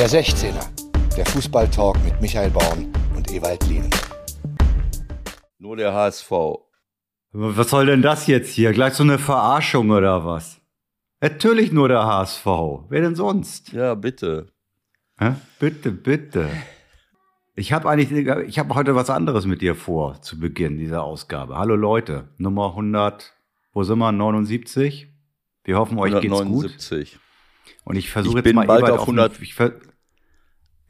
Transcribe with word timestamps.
Der 0.00 0.08
16er, 0.08 0.66
der 1.14 1.26
Fußballtalk 1.26 2.02
mit 2.02 2.18
Michael 2.22 2.48
Baum 2.48 2.90
und 3.14 3.30
Ewald 3.30 3.62
Lien. 3.66 3.90
Nur 5.58 5.76
der 5.76 5.92
HSV. 5.92 6.30
Was 7.32 7.68
soll 7.68 7.84
denn 7.84 8.00
das 8.00 8.26
jetzt 8.26 8.48
hier? 8.54 8.72
Gleich 8.72 8.94
so 8.94 9.02
eine 9.02 9.18
Verarschung 9.18 9.90
oder 9.90 10.24
was? 10.24 10.62
Natürlich 11.20 11.70
nur 11.70 11.88
der 11.88 12.06
HSV. 12.06 12.46
Wer 12.88 13.02
denn 13.02 13.14
sonst? 13.14 13.72
Ja, 13.72 13.94
bitte. 13.94 14.46
Hä? 15.18 15.34
Bitte, 15.58 15.90
bitte. 15.90 16.48
Ich 17.54 17.74
habe 17.74 17.90
eigentlich, 17.90 18.26
ich 18.48 18.58
habe 18.58 18.74
heute 18.74 18.94
was 18.94 19.10
anderes 19.10 19.44
mit 19.44 19.60
dir 19.60 19.74
vor 19.74 20.22
zu 20.22 20.40
Beginn 20.40 20.78
dieser 20.78 21.02
Ausgabe. 21.02 21.58
Hallo 21.58 21.76
Leute, 21.76 22.30
Nummer 22.38 22.68
100, 22.70 23.34
wo 23.74 23.82
sind 23.82 23.98
wir? 23.98 24.12
79. 24.12 25.12
Wir 25.64 25.76
hoffen, 25.76 25.98
euch 25.98 26.14
179. 26.14 26.88
geht's 26.88 27.12
gut. 27.12 27.20
Und 27.84 27.96
ich 27.96 28.10
versuche 28.10 28.38
jetzt 28.38 28.54
mal 28.54 28.66
bald 28.66 28.88
auf 28.88 29.00
100. 29.00 29.32
Auf, 29.32 29.42
ich 29.42 29.54
ver 29.54 29.72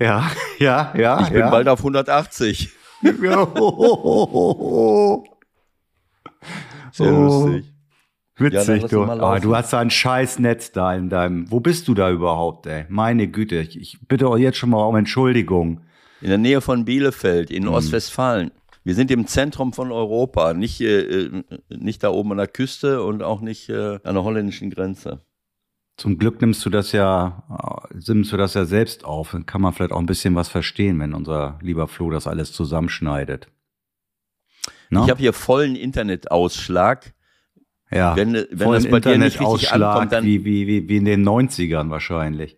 ja, 0.00 0.30
ja, 0.58 0.92
ja. 0.96 1.20
Ich 1.22 1.28
bin 1.30 1.40
ja. 1.40 1.50
bald 1.50 1.68
auf 1.68 1.78
180. 1.80 2.70
Ja, 3.02 3.36
ho, 3.36 3.46
ho, 3.54 4.02
ho. 4.02 5.24
Sehr 6.92 7.12
Oh. 7.12 7.46
lustig. 7.46 7.72
Witzig, 8.36 8.82
lass 8.82 8.90
du. 8.90 9.04
laufen. 9.04 9.42
du 9.42 9.54
hast 9.54 9.72
da 9.74 9.80
ein 9.80 9.90
scheiß 9.90 10.38
Netz 10.38 10.72
da 10.72 10.94
in 10.94 11.10
deinem. 11.10 11.50
Wo 11.50 11.60
bist 11.60 11.88
du 11.88 11.94
da 11.94 12.10
überhaupt, 12.10 12.66
ey? 12.66 12.86
Meine 12.88 13.28
Güte, 13.28 13.56
ich, 13.60 13.78
ich 13.78 13.98
bitte 14.08 14.30
euch 14.30 14.40
jetzt 14.42 14.56
schon 14.56 14.70
mal 14.70 14.82
um 14.84 14.96
Entschuldigung. 14.96 15.82
In 16.22 16.28
der 16.28 16.38
Nähe 16.38 16.60
von 16.60 16.84
Bielefeld, 16.86 17.50
in 17.50 17.68
Ostwestfalen. 17.68 18.50
Wir 18.82 18.94
sind 18.94 19.10
im 19.10 19.26
Zentrum 19.26 19.74
von 19.74 19.92
Europa, 19.92 20.54
nicht, 20.54 20.80
äh, 20.80 21.00
äh, 21.26 21.42
nicht 21.68 22.02
da 22.02 22.10
oben 22.10 22.32
an 22.32 22.38
der 22.38 22.46
Küste 22.46 23.02
und 23.02 23.22
auch 23.22 23.42
nicht 23.42 23.68
äh, 23.68 23.98
an 24.04 24.14
der 24.14 24.24
holländischen 24.24 24.70
Grenze. 24.70 25.20
Zum 26.00 26.16
Glück 26.16 26.40
nimmst 26.40 26.64
du 26.64 26.70
das 26.70 26.92
ja, 26.92 27.42
nimmst 28.06 28.32
du 28.32 28.38
das 28.38 28.54
ja 28.54 28.64
selbst 28.64 29.04
auf. 29.04 29.32
Dann 29.32 29.44
kann 29.44 29.60
man 29.60 29.74
vielleicht 29.74 29.92
auch 29.92 29.98
ein 29.98 30.06
bisschen 30.06 30.34
was 30.34 30.48
verstehen, 30.48 30.98
wenn 30.98 31.12
unser 31.12 31.58
lieber 31.60 31.88
Flo 31.88 32.10
das 32.10 32.26
alles 32.26 32.52
zusammenschneidet. 32.52 33.48
Ne? 34.88 35.02
Ich 35.04 35.10
habe 35.10 35.20
hier 35.20 35.34
vollen 35.34 35.76
Internetausschlag. 35.76 37.12
ja, 37.90 38.16
wenn- 38.16 38.32
wenn 38.32 38.56
vollen 38.58 38.82
das 38.82 38.90
bei 38.90 39.00
dir 39.00 39.18
nicht 39.18 39.24
richtig 39.40 39.40
Internetausschlag, 39.40 39.92
ankommt, 39.94 40.12
dann- 40.12 40.24
wie, 40.24 40.44
wie, 40.44 40.66
wie, 40.66 40.88
wie 40.88 40.96
in 40.96 41.04
den 41.04 41.22
90ern 41.22 41.90
wahrscheinlich. 41.90 42.56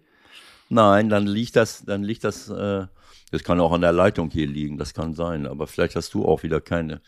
Nein, 0.69 1.09
dann 1.09 1.27
liegt 1.27 1.57
das, 1.57 1.85
dann 1.85 2.03
liegt 2.05 2.23
das, 2.25 2.49
äh, 2.49 2.87
das 3.33 3.43
kann 3.43 3.59
auch 3.59 3.73
an 3.73 3.81
der 3.81 3.93
Leitung 3.93 4.31
hier 4.31 4.47
liegen, 4.47 4.79
das 4.79 4.95
kann 4.95 5.15
sein, 5.15 5.47
aber 5.47 5.67
vielleicht 5.67 5.97
hast 5.97 6.15
du 6.15 6.25
auch 6.27 6.43
wieder 6.45 6.61
keine, 6.61 7.01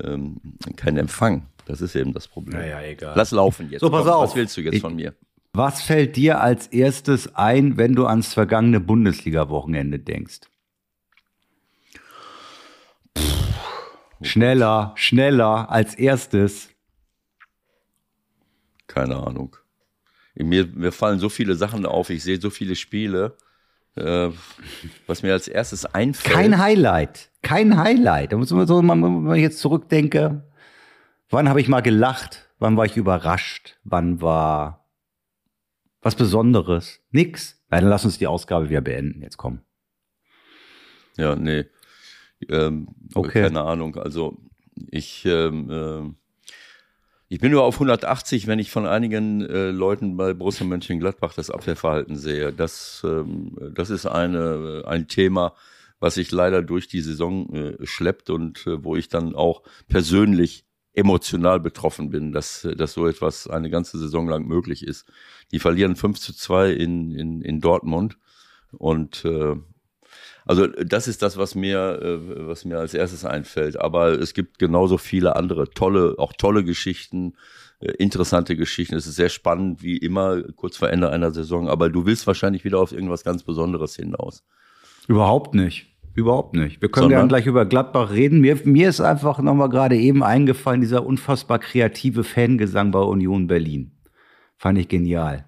ähm, 0.00 0.40
keinen 0.76 0.98
Empfang. 0.98 1.46
Das 1.66 1.80
ist 1.80 1.96
eben 1.96 2.12
das 2.12 2.28
Problem. 2.28 2.60
Naja, 2.60 2.80
egal. 2.82 3.14
Lass 3.16 3.30
laufen 3.32 3.70
jetzt. 3.70 3.80
So, 3.80 3.90
pass 3.90 4.04
Komm, 4.04 4.12
auf. 4.12 4.28
Was 4.30 4.36
willst 4.36 4.56
du 4.56 4.60
jetzt 4.60 4.74
Ich- 4.74 4.80
von 4.82 4.94
mir? 4.94 5.14
Was 5.56 5.82
fällt 5.82 6.16
dir 6.16 6.40
als 6.40 6.66
erstes 6.66 7.36
ein, 7.36 7.76
wenn 7.76 7.94
du 7.94 8.06
ans 8.06 8.34
vergangene 8.34 8.80
Bundesliga-Wochenende 8.80 10.00
denkst? 10.00 10.40
Schneller, 14.20 14.94
schneller 14.96 15.70
als 15.70 15.94
erstes. 15.94 16.70
Keine 18.88 19.16
Ahnung. 19.16 19.56
Mir, 20.34 20.66
mir 20.66 20.90
fallen 20.90 21.20
so 21.20 21.28
viele 21.28 21.54
Sachen 21.54 21.86
auf, 21.86 22.10
ich 22.10 22.24
sehe 22.24 22.40
so 22.40 22.50
viele 22.50 22.74
Spiele. 22.74 23.36
Äh, 23.94 24.30
was 25.06 25.22
mir 25.22 25.34
als 25.34 25.46
erstes 25.46 25.86
einfällt. 25.86 26.34
Kein 26.34 26.58
Highlight. 26.58 27.30
Kein 27.42 27.76
Highlight. 27.76 28.32
Da 28.32 28.38
muss 28.38 28.50
man 28.50 28.66
so, 28.66 28.78
wenn 28.78 28.86
man 28.86 29.36
jetzt 29.36 29.60
zurückdenke, 29.60 30.42
wann 31.30 31.48
habe 31.48 31.60
ich 31.60 31.68
mal 31.68 31.80
gelacht? 31.80 32.50
Wann 32.58 32.76
war 32.76 32.86
ich 32.86 32.96
überrascht? 32.96 33.78
Wann 33.84 34.20
war 34.20 34.83
was 36.04 36.14
Besonderes? 36.14 37.00
Nix. 37.10 37.60
Na, 37.70 37.80
dann 37.80 37.88
lass 37.88 38.04
uns 38.04 38.18
die 38.18 38.26
Ausgabe 38.26 38.68
wieder 38.70 38.80
beenden. 38.80 39.22
Jetzt 39.22 39.36
komm. 39.36 39.60
Ja, 41.16 41.34
nee. 41.34 41.64
Ähm, 42.48 42.88
Okay. 43.14 43.42
Keine 43.42 43.62
Ahnung. 43.62 43.96
Also 43.96 44.36
ich, 44.90 45.24
ähm, 45.24 45.68
ähm, 45.70 46.16
ich 47.28 47.40
bin 47.40 47.52
nur 47.52 47.62
auf 47.62 47.76
180, 47.76 48.46
wenn 48.46 48.58
ich 48.58 48.70
von 48.70 48.86
einigen 48.86 49.40
äh, 49.40 49.70
Leuten 49.70 50.16
bei 50.16 50.34
Borussia 50.34 50.66
Mönchengladbach 50.66 51.32
das 51.34 51.50
Abwehrverhalten 51.50 52.16
sehe. 52.16 52.52
Das, 52.52 53.02
ähm, 53.04 53.56
das 53.74 53.90
ist 53.90 54.06
eine, 54.06 54.82
ein 54.86 55.08
Thema, 55.08 55.54
was 56.00 56.14
sich 56.14 56.30
leider 56.32 56.62
durch 56.62 56.88
die 56.88 57.00
Saison 57.00 57.52
äh, 57.54 57.86
schleppt 57.86 58.30
und 58.30 58.66
äh, 58.66 58.84
wo 58.84 58.96
ich 58.96 59.08
dann 59.08 59.34
auch 59.34 59.62
persönlich 59.88 60.63
emotional 60.94 61.60
betroffen 61.60 62.10
bin, 62.10 62.32
dass, 62.32 62.66
dass 62.76 62.92
so 62.94 63.06
etwas 63.06 63.48
eine 63.48 63.68
ganze 63.68 63.98
Saison 63.98 64.28
lang 64.28 64.46
möglich 64.46 64.86
ist. 64.86 65.06
Die 65.50 65.58
verlieren 65.58 65.96
5 65.96 66.18
zu 66.18 66.32
2 66.32 66.70
in, 66.70 67.10
in, 67.10 67.42
in 67.42 67.60
Dortmund 67.60 68.16
und 68.72 69.24
äh, 69.24 69.56
also 70.46 70.66
das 70.66 71.08
ist 71.08 71.22
das, 71.22 71.36
was 71.36 71.54
mir, 71.54 72.00
äh, 72.02 72.46
was 72.48 72.64
mir 72.64 72.78
als 72.78 72.94
erstes 72.94 73.24
einfällt. 73.24 73.80
Aber 73.80 74.10
es 74.10 74.34
gibt 74.34 74.58
genauso 74.58 74.98
viele 74.98 75.36
andere 75.36 75.70
tolle, 75.70 76.14
auch 76.18 76.32
tolle 76.34 76.64
Geschichten, 76.64 77.34
äh, 77.80 77.92
interessante 77.92 78.56
Geschichten. 78.56 78.94
Es 78.94 79.06
ist 79.06 79.16
sehr 79.16 79.30
spannend, 79.30 79.82
wie 79.82 79.96
immer, 79.96 80.42
kurz 80.52 80.76
vor 80.76 80.90
Ende 80.90 81.10
einer 81.10 81.30
Saison. 81.30 81.68
Aber 81.68 81.88
du 81.88 82.04
willst 82.04 82.26
wahrscheinlich 82.26 82.64
wieder 82.64 82.78
auf 82.78 82.92
irgendwas 82.92 83.24
ganz 83.24 83.42
Besonderes 83.42 83.96
hinaus. 83.96 84.44
Überhaupt 85.08 85.54
nicht. 85.54 85.93
Überhaupt 86.14 86.54
nicht. 86.54 86.80
Wir 86.80 86.90
können 86.90 87.04
Sondern? 87.04 87.20
gerne 87.20 87.28
gleich 87.28 87.46
über 87.46 87.66
Gladbach 87.66 88.12
reden. 88.12 88.40
Mir, 88.40 88.60
mir 88.64 88.88
ist 88.88 89.00
einfach 89.00 89.40
nochmal 89.40 89.68
gerade 89.68 89.96
eben 89.96 90.22
eingefallen, 90.22 90.80
dieser 90.80 91.04
unfassbar 91.04 91.58
kreative 91.58 92.22
Fangesang 92.22 92.92
bei 92.92 93.00
Union 93.00 93.48
Berlin. 93.48 93.90
Fand 94.56 94.78
ich 94.78 94.88
genial. 94.88 95.46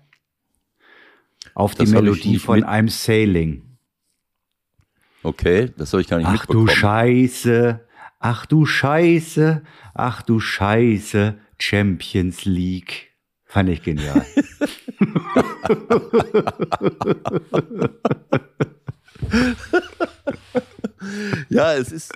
Auf 1.55 1.75
die 1.75 1.79
Das 1.79 1.91
ich 1.91 1.95
Melodie 1.95 2.39
von 2.39 2.65
I'm 2.65 2.91
Sailing. 2.91 3.79
Okay, 5.23 5.71
das 5.77 5.91
soll 5.91 6.01
ich 6.01 6.09
gar 6.09 6.19
nicht 6.19 6.27
Ach 6.27 6.47
du 6.47 6.63
mitbekommen. 6.63 6.69
Scheiße, 6.69 7.81
ach 8.19 8.47
du 8.47 8.67
Scheiße, 8.67 9.63
ach 9.95 10.23
du 10.23 10.41
Scheiße, 10.41 11.39
Champions 11.59 12.45
League. 12.45 13.13
Fand 13.45 13.69
ich 13.69 13.83
genial. 13.83 14.27
ja, 21.49 21.75
es 21.75 21.93
ist, 21.93 22.13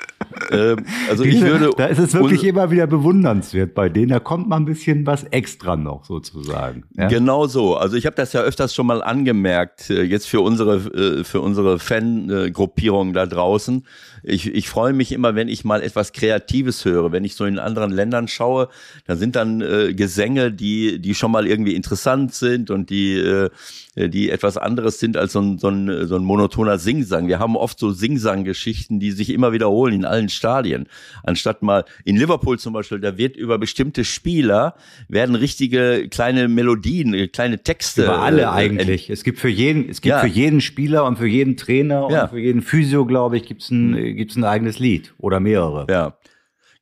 ähm, 0.51 0.85
also 1.09 1.25
ich 1.25 1.41
würde. 1.41 1.71
da 1.77 1.87
ist 1.87 1.99
es 1.99 2.15
wirklich 2.15 2.45
immer 2.45 2.71
wieder 2.71 2.87
bewundernswert 2.87 3.75
bei 3.75 3.89
denen. 3.89 4.09
Da 4.09 4.21
kommt 4.21 4.49
mal 4.49 4.57
ein 4.57 4.65
bisschen 4.65 5.07
was 5.07 5.25
extra 5.25 5.77
noch 5.77 6.05
sozusagen. 6.05 6.85
Ja? 6.97 7.09
Genau 7.09 7.47
so. 7.47 7.77
Also 7.77 7.97
ich 7.97 8.07
habe 8.07 8.17
das 8.17 8.33
ja 8.33 8.41
öfters 8.41 8.75
schon 8.75 8.87
mal 8.87 9.03
angemerkt, 9.03 9.91
äh, 9.91 10.03
jetzt 10.03 10.27
für 10.27 10.41
unsere, 10.41 10.77
äh, 10.77 11.25
für 11.25 11.41
unsere 11.41 11.79
Fangruppierung 11.79 13.13
da 13.13 13.27
draußen. 13.27 13.87
Ich, 14.23 14.47
ich 14.47 14.69
freue 14.69 14.93
mich 14.93 15.13
immer, 15.13 15.35
wenn 15.35 15.49
ich 15.49 15.65
mal 15.65 15.83
etwas 15.83 16.13
Kreatives 16.13 16.85
höre. 16.85 17.13
Wenn 17.13 17.25
ich 17.25 17.35
so 17.35 17.45
in 17.45 17.59
anderen 17.59 17.91
Ländern 17.91 18.29
schaue, 18.29 18.69
da 19.07 19.17
sind 19.17 19.37
dann 19.37 19.61
äh, 19.61 19.95
Gesänge, 19.95 20.53
die, 20.53 21.01
die 21.01 21.15
schon 21.15 21.31
mal 21.31 21.47
irgendwie 21.47 21.75
interessant 21.75 22.35
sind 22.35 22.71
und 22.71 22.91
die, 22.91 23.17
äh, 23.17 23.51
die 23.97 24.31
etwas 24.31 24.57
anderes 24.57 24.99
sind 24.99 25.17
als 25.17 25.33
so 25.33 25.41
ein, 25.41 25.59
so 25.59 25.69
ein, 25.69 26.07
so 26.07 26.17
ein 26.17 26.25
monotoner 26.25 26.79
Singsang. 26.79 27.29
Wir 27.29 27.39
haben 27.39 27.57
oft 27.57 27.79
so 27.79 27.91
Singsang-Geschichten, 27.91 29.01
die 29.01 29.13
sich 29.13 29.31
immer 29.31 29.53
wiederholen 29.53 29.95
in 29.95 30.05
allen 30.05 30.20
Stadien. 30.29 30.87
Anstatt 31.23 31.63
mal 31.63 31.85
in 32.05 32.17
Liverpool 32.17 32.59
zum 32.59 32.73
Beispiel, 32.73 33.01
da 33.01 33.17
wird 33.17 33.37
über 33.37 33.59
bestimmte 33.59 34.05
Spieler 34.05 34.75
werden 35.09 35.35
richtige 35.35 36.09
kleine 36.11 36.49
Melodien, 36.49 37.15
äh, 37.15 37.29
kleine 37.29 37.63
Texte. 37.63 38.05
Über 38.05 38.21
alle 38.21 38.43
äh, 38.43 38.47
eigentlich. 38.47 39.09
Es 39.11 39.25
gibt 39.25 39.39
für 39.39 39.49
jeden, 39.49 39.89
es 39.89 40.01
gibt 40.01 40.11
Ja. 40.11 40.21
für 40.21 40.27
jeden 40.29 40.61
Spieler 40.61 41.05
und 41.07 41.17
für 41.17 41.27
jeden 41.27 41.57
Trainer 41.57 42.09
Ja. 42.11 42.25
und 42.25 42.31
für 42.31 42.39
jeden 42.41 42.63
Physio, 42.63 43.07
glaube 43.07 43.37
ich, 43.37 43.45
gibt's 43.45 43.71
ein, 43.71 43.97
äh, 43.97 44.15
gibt's 44.15 44.37
ein 44.37 44.45
eigenes 44.45 44.79
Lied 44.79 45.15
oder 45.19 45.41
mehrere. 45.41 45.87
Ja. 45.91 46.17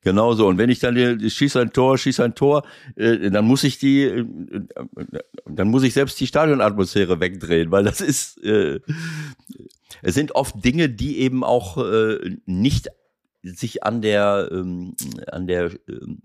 Genau 0.03 0.33
so. 0.33 0.47
Und 0.47 0.59
wenn 0.59 0.71
ich 0.71 0.79
dann 0.79 0.97
äh, 0.97 1.29
schieß 1.29 1.57
ein 1.57 1.73
Tor, 1.73 1.99
schieß 1.99 2.21
ein 2.21 2.35
Tor, 2.37 2.63
äh, 2.95 3.31
dann 3.31 3.45
muss 3.45 3.65
ich 3.65 3.79
die, 3.79 4.05
äh, 4.05 4.21
äh, 4.21 4.61
dann 5.51 5.69
muss 5.69 5.83
ich 5.83 5.93
selbst 5.93 6.19
die 6.21 6.27
Stadionatmosphäre 6.29 7.19
wegdrehen, 7.21 7.73
weil 7.73 7.83
das 7.85 8.01
ist, 8.01 8.43
äh, 8.45 8.79
es 10.03 10.15
sind 10.15 10.35
oft 10.37 10.65
Dinge, 10.65 10.89
die 10.89 11.19
eben 11.19 11.43
auch 11.43 11.79
äh, 11.85 12.37
nicht 12.47 12.89
sich 13.43 13.85
an 13.85 14.03
der, 14.03 14.49
ähm, 14.53 14.95
an 15.31 15.47
der, 15.47 15.71
ähm, 15.89 16.23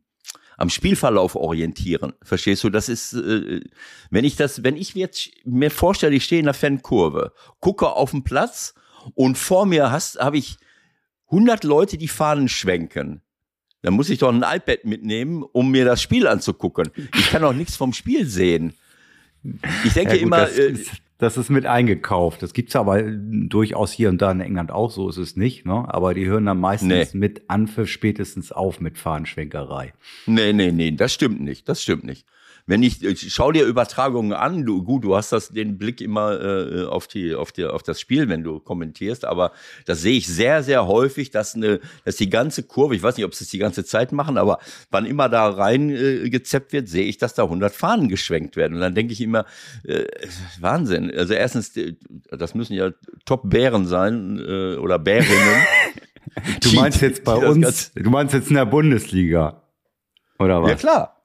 am 0.58 0.70
Spielverlauf 0.70 1.36
orientieren. 1.36 2.14
Verstehst 2.22 2.64
du? 2.64 2.70
Das 2.70 2.90
ist, 2.90 3.14
äh, 3.14 3.62
wenn 4.10 4.26
ich 4.26 4.36
das, 4.36 4.64
wenn 4.64 4.78
ich 4.78 4.94
jetzt 4.94 5.30
mir 5.46 5.72
vorstelle, 5.72 6.16
ich 6.16 6.26
stehe 6.26 6.40
in 6.40 6.46
der 6.46 6.54
Fankurve, 6.54 7.34
gucke 7.60 7.90
auf 7.90 8.12
den 8.12 8.24
Platz 8.24 8.74
und 9.16 9.38
vor 9.38 9.66
mir 9.66 9.92
hast, 9.92 10.20
habe 10.20 10.38
ich 10.38 10.58
100 11.32 11.64
Leute, 11.64 11.98
die 11.98 12.08
Fahnen 12.08 12.48
schwenken. 12.48 13.22
Dann 13.82 13.96
muss 13.96 14.10
ich 14.10 14.20
doch 14.20 14.30
ein 14.30 14.44
iPad 14.44 14.86
mitnehmen, 14.86 15.44
um 15.44 15.72
mir 15.72 15.84
das 15.84 16.02
Spiel 16.02 16.28
anzugucken. 16.28 16.90
Ich 17.18 17.30
kann 17.32 17.44
auch 17.44 17.54
nichts 17.54 17.76
vom 17.76 17.92
Spiel 17.92 18.26
sehen. 18.26 18.74
Ich 19.84 19.94
denke 19.94 20.14
Ja, 20.14 20.18
gut, 20.18 20.22
immer, 20.22 20.50
äh, 20.50 20.78
das 21.24 21.38
ist 21.38 21.50
mit 21.50 21.66
eingekauft. 21.66 22.44
Das 22.44 22.54
gibt's 22.54 22.76
aber 22.76 23.02
durchaus 23.02 23.92
hier 23.92 24.10
und 24.10 24.22
da 24.22 24.32
in 24.32 24.42
England 24.42 24.72
auch, 24.72 24.92
so 24.92 25.10
ist 25.10 25.18
es 25.18 25.36
nicht. 25.36 25.66
Ne? 25.66 25.86
Aber 25.88 26.14
die 26.14 26.26
hören 26.28 26.46
dann 26.46 26.60
meistens 26.60 27.14
Nee. 27.14 27.20
mit 27.20 27.42
Anpfiff 27.50 27.90
spätestens 27.90 28.52
auf 28.52 28.80
mit 28.80 28.98
Fahnenschwenkerei. 29.00 29.94
nee, 30.28 30.54
nee, 30.54 30.72
nee, 30.72 30.92
das 30.92 31.14
stimmt 31.14 31.42
nicht, 31.42 31.68
das 31.68 31.82
stimmt 31.82 32.04
nicht. 32.04 32.26
Wenn 32.66 32.82
ich, 32.82 33.04
ich 33.04 33.34
schau 33.34 33.52
dir 33.52 33.66
Übertragungen 33.66 34.34
an, 34.34 34.66
du, 34.66 34.84
gut, 34.84 35.04
du 35.04 35.16
hast 35.16 35.32
das 35.32 35.50
den 35.50 35.78
Blick 35.78 36.00
immer 36.00 36.40
äh, 36.40 36.86
auf 36.86 37.08
die, 37.08 37.36
auf 37.36 37.52
die, 37.52 37.66
auf 37.66 37.84
das 37.84 38.00
Spiel, 38.00 38.30
wenn 38.30 38.44
du 38.44 38.60
kommentierst, 38.60 39.26
aber 39.26 39.52
das 39.86 40.02
sehe 40.02 40.18
ich 40.18 40.28
sehr, 40.28 40.64
sehr 40.64 40.88
häufig, 40.88 41.32
dass 41.32 41.56
eine, 41.56 41.82
dass 42.06 42.16
die 42.16 42.30
ganze 42.30 42.64
Kurve, 42.64 42.96
ich 42.96 43.04
weiß 43.04 43.18
nicht, 43.18 43.26
ob 43.26 43.36
sie 43.36 43.44
es 43.44 43.50
die 43.50 43.58
ganze 43.58 43.84
Zeit 43.84 44.12
machen, 44.12 44.38
aber 44.38 44.60
wann 44.92 45.06
immer 45.06 45.28
da 45.28 45.50
rein 45.50 45.90
äh, 45.90 46.30
gezeppt 46.30 46.72
wird, 46.72 46.88
sehe 46.88 47.06
ich, 47.06 47.18
dass 47.18 47.34
da 47.34 47.44
100 47.44 47.74
Fahnen 47.74 48.08
geschwenkt 48.08 48.56
werden 48.56 48.76
und 48.76 48.82
dann 48.82 48.96
denke 48.96 49.14
ich 49.14 49.22
immer, 49.22 49.46
äh, 49.84 50.06
Wahnsinn. 50.60 51.12
Also 51.12 51.34
erstens, 51.34 51.74
das 52.30 52.56
müssen 52.56 52.74
ja 52.74 52.92
Top-Bären 53.26 53.86
sein 53.86 54.40
äh, 54.40 54.76
oder 54.76 55.00
Bärinnen. 55.00 55.66
du 56.62 56.72
meinst 56.74 57.02
jetzt 57.02 57.24
bei 57.24 57.36
uns, 57.36 57.92
du 57.94 58.10
meinst 58.10 58.34
jetzt 58.34 58.50
in 58.50 58.56
der 58.56 58.66
Bundesliga 58.66 59.64
oder 60.40 60.62
was? 60.62 60.70
Ja 60.70 60.76
klar. 60.76 61.23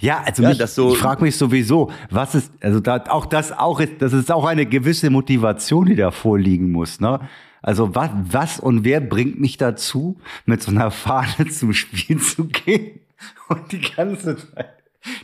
Ja, 0.00 0.22
also 0.24 0.42
ja, 0.42 0.50
mich, 0.50 0.58
so 0.66 0.92
ich 0.92 0.98
frage 0.98 1.22
mich 1.22 1.36
sowieso, 1.36 1.90
was 2.10 2.34
ist, 2.34 2.52
also 2.60 2.80
da, 2.80 3.04
auch 3.08 3.26
das 3.26 3.52
auch 3.52 3.80
ist, 3.80 4.00
das 4.00 4.12
ist 4.12 4.30
auch 4.30 4.44
eine 4.44 4.66
gewisse 4.66 5.10
Motivation, 5.10 5.86
die 5.86 5.96
da 5.96 6.10
vorliegen 6.10 6.70
muss, 6.72 7.00
ne? 7.00 7.20
Also 7.62 7.94
was, 7.94 8.10
was 8.14 8.60
und 8.60 8.84
wer 8.84 9.00
bringt 9.00 9.40
mich 9.40 9.56
dazu, 9.56 10.20
mit 10.46 10.62
so 10.62 10.70
einer 10.70 10.90
Fahne 10.90 11.48
zum 11.50 11.72
Spiel 11.72 12.20
zu 12.20 12.44
gehen 12.44 13.00
und 13.48 13.72
die 13.72 13.80
ganze 13.80 14.36
Zeit 14.36 14.74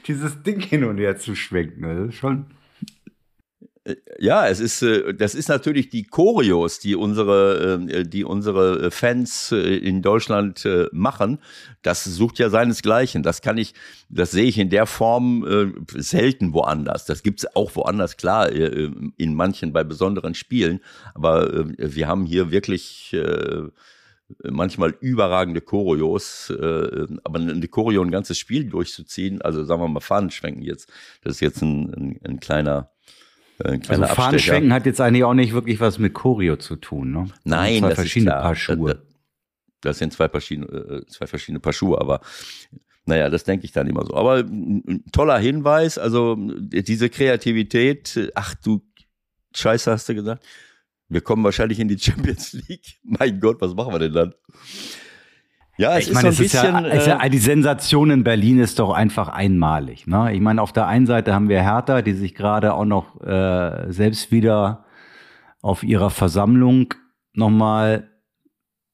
dieses 0.06 0.42
Ding 0.42 0.60
hin 0.60 0.84
und 0.84 0.98
her 0.98 1.16
zu 1.16 1.34
schwenken? 1.34 1.82
Das 1.82 2.08
ist 2.08 2.14
schon. 2.16 2.46
Ja, 4.18 4.48
es 4.48 4.60
ist, 4.60 4.80
äh, 4.80 5.12
das 5.12 5.34
ist 5.34 5.50
natürlich 5.50 5.90
die 5.90 6.04
Choreos, 6.04 6.78
die 6.78 6.96
unsere, 6.96 7.82
äh, 7.86 8.04
die 8.04 8.24
unsere 8.24 8.90
Fans 8.90 9.52
äh, 9.52 9.76
in 9.76 10.00
Deutschland 10.00 10.66
machen. 10.92 11.38
Das 11.82 12.04
sucht 12.04 12.38
ja 12.38 12.48
seinesgleichen. 12.48 13.22
Das 13.22 13.42
kann 13.42 13.58
ich, 13.58 13.74
das 14.08 14.30
sehe 14.30 14.44
ich 14.44 14.58
in 14.58 14.70
der 14.70 14.86
Form 14.86 15.84
selten 15.96 16.54
woanders. 16.54 17.04
Das 17.04 17.22
gibt's 17.22 17.44
auch 17.54 17.76
woanders, 17.76 18.16
klar, 18.16 18.50
in 18.50 19.34
manchen 19.34 19.72
bei 19.72 19.84
besonderen 19.84 20.34
Spielen. 20.34 20.80
Aber 21.14 21.66
wir 21.76 22.08
haben 22.08 22.24
hier 22.24 22.50
wirklich 22.50 23.14
manchmal 24.42 24.94
überragende 25.00 25.60
Choreos, 25.60 26.50
aber 26.50 27.38
eine 27.38 27.68
Choreo 27.68 28.02
ein 28.02 28.10
ganzes 28.10 28.38
Spiel 28.38 28.64
durchzuziehen, 28.64 29.42
also 29.42 29.64
sagen 29.64 29.82
wir 29.82 29.88
mal 29.88 30.00
Fahnenschwenken 30.00 30.62
jetzt, 30.62 30.90
das 31.22 31.34
ist 31.34 31.40
jetzt 31.40 31.62
ein, 31.62 31.92
ein, 31.92 32.20
ein 32.24 32.40
kleiner 32.40 32.88
äh, 32.88 32.93
also 33.58 34.06
Fahnenschwenken 34.06 34.72
hat 34.72 34.86
jetzt 34.86 35.00
eigentlich 35.00 35.24
auch 35.24 35.34
nicht 35.34 35.52
wirklich 35.52 35.80
was 35.80 35.98
mit 35.98 36.14
Choreo 36.14 36.56
zu 36.56 36.76
tun, 36.76 37.12
ne? 37.12 37.26
Nein, 37.44 37.78
zwei 37.78 37.88
das 37.88 37.94
verschiedene 37.96 38.30
ist 38.30 38.34
klar. 38.34 38.42
Paar 38.42 38.56
Schuhe. 38.56 39.02
Das 39.80 39.98
sind 39.98 40.12
zwei 40.12 40.28
verschiedene, 40.28 40.66
äh, 40.66 41.06
zwei 41.06 41.26
verschiedene 41.26 41.60
Paar 41.60 41.72
Schuhe, 41.72 42.00
aber 42.00 42.20
naja, 43.06 43.28
das 43.28 43.44
denke 43.44 43.66
ich 43.66 43.72
dann 43.72 43.86
immer 43.86 44.04
so. 44.04 44.14
Aber 44.14 44.38
ein 44.38 45.04
toller 45.12 45.38
Hinweis, 45.38 45.98
also 45.98 46.36
diese 46.38 47.10
Kreativität, 47.10 48.32
ach 48.34 48.54
du 48.54 48.82
Scheiße, 49.54 49.90
hast 49.90 50.08
du 50.08 50.14
gesagt. 50.14 50.44
Wir 51.08 51.20
kommen 51.20 51.44
wahrscheinlich 51.44 51.78
in 51.78 51.88
die 51.88 51.98
Champions 52.00 52.52
League. 52.52 52.98
Mein 53.02 53.40
Gott, 53.40 53.60
was 53.60 53.74
machen 53.74 53.92
wir 53.92 53.98
denn 53.98 54.12
dann? 54.12 54.34
Ja, 55.76 55.96
es 55.96 56.04
ich 56.04 56.08
ist 56.08 56.14
meine, 56.14 56.32
so 56.32 56.42
ein 56.42 56.44
bisschen. 56.44 56.84
Ist 56.84 57.06
ja, 57.06 57.22
äh, 57.22 57.30
die 57.30 57.38
Sensation 57.38 58.10
in 58.10 58.24
Berlin 58.24 58.60
ist 58.60 58.78
doch 58.78 58.92
einfach 58.92 59.28
einmalig. 59.28 60.06
Ne? 60.06 60.32
Ich 60.32 60.40
meine, 60.40 60.62
auf 60.62 60.72
der 60.72 60.86
einen 60.86 61.06
Seite 61.06 61.34
haben 61.34 61.48
wir 61.48 61.62
Hertha, 61.62 62.02
die 62.02 62.12
sich 62.12 62.34
gerade 62.34 62.74
auch 62.74 62.84
noch 62.84 63.20
äh, 63.22 63.90
selbst 63.90 64.30
wieder 64.30 64.84
auf 65.62 65.82
ihrer 65.82 66.10
Versammlung 66.10 66.94
nochmal, 67.32 68.10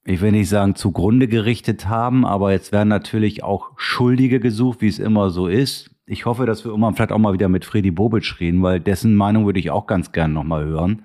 ich 0.04 0.20
will 0.20 0.32
nicht 0.32 0.48
sagen 0.48 0.74
zugrunde 0.74 1.28
gerichtet 1.28 1.88
haben, 1.88 2.24
aber 2.24 2.52
jetzt 2.52 2.72
werden 2.72 2.88
natürlich 2.88 3.42
auch 3.42 3.72
Schuldige 3.76 4.40
gesucht, 4.40 4.80
wie 4.80 4.88
es 4.88 4.98
immer 4.98 5.30
so 5.30 5.48
ist. 5.48 5.90
Ich 6.06 6.26
hoffe, 6.26 6.46
dass 6.46 6.64
wir 6.64 6.70
irgendwann 6.70 6.94
vielleicht 6.94 7.12
auch 7.12 7.18
mal 7.18 7.34
wieder 7.34 7.48
mit 7.48 7.64
Freddy 7.64 7.90
Bobic 7.90 8.40
reden, 8.40 8.62
weil 8.62 8.80
dessen 8.80 9.14
Meinung 9.14 9.46
würde 9.46 9.60
ich 9.60 9.70
auch 9.70 9.86
ganz 9.86 10.12
gern 10.12 10.32
nochmal 10.32 10.64
hören, 10.64 11.02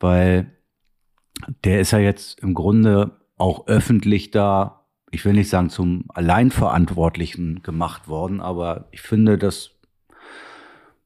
weil 0.00 0.50
der 1.64 1.80
ist 1.80 1.92
ja 1.92 1.98
jetzt 1.98 2.40
im 2.40 2.54
Grunde 2.54 3.12
auch 3.36 3.68
öffentlich 3.68 4.30
da 4.30 4.77
ich 5.10 5.24
will 5.24 5.32
nicht 5.32 5.48
sagen 5.48 5.70
zum 5.70 6.04
Alleinverantwortlichen 6.08 7.62
gemacht 7.62 8.08
worden, 8.08 8.40
aber 8.40 8.88
ich 8.90 9.00
finde 9.00 9.38
das 9.38 9.78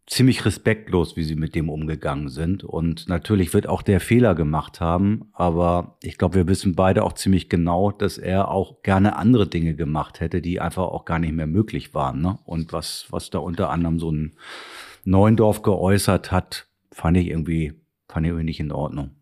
ziemlich 0.07 0.45
respektlos, 0.45 1.17
wie 1.17 1.23
sie 1.25 1.37
mit 1.37 1.55
dem 1.55 1.71
umgegangen 1.71 2.29
sind. 2.29 2.65
Und 2.65 3.09
natürlich 3.09 3.55
wird 3.55 3.67
auch 3.67 3.83
der 3.83 4.01
Fehler 4.01 4.35
gemacht 4.35 4.81
haben, 4.81 5.31
aber 5.33 5.97
ich 6.03 6.19
glaube, 6.19 6.35
wir 6.35 6.49
wissen 6.49 6.75
beide 6.75 7.05
auch 7.05 7.15
ziemlich 7.15 7.49
genau, 7.49 7.91
dass 7.91 8.19
er 8.19 8.49
auch 8.49 8.83
gerne 8.83 9.17
andere 9.17 9.47
Dinge 9.47 9.75
gemacht 9.75 10.21
hätte, 10.21 10.43
die 10.43 10.61
einfach 10.61 10.85
auch 10.85 11.05
gar 11.05 11.19
nicht 11.19 11.33
mehr 11.33 11.47
möglich 11.47 11.95
waren. 11.95 12.21
Ne? 12.21 12.39
Und 12.45 12.73
was, 12.73 13.07
was 13.11 13.31
da 13.31 13.39
unter 13.39 13.71
anderem 13.71 13.99
so 13.99 14.11
ein 14.11 14.33
Neuendorf 15.05 15.63
geäußert 15.63 16.31
hat, 16.31 16.67
fand 16.91 17.17
ich 17.17 17.29
irgendwie, 17.29 17.73
fand 18.09 18.27
ich 18.27 18.31
irgendwie 18.31 18.45
nicht 18.45 18.61
in 18.61 18.73
Ordnung. 18.73 19.13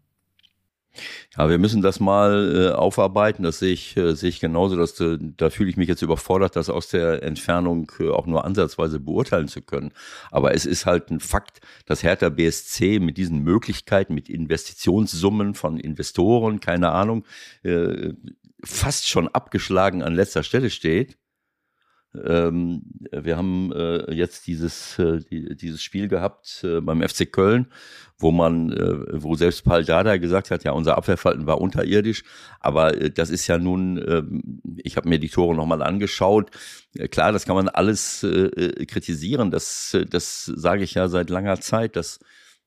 Ja, 1.37 1.49
wir 1.49 1.59
müssen 1.59 1.83
das 1.83 2.01
mal 2.01 2.55
äh, 2.55 2.75
aufarbeiten. 2.75 3.43
Das 3.43 3.61
sehe 3.61 3.73
ich, 3.73 3.97
äh, 3.97 4.15
sehe 4.15 4.29
ich 4.29 4.41
genauso. 4.41 4.77
Dass, 4.77 4.99
äh, 5.01 5.19
da 5.21 5.51
fühle 5.51 5.71
ich 5.71 5.77
mich 5.77 5.89
jetzt 5.89 6.03
überfordert, 6.03 6.57
das 6.57 6.69
aus 6.69 6.89
der 6.89 7.23
Entfernung 7.23 7.91
äh, 8.01 8.09
auch 8.09 8.27
nur 8.27 8.45
ansatzweise 8.45 9.01
beurteilen 9.01 9.49
zu 9.49 9.63
können. 9.63 9.93
Aber 10.31 10.55
es 10.55 10.67
ist 10.67 10.87
halt 10.87 11.11
ein 11.11 11.21
Fakt, 11.21 11.61
dass 11.87 12.03
Hertha 12.03 12.29
BSC 12.29 12.99
mit 12.99 13.17
diesen 13.17 13.41
Möglichkeiten, 13.41 14.15
mit 14.15 14.29
Investitionssummen 14.29 15.55
von 15.55 15.79
Investoren, 15.79 16.61
keine 16.61 16.91
Ahnung, 16.91 17.25
äh, 17.63 18.13
fast 18.65 19.09
schon 19.09 19.29
abgeschlagen 19.29 20.03
an 20.03 20.15
letzter 20.15 20.43
Stelle 20.43 20.71
steht. 20.71 21.17
Ähm, 22.15 22.83
wir 23.13 23.37
haben 23.37 23.73
äh, 23.73 24.13
jetzt 24.13 24.49
dieses, 24.49 24.99
äh, 24.99 25.21
die, 25.31 25.55
dieses 25.55 25.83
Spiel 25.83 26.09
gehabt 26.09 26.65
äh, 26.65 26.81
beim 26.81 27.07
FC 27.07 27.31
Köln, 27.31 27.67
wo 28.19 28.33
man, 28.33 28.73
äh, 28.73 29.23
wo 29.23 29.37
selbst 29.37 29.65
Paul 29.65 29.85
Dada 29.85 30.17
gesagt 30.17 30.51
hat, 30.51 30.65
ja, 30.65 30.73
unser 30.73 30.99
Abwehrverhalten 30.99 31.47
war 31.47 31.61
unterirdisch, 31.61 32.25
aber 32.59 33.01
äh, 33.01 33.11
das 33.11 33.31
ist 33.31 33.47
ja 33.47 33.59
nun, 33.59 33.99
äh, 33.99 34.23
ich 34.83 34.97
habe 34.97 35.09
mir 35.09 35.21
die 35.21 35.29
Tore 35.29 35.55
nochmal 35.55 35.83
angeschaut. 35.83 36.51
Äh, 36.97 37.07
klar, 37.07 37.31
das 37.31 37.47
kann 37.47 37.55
man 37.55 37.69
alles 37.69 38.27
kritisieren, 38.89 39.53
das, 39.53 39.97
das 40.09 40.47
sage 40.47 40.83
ich 40.83 40.95
ja 40.95 41.09
seit 41.09 41.31
langer 41.31 41.61
Zeit, 41.61 41.95
dass 41.95 42.19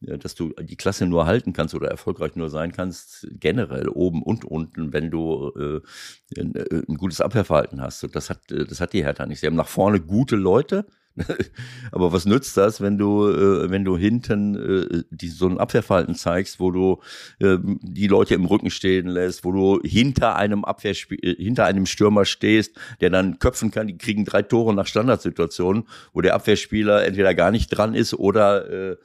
dass 0.05 0.35
du 0.35 0.53
die 0.59 0.75
Klasse 0.75 1.05
nur 1.05 1.25
halten 1.25 1.53
kannst 1.53 1.73
oder 1.75 1.89
erfolgreich 1.89 2.35
nur 2.35 2.49
sein 2.49 2.71
kannst, 2.71 3.27
generell 3.39 3.87
oben 3.87 4.21
und 4.21 4.45
unten, 4.45 4.93
wenn 4.93 5.11
du 5.11 5.51
äh, 5.55 6.39
ein, 6.39 6.55
äh, 6.55 6.83
ein, 6.87 6.97
gutes 6.97 7.21
Abwehrverhalten 7.21 7.81
hast. 7.81 8.03
Und 8.03 8.15
das 8.15 8.29
hat, 8.29 8.51
äh, 8.51 8.65
das 8.65 8.81
hat 8.81 8.93
die 8.93 9.03
Hertha 9.03 9.25
nicht. 9.25 9.39
Sie 9.39 9.47
haben 9.47 9.55
nach 9.55 9.67
vorne 9.67 9.99
gute 9.99 10.35
Leute, 10.35 10.85
Aber 11.91 12.11
was 12.11 12.25
nützt 12.25 12.57
das, 12.57 12.81
wenn 12.81 12.97
du, 12.97 13.27
äh, 13.27 13.69
wenn 13.69 13.85
du 13.85 13.97
hinten 13.97 14.55
äh, 14.55 15.03
die, 15.11 15.27
so 15.27 15.47
ein 15.47 15.59
Abwehrverhalten 15.59 16.15
zeigst, 16.15 16.59
wo 16.59 16.71
du 16.71 17.01
äh, 17.39 17.57
die 17.61 18.07
Leute 18.07 18.33
im 18.33 18.45
Rücken 18.45 18.71
stehen 18.71 19.07
lässt, 19.07 19.45
wo 19.45 19.51
du 19.51 19.79
hinter 19.83 20.35
einem 20.35 20.65
Abwehrspiel, 20.65 21.19
äh, 21.21 21.35
hinter 21.35 21.65
einem 21.65 21.85
Stürmer 21.85 22.25
stehst, 22.25 22.75
der 23.01 23.09
dann 23.09 23.37
köpfen 23.39 23.69
kann, 23.69 23.87
die 23.87 23.97
kriegen 23.97 24.25
drei 24.25 24.41
Tore 24.41 24.73
nach 24.73 24.87
Standardsituationen, 24.87 25.83
wo 26.13 26.21
der 26.21 26.33
Abwehrspieler 26.33 27.05
entweder 27.05 27.35
gar 27.35 27.51
nicht 27.51 27.69
dran 27.69 27.93
ist 27.93 28.13
oder 28.15 28.91
äh, 28.91 28.95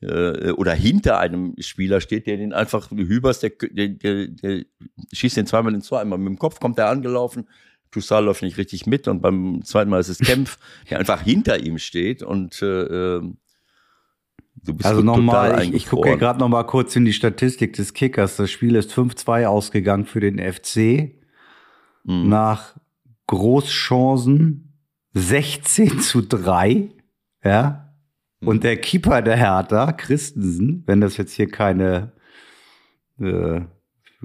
äh, 0.00 0.52
oder 0.52 0.72
hinter 0.72 1.18
einem 1.18 1.54
Spieler 1.58 2.00
steht, 2.00 2.26
der 2.26 2.36
den 2.36 2.52
einfach 2.52 2.90
hüberst, 2.90 3.42
der, 3.42 3.50
der, 3.50 3.88
der, 3.88 4.28
der 4.28 4.64
schießt 5.12 5.36
den 5.36 5.46
zweimal 5.46 5.74
ins 5.74 5.88
Tor, 5.88 6.00
einmal 6.00 6.18
mit 6.18 6.28
dem 6.28 6.38
Kopf 6.38 6.60
kommt 6.60 6.78
er 6.78 6.88
angelaufen, 6.88 7.46
Toussaint 7.90 8.26
läuft 8.26 8.42
nicht 8.42 8.58
richtig 8.58 8.86
mit 8.86 9.08
und 9.08 9.20
beim 9.20 9.62
zweiten 9.64 9.90
Mal 9.90 10.00
ist 10.00 10.08
es 10.08 10.18
Kempf, 10.18 10.58
der 10.90 10.98
einfach 10.98 11.22
hinter 11.22 11.60
ihm 11.60 11.78
steht 11.78 12.22
und 12.22 12.60
äh, 12.62 12.82
ähm, 13.16 13.38
du 14.64 14.74
bist 14.74 14.86
Also 14.86 15.02
nochmal, 15.02 15.62
ich, 15.64 15.74
ich 15.74 15.86
gucke 15.86 16.16
gerade 16.16 16.38
nochmal 16.38 16.66
kurz 16.66 16.94
in 16.96 17.04
die 17.04 17.12
Statistik 17.12 17.74
des 17.74 17.94
Kickers. 17.94 18.36
Das 18.36 18.50
Spiel 18.50 18.74
ist 18.74 18.92
5-2 18.92 19.46
ausgegangen 19.46 20.06
für 20.06 20.20
den 20.20 20.38
FC. 20.38 21.14
Mhm. 22.04 22.28
Nach 22.28 22.76
Großchancen 23.26 24.68
16 25.14 26.00
zu 26.00 26.22
3. 26.22 26.90
Ja. 27.44 27.94
Mhm. 28.40 28.48
Und 28.48 28.64
der 28.64 28.76
Keeper 28.76 29.22
der 29.22 29.36
Hertha, 29.36 29.92
Christensen, 29.92 30.82
wenn 30.86 31.00
das 31.00 31.16
jetzt 31.16 31.32
hier 31.32 31.48
keine, 31.48 32.12
äh, 33.20 33.60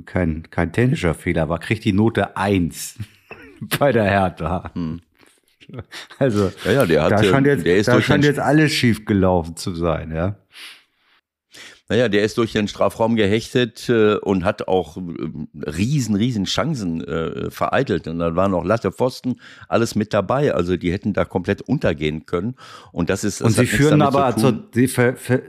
kein, 0.05 0.49
kein 0.49 0.71
technischer 0.71 1.13
Fehler 1.13 1.49
war, 1.49 1.59
kriegt 1.59 1.85
die 1.85 1.93
Note 1.93 2.37
1. 2.37 2.97
bei 3.79 3.91
der 3.91 4.05
Hertha. 4.05 4.71
Hm. 4.73 5.01
Also, 6.19 6.51
ja, 6.65 6.71
ja, 6.71 6.85
der 6.85 7.03
hat, 7.03 7.11
da 7.13 7.23
scheint 7.23 7.47
jetzt, 7.47 7.65
der 7.65 7.77
ist 7.77 7.87
da 7.87 8.01
scheint 8.01 8.25
jetzt 8.25 8.39
alles 8.39 8.71
schief 8.73 9.05
gelaufen 9.05 9.55
zu 9.55 9.73
sein, 9.73 10.13
ja. 10.13 10.35
Naja, 11.89 12.07
der 12.07 12.23
ist 12.23 12.37
durch 12.37 12.53
den 12.53 12.67
Strafraum 12.67 13.15
gehechtet 13.15 13.89
äh, 13.89 14.15
und 14.15 14.45
hat 14.45 14.67
auch 14.67 14.97
äh, 14.97 15.69
riesen, 15.69 16.15
riesen 16.15 16.45
Chancen 16.45 17.03
äh, 17.03 17.51
vereitelt. 17.51 18.07
Und 18.07 18.19
dann 18.19 18.35
waren 18.37 18.51
noch 18.51 18.63
Latte 18.63 18.91
Pfosten, 18.91 19.35
alles 19.67 19.93
mit 19.93 20.13
dabei. 20.13 20.53
Also 20.53 20.77
die 20.77 20.91
hätten 20.93 21.11
da 21.11 21.25
komplett 21.25 21.61
untergehen 21.61 22.25
können. 22.25 22.55
Und 22.93 23.09
das 23.09 23.25
ist. 23.25 23.41
Und 23.41 23.51
sie 23.51 23.67
führen 23.67 24.01
aber, 24.01 24.25
also, 24.25 24.53
sie, 24.73 24.89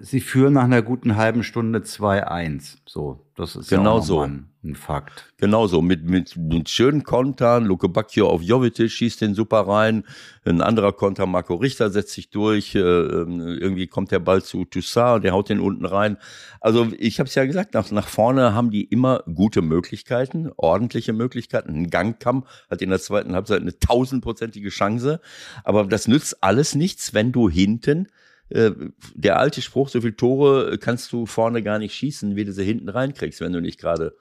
sie 0.01 0.21
führen 0.21 0.55
nach 0.55 0.65
einer 0.65 0.83
guten 0.83 1.17
halben 1.17 1.45
Stunde 1.45 1.79
2-1. 1.79 2.79
So. 2.95 3.27
Das 3.35 3.57
ist 3.57 3.69
Genau 3.71 3.97
ja 3.97 4.03
so. 4.03 4.21
ein, 4.21 4.51
Fakt. 4.77 5.35
Genauso, 5.37 5.83
mit, 5.83 6.05
mit, 6.05 6.37
mit 6.37 6.69
schönen 6.69 7.03
Kontern. 7.03 7.65
Luke 7.65 7.89
Bacchio 7.89 8.29
auf 8.31 8.41
Jovetic 8.41 8.89
schießt 8.89 9.21
den 9.21 9.35
super 9.35 9.67
rein. 9.67 10.05
Ein 10.45 10.61
anderer 10.61 10.93
Konter, 10.93 11.27
Marco 11.27 11.57
Richter 11.57 11.91
setzt 11.91 12.13
sich 12.13 12.31
durch. 12.31 12.77
Äh, 12.77 12.79
ähm, 12.79 13.41
irgendwie 13.41 13.89
kommt 13.89 14.13
der 14.13 14.21
Ball 14.21 14.45
zu 14.45 14.65
Toussaint, 14.65 15.25
der 15.25 15.33
haut 15.33 15.49
den 15.49 15.59
unten 15.59 15.87
rein. 15.87 16.19
Also 16.61 16.87
ich 16.97 17.19
habe 17.19 17.27
es 17.27 17.35
ja 17.35 17.45
gesagt, 17.47 17.75
nach, 17.75 17.91
nach 17.91 18.07
vorne 18.07 18.55
haben 18.55 18.71
die 18.71 18.85
immer 18.85 19.25
gute 19.35 19.61
Möglichkeiten, 19.61 20.53
ordentliche 20.57 21.13
Möglichkeiten. 21.13 21.71
Ein 21.75 21.91
Gangkamm 21.91 22.47
hat 22.71 22.81
in 22.81 22.91
der 22.91 23.01
zweiten 23.01 23.35
Halbzeit 23.35 23.61
eine 23.61 23.77
tausendprozentige 23.77 24.69
Chance. 24.69 25.21
Aber 25.65 25.85
das 25.87 26.07
nützt 26.07 26.45
alles 26.45 26.77
nichts, 26.77 27.13
wenn 27.13 27.33
du 27.33 27.51
hinten 27.51 28.07
äh, 28.51 28.73
der 29.15 29.39
alte 29.39 29.63
Spruch, 29.63 29.89
so 29.89 30.01
viele 30.01 30.17
Tore 30.17 30.79
kannst 30.79 31.13
du 31.13 31.27
vorne 31.27 31.63
gar 31.63 31.79
nicht 31.79 31.95
schießen, 31.95 32.37
wie 32.37 32.45
du 32.45 32.53
sie 32.53 32.65
hinten 32.65 32.89
reinkriegst, 32.89 33.41
wenn 33.41 33.53
du 33.53 33.61
nicht 33.61 33.81
gerade 33.81 34.15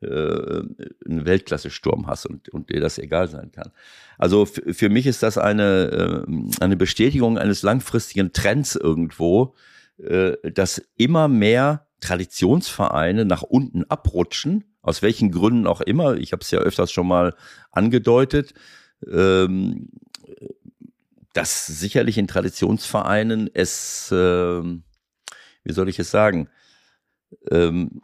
äh, 0.00 0.08
einen 0.08 1.26
Weltklasse-Sturm 1.26 2.06
hast 2.06 2.26
und, 2.26 2.48
und 2.50 2.70
dir 2.70 2.80
das 2.80 2.98
egal 2.98 3.28
sein 3.28 3.50
kann. 3.50 3.72
Also 4.16 4.46
für 4.46 4.88
mich 4.88 5.06
ist 5.06 5.22
das 5.22 5.38
eine, 5.38 6.24
äh, 6.26 6.62
eine 6.62 6.76
Bestätigung 6.76 7.38
eines 7.38 7.62
langfristigen 7.62 8.32
Trends 8.32 8.76
irgendwo, 8.76 9.54
äh, 9.98 10.36
dass 10.52 10.82
immer 10.96 11.28
mehr 11.28 11.86
Traditionsvereine 12.00 13.24
nach 13.24 13.42
unten 13.42 13.84
abrutschen, 13.84 14.64
aus 14.82 15.02
welchen 15.02 15.32
Gründen 15.32 15.66
auch 15.66 15.80
immer. 15.80 16.16
Ich 16.16 16.32
habe 16.32 16.42
es 16.42 16.50
ja 16.50 16.60
öfters 16.60 16.92
schon 16.92 17.08
mal 17.08 17.34
angedeutet. 17.72 18.54
Ähm, 19.10 19.88
dass 21.32 21.66
sicherlich 21.66 22.18
in 22.18 22.26
Traditionsvereinen 22.26 23.50
es, 23.52 24.10
ähm, 24.12 24.84
wie 25.64 25.72
soll 25.72 25.88
ich 25.88 25.98
es 25.98 26.10
sagen, 26.10 26.48
ähm, 27.50 28.00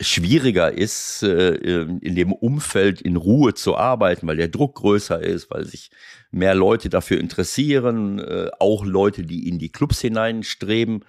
schwieriger 0.00 0.72
ist, 0.72 1.22
äh, 1.22 1.54
in 1.54 2.14
dem 2.14 2.32
Umfeld 2.32 3.00
in 3.00 3.16
Ruhe 3.16 3.54
zu 3.54 3.76
arbeiten, 3.76 4.26
weil 4.26 4.36
der 4.36 4.48
Druck 4.48 4.74
größer 4.76 5.22
ist, 5.22 5.50
weil 5.50 5.64
sich 5.64 5.90
mehr 6.30 6.54
Leute 6.54 6.90
dafür 6.90 7.18
interessieren, 7.18 8.18
äh, 8.18 8.50
auch 8.58 8.84
Leute, 8.84 9.22
die 9.22 9.48
in 9.48 9.58
die 9.58 9.70
Clubs 9.70 10.00
hineinstreben. 10.00 11.04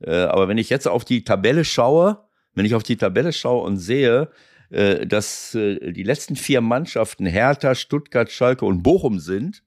Äh, 0.00 0.22
aber 0.22 0.48
wenn 0.48 0.58
ich 0.58 0.70
jetzt 0.70 0.88
auf 0.88 1.04
die 1.04 1.24
Tabelle 1.24 1.64
schaue, 1.64 2.24
wenn 2.54 2.64
ich 2.64 2.74
auf 2.74 2.82
die 2.82 2.96
Tabelle 2.96 3.32
schaue 3.32 3.62
und 3.62 3.76
sehe, 3.76 4.30
äh, 4.70 5.06
dass 5.06 5.54
äh, 5.54 5.92
die 5.92 6.02
letzten 6.02 6.36
vier 6.36 6.62
Mannschaften 6.62 7.26
Hertha, 7.26 7.74
Stuttgart, 7.74 8.30
Schalke 8.30 8.64
und 8.64 8.82
Bochum 8.82 9.18
sind, 9.18 9.62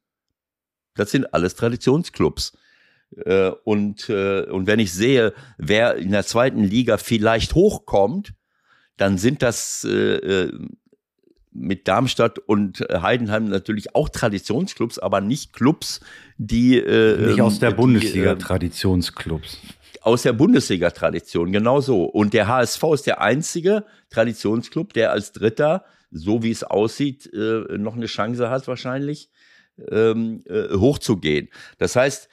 das 0.96 1.12
sind 1.12 1.34
alles 1.34 1.56
Traditionsclubs. 1.56 2.54
Äh, 3.26 3.52
und, 3.64 4.10
äh, 4.10 4.44
und 4.44 4.68
wenn 4.68 4.80
ich 4.80 4.92
sehe, 4.92 5.34
wer 5.58 5.96
in 5.96 6.12
der 6.12 6.26
zweiten 6.26 6.64
Liga 6.64 6.98
vielleicht 6.98 7.56
hochkommt, 7.56 8.34
dann 8.98 9.18
sind 9.18 9.42
das 9.42 9.84
äh, 9.84 10.52
mit 11.52 11.88
Darmstadt 11.88 12.40
und 12.40 12.80
Heidenheim 12.92 13.48
natürlich 13.48 13.96
auch 13.96 14.10
Traditionsclubs, 14.10 14.98
aber 14.98 15.22
nicht 15.22 15.54
Clubs, 15.54 16.00
die 16.38 16.82
nicht 16.82 17.42
aus 17.42 17.60
der 17.60 17.72
die, 17.72 17.76
Bundesliga 17.76 18.36
Traditionsclubs. 18.36 19.60
Aus 20.02 20.24
der 20.24 20.34
Bundesliga-Tradition, 20.34 21.52
genau 21.52 21.80
so. 21.80 22.06
Und 22.06 22.34
der 22.34 22.48
HSV 22.48 22.84
ist 22.94 23.06
der 23.08 23.22
einzige 23.22 23.86
Traditionsclub, 24.10 24.94
der 24.94 25.12
als 25.12 25.32
Dritter, 25.32 25.86
so 26.10 26.42
wie 26.42 26.50
es 26.50 26.64
aussieht, 26.64 27.30
noch 27.34 27.96
eine 27.96 28.08
Chance 28.08 28.50
hat 28.50 28.68
wahrscheinlich, 28.68 29.30
ähm, 29.92 30.44
äh, 30.48 30.75
hochzugehen. 30.75 31.50
Das 31.77 31.96
heißt, 31.96 32.30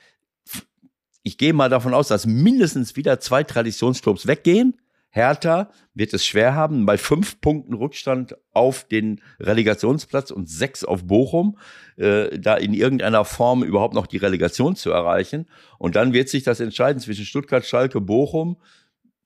ich 1.23 1.39
gehe 1.39 1.53
mal 1.53 1.69
davon 1.69 1.95
aus, 1.95 2.09
dass 2.09 2.27
mindestens 2.27 2.97
wieder 2.97 3.21
zwei 3.21 3.45
Traditionsclubs 3.45 4.27
weggehen. 4.27 4.81
Hertha 5.13 5.71
wird 5.93 6.15
es 6.15 6.25
schwer 6.25 6.55
haben, 6.55 6.87
bei 6.87 6.97
fünf 6.97 7.41
Punkten 7.41 7.75
Rückstand 7.75 8.37
auf 8.53 8.85
den 8.85 9.21
Relegationsplatz 9.41 10.31
und 10.31 10.49
sechs 10.49 10.85
auf 10.85 11.05
Bochum, 11.05 11.59
äh, 11.97 12.39
da 12.39 12.55
in 12.55 12.75
irgendeiner 12.75 13.25
Form 13.25 13.65
überhaupt 13.65 13.95
noch 13.95 14.07
die 14.07 14.19
Relegation 14.19 14.77
zu 14.77 14.91
erreichen. 14.91 15.49
Und 15.79 15.97
dann 15.97 16.13
wird 16.13 16.29
sich 16.29 16.45
das 16.45 16.61
entscheiden 16.61 17.01
zwischen 17.01 17.25
Stuttgart, 17.25 17.67
Schalke, 17.67 18.01
Bochum, 18.01 18.57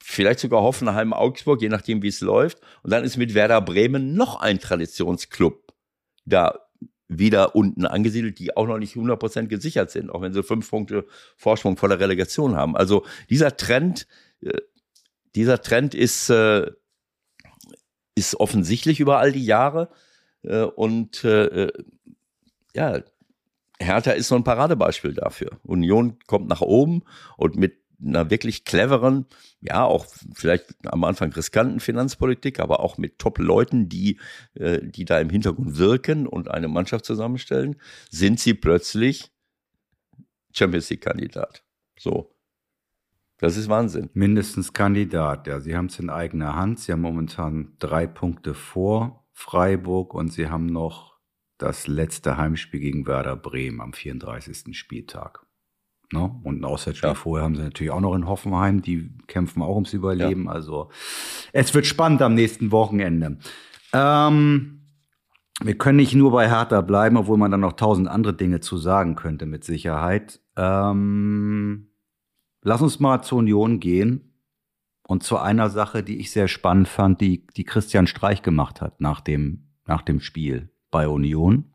vielleicht 0.02 0.40
sogar 0.40 0.62
Hoffenheim, 0.62 1.12
Augsburg, 1.12 1.60
je 1.60 1.68
nachdem, 1.68 2.02
wie 2.02 2.08
es 2.08 2.22
läuft. 2.22 2.60
Und 2.82 2.90
dann 2.90 3.04
ist 3.04 3.18
mit 3.18 3.34
Werder 3.34 3.60
Bremen 3.60 4.14
noch 4.14 4.40
ein 4.40 4.60
Traditionsclub 4.60 5.74
da 6.24 6.58
wieder 7.08 7.54
unten 7.54 7.86
angesiedelt, 7.86 8.38
die 8.38 8.56
auch 8.56 8.66
noch 8.66 8.78
nicht 8.78 8.96
100% 8.96 9.46
gesichert 9.46 9.90
sind, 9.90 10.10
auch 10.10 10.22
wenn 10.22 10.32
sie 10.32 10.42
fünf 10.42 10.70
Punkte 10.70 11.06
Vorsprung 11.36 11.76
vor 11.76 11.88
der 11.88 12.00
Relegation 12.00 12.56
haben. 12.56 12.76
Also 12.76 13.04
dieser 13.30 13.56
Trend, 13.56 14.06
äh, 14.40 14.60
dieser 15.34 15.60
Trend 15.60 15.94
ist, 15.94 16.30
äh, 16.30 16.70
ist 18.14 18.36
offensichtlich 18.36 19.00
über 19.00 19.18
all 19.18 19.32
die 19.32 19.44
Jahre 19.44 19.90
äh, 20.42 20.62
und 20.62 21.24
ja, 22.76 23.00
Hertha 23.78 24.12
ist 24.12 24.28
so 24.28 24.34
ein 24.34 24.44
Paradebeispiel 24.44 25.14
dafür. 25.14 25.60
Union 25.62 26.18
kommt 26.26 26.48
nach 26.48 26.60
oben 26.60 27.02
und 27.36 27.56
mit 27.56 27.83
einer 28.02 28.30
wirklich 28.30 28.64
cleveren, 28.64 29.26
ja, 29.60 29.84
auch 29.84 30.06
vielleicht 30.34 30.74
am 30.86 31.04
Anfang 31.04 31.32
riskanten 31.32 31.80
Finanzpolitik, 31.80 32.60
aber 32.60 32.80
auch 32.80 32.98
mit 32.98 33.18
Top-Leuten, 33.18 33.88
die, 33.88 34.18
äh, 34.54 34.80
die 34.82 35.04
da 35.04 35.20
im 35.20 35.30
Hintergrund 35.30 35.78
wirken 35.78 36.26
und 36.26 36.50
eine 36.50 36.68
Mannschaft 36.68 37.04
zusammenstellen, 37.04 37.76
sind 38.10 38.40
sie 38.40 38.54
plötzlich 38.54 39.30
Champions 40.52 40.90
League-Kandidat. 40.90 41.64
So. 41.98 42.30
Das 43.38 43.56
ist 43.56 43.68
Wahnsinn. 43.68 44.10
Mindestens 44.14 44.72
Kandidat, 44.72 45.46
ja. 45.46 45.60
Sie 45.60 45.76
haben 45.76 45.86
es 45.86 45.98
in 45.98 46.08
eigener 46.08 46.54
Hand. 46.54 46.80
Sie 46.80 46.92
haben 46.92 47.00
momentan 47.00 47.74
drei 47.78 48.06
Punkte 48.06 48.54
vor 48.54 49.26
Freiburg 49.32 50.14
und 50.14 50.32
sie 50.32 50.48
haben 50.48 50.66
noch 50.66 51.18
das 51.58 51.86
letzte 51.86 52.36
Heimspiel 52.36 52.80
gegen 52.80 53.06
Werder 53.06 53.36
Bremen 53.36 53.80
am 53.80 53.92
34. 53.92 54.76
Spieltag. 54.76 55.44
Ne? 56.12 56.34
Und 56.42 56.60
ein 56.60 56.64
Auswärtsspiel 56.64 57.10
ja. 57.10 57.14
vorher 57.14 57.44
haben 57.44 57.56
sie 57.56 57.62
natürlich 57.62 57.92
auch 57.92 58.00
noch 58.00 58.14
in 58.14 58.26
Hoffenheim. 58.26 58.82
Die 58.82 59.10
kämpfen 59.26 59.62
auch 59.62 59.74
ums 59.74 59.92
Überleben. 59.92 60.44
Ja. 60.44 60.52
Also 60.52 60.90
es 61.52 61.74
wird 61.74 61.86
spannend 61.86 62.22
am 62.22 62.34
nächsten 62.34 62.70
Wochenende. 62.70 63.38
Ähm, 63.92 64.80
wir 65.62 65.78
können 65.78 65.96
nicht 65.96 66.14
nur 66.14 66.32
bei 66.32 66.48
Hertha 66.48 66.80
bleiben, 66.80 67.16
obwohl 67.16 67.38
man 67.38 67.50
dann 67.50 67.60
noch 67.60 67.74
tausend 67.74 68.08
andere 68.08 68.34
Dinge 68.34 68.60
zu 68.60 68.76
sagen 68.76 69.14
könnte, 69.14 69.46
mit 69.46 69.64
Sicherheit. 69.64 70.40
Ähm, 70.56 71.88
lass 72.62 72.82
uns 72.82 73.00
mal 73.00 73.22
zur 73.22 73.38
Union 73.38 73.80
gehen 73.80 74.34
und 75.06 75.22
zu 75.22 75.38
einer 75.38 75.70
Sache, 75.70 76.02
die 76.02 76.18
ich 76.18 76.30
sehr 76.30 76.48
spannend 76.48 76.88
fand, 76.88 77.20
die, 77.20 77.46
die 77.56 77.64
Christian 77.64 78.06
Streich 78.06 78.42
gemacht 78.42 78.80
hat 78.80 79.00
nach 79.00 79.20
dem, 79.20 79.68
nach 79.86 80.02
dem 80.02 80.20
Spiel 80.20 80.70
bei 80.90 81.08
Union. 81.08 81.73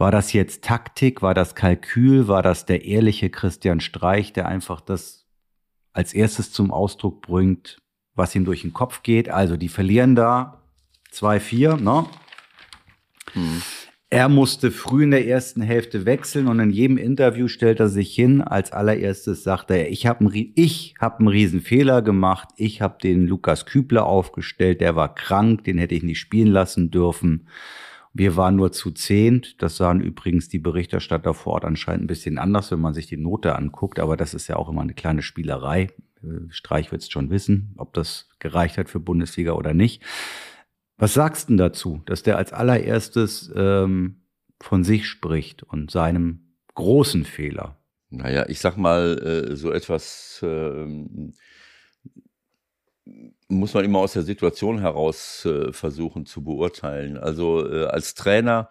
War 0.00 0.10
das 0.10 0.32
jetzt 0.32 0.64
Taktik? 0.64 1.20
War 1.20 1.34
das 1.34 1.54
Kalkül? 1.54 2.26
War 2.26 2.40
das 2.40 2.64
der 2.64 2.86
ehrliche 2.86 3.28
Christian 3.28 3.80
Streich, 3.80 4.32
der 4.32 4.48
einfach 4.48 4.80
das 4.80 5.26
als 5.92 6.14
erstes 6.14 6.52
zum 6.52 6.70
Ausdruck 6.70 7.20
bringt, 7.20 7.82
was 8.14 8.34
ihm 8.34 8.46
durch 8.46 8.62
den 8.62 8.72
Kopf 8.72 9.02
geht? 9.02 9.28
Also, 9.28 9.58
die 9.58 9.68
verlieren 9.68 10.14
da 10.14 10.62
2-4, 11.12 11.78
ne? 11.82 12.06
Hm. 13.34 13.60
Er 14.08 14.30
musste 14.30 14.70
früh 14.70 15.04
in 15.04 15.10
der 15.10 15.28
ersten 15.28 15.60
Hälfte 15.60 16.06
wechseln 16.06 16.48
und 16.48 16.60
in 16.60 16.70
jedem 16.70 16.96
Interview 16.96 17.46
stellt 17.46 17.78
er 17.78 17.90
sich 17.90 18.14
hin. 18.14 18.40
Als 18.40 18.72
allererstes 18.72 19.44
sagt 19.44 19.70
er, 19.70 19.90
ich 19.90 20.06
habe 20.06 20.20
einen, 20.20 20.52
ich 20.54 20.94
hab 20.98 21.18
einen 21.18 21.28
riesen 21.28 21.60
Fehler 21.60 22.00
gemacht. 22.00 22.48
Ich 22.56 22.80
habe 22.80 22.96
den 23.02 23.26
Lukas 23.26 23.66
Kübler 23.66 24.06
aufgestellt. 24.06 24.80
Der 24.80 24.96
war 24.96 25.14
krank, 25.14 25.64
den 25.64 25.76
hätte 25.76 25.94
ich 25.94 26.02
nicht 26.02 26.20
spielen 26.20 26.50
lassen 26.50 26.90
dürfen. 26.90 27.48
Wir 28.12 28.36
waren 28.36 28.56
nur 28.56 28.72
zu 28.72 28.90
zehnt. 28.90 29.62
Das 29.62 29.76
sahen 29.76 30.00
übrigens 30.00 30.48
die 30.48 30.58
Berichterstatter 30.58 31.32
vor 31.32 31.54
Ort 31.54 31.64
anscheinend 31.64 32.04
ein 32.04 32.08
bisschen 32.08 32.38
anders, 32.38 32.70
wenn 32.70 32.80
man 32.80 32.94
sich 32.94 33.06
die 33.06 33.16
Note 33.16 33.54
anguckt. 33.54 33.98
Aber 34.00 34.16
das 34.16 34.34
ist 34.34 34.48
ja 34.48 34.56
auch 34.56 34.68
immer 34.68 34.82
eine 34.82 34.94
kleine 34.94 35.22
Spielerei. 35.22 35.88
Äh, 36.22 36.50
Streich 36.50 36.90
wird 36.90 37.02
es 37.02 37.10
schon 37.10 37.30
wissen, 37.30 37.74
ob 37.76 37.94
das 37.94 38.28
gereicht 38.38 38.78
hat 38.78 38.88
für 38.88 39.00
Bundesliga 39.00 39.52
oder 39.52 39.74
nicht. 39.74 40.02
Was 40.96 41.14
sagst 41.14 41.48
du 41.48 41.56
dazu, 41.56 42.02
dass 42.06 42.22
der 42.22 42.36
als 42.36 42.52
allererstes 42.52 43.50
ähm, 43.54 44.22
von 44.60 44.84
sich 44.84 45.08
spricht 45.08 45.62
und 45.62 45.90
seinem 45.90 46.56
großen 46.74 47.24
Fehler? 47.24 47.78
Naja, 48.10 48.44
ich 48.48 48.58
sag 48.58 48.76
mal, 48.76 49.18
äh, 49.52 49.56
so 49.56 49.70
etwas 49.70 50.40
äh, 50.42 51.30
muss 53.50 53.74
man 53.74 53.84
immer 53.84 53.98
aus 53.98 54.12
der 54.12 54.22
Situation 54.22 54.78
heraus 54.78 55.44
äh, 55.44 55.72
versuchen 55.72 56.26
zu 56.26 56.42
beurteilen. 56.42 57.18
Also 57.18 57.68
äh, 57.70 57.84
als 57.86 58.14
Trainer, 58.14 58.70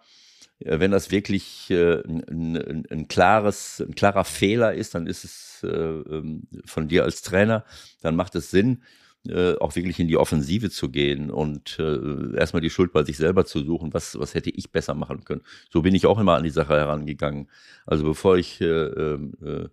äh, 0.58 0.80
wenn 0.80 0.90
das 0.90 1.10
wirklich 1.10 1.70
äh, 1.70 2.02
ein, 2.02 2.24
ein, 2.56 2.86
ein, 2.90 3.08
klares, 3.08 3.80
ein 3.80 3.94
klarer 3.94 4.24
Fehler 4.24 4.74
ist, 4.74 4.94
dann 4.94 5.06
ist 5.06 5.24
es 5.24 5.62
äh, 5.62 5.68
ähm, 5.68 6.48
von 6.64 6.88
dir 6.88 7.04
als 7.04 7.22
Trainer, 7.22 7.64
dann 8.00 8.16
macht 8.16 8.34
es 8.34 8.50
Sinn, 8.50 8.82
äh, 9.28 9.54
auch 9.58 9.76
wirklich 9.76 10.00
in 10.00 10.08
die 10.08 10.16
Offensive 10.16 10.70
zu 10.70 10.88
gehen 10.88 11.30
und 11.30 11.78
erstmal 11.78 12.62
die 12.62 12.70
Schuld 12.70 12.92
bei 12.92 13.04
sich 13.04 13.18
selber 13.18 13.44
zu 13.44 13.62
suchen, 13.62 13.92
was, 13.92 14.18
was 14.18 14.34
hätte 14.34 14.48
ich 14.48 14.72
besser 14.72 14.94
machen 14.94 15.24
können. 15.24 15.42
So 15.68 15.82
bin 15.82 15.94
ich 15.94 16.06
auch 16.06 16.18
immer 16.18 16.36
an 16.36 16.44
die 16.44 16.50
Sache 16.50 16.74
herangegangen. 16.74 17.50
Also 17.84 18.04
bevor 18.04 18.38
ich 18.38 18.62
ähm, 18.62 19.34
äh, 19.44 19.68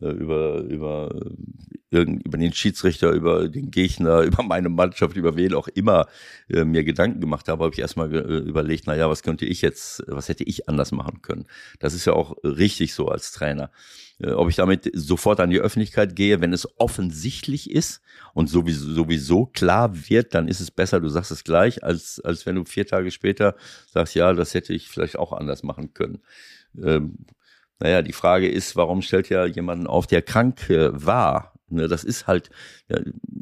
über, 0.00 0.60
über, 0.62 1.14
äh, 1.90 2.00
über 2.00 2.38
den 2.38 2.52
Schiedsrichter, 2.52 3.10
über 3.10 3.48
den 3.48 3.70
Gegner, 3.70 4.20
über 4.22 4.42
meine 4.42 4.68
Mannschaft, 4.68 5.16
über 5.16 5.36
wen 5.36 5.54
auch 5.54 5.68
immer 5.68 6.06
äh, 6.48 6.64
mir 6.64 6.84
Gedanken 6.84 7.20
gemacht 7.20 7.48
habe, 7.48 7.64
habe 7.64 7.74
ich 7.74 7.80
erstmal 7.80 8.12
äh, 8.14 8.38
überlegt, 8.38 8.84
na 8.86 8.96
ja, 8.96 9.10
was 9.10 9.22
könnte 9.22 9.44
ich 9.44 9.60
jetzt, 9.60 10.02
was 10.06 10.28
hätte 10.28 10.44
ich 10.44 10.68
anders 10.68 10.92
machen 10.92 11.20
können? 11.22 11.46
Das 11.78 11.94
ist 11.94 12.06
ja 12.06 12.14
auch 12.14 12.36
richtig 12.42 12.94
so 12.94 13.08
als 13.08 13.32
Trainer. 13.32 13.70
Äh, 14.18 14.32
ob 14.32 14.48
ich 14.48 14.56
damit 14.56 14.90
sofort 14.94 15.40
an 15.40 15.50
die 15.50 15.60
Öffentlichkeit 15.60 16.16
gehe, 16.16 16.40
wenn 16.40 16.52
es 16.52 16.68
offensichtlich 16.78 17.70
ist 17.70 18.00
und 18.32 18.48
sowieso, 18.48 18.90
sowieso 18.92 19.46
klar 19.46 20.08
wird, 20.08 20.34
dann 20.34 20.48
ist 20.48 20.60
es 20.60 20.70
besser, 20.70 21.00
du 21.00 21.08
sagst 21.08 21.30
es 21.30 21.44
gleich, 21.44 21.84
als, 21.84 22.20
als 22.20 22.46
wenn 22.46 22.54
du 22.54 22.64
vier 22.64 22.86
Tage 22.86 23.10
später 23.10 23.56
sagst, 23.88 24.14
ja, 24.14 24.32
das 24.32 24.54
hätte 24.54 24.72
ich 24.72 24.88
vielleicht 24.88 25.18
auch 25.18 25.32
anders 25.32 25.62
machen 25.62 25.92
können. 25.92 26.22
Ähm, 26.82 27.18
naja, 27.82 28.02
die 28.02 28.12
Frage 28.12 28.48
ist, 28.48 28.76
warum 28.76 29.02
stellt 29.02 29.28
ja 29.28 29.44
jemanden 29.44 29.88
auf, 29.88 30.06
der 30.06 30.22
krank 30.22 30.70
äh, 30.70 30.90
war? 30.92 31.52
Ne, 31.68 31.88
das 31.88 32.04
ist 32.04 32.26
halt, 32.26 32.50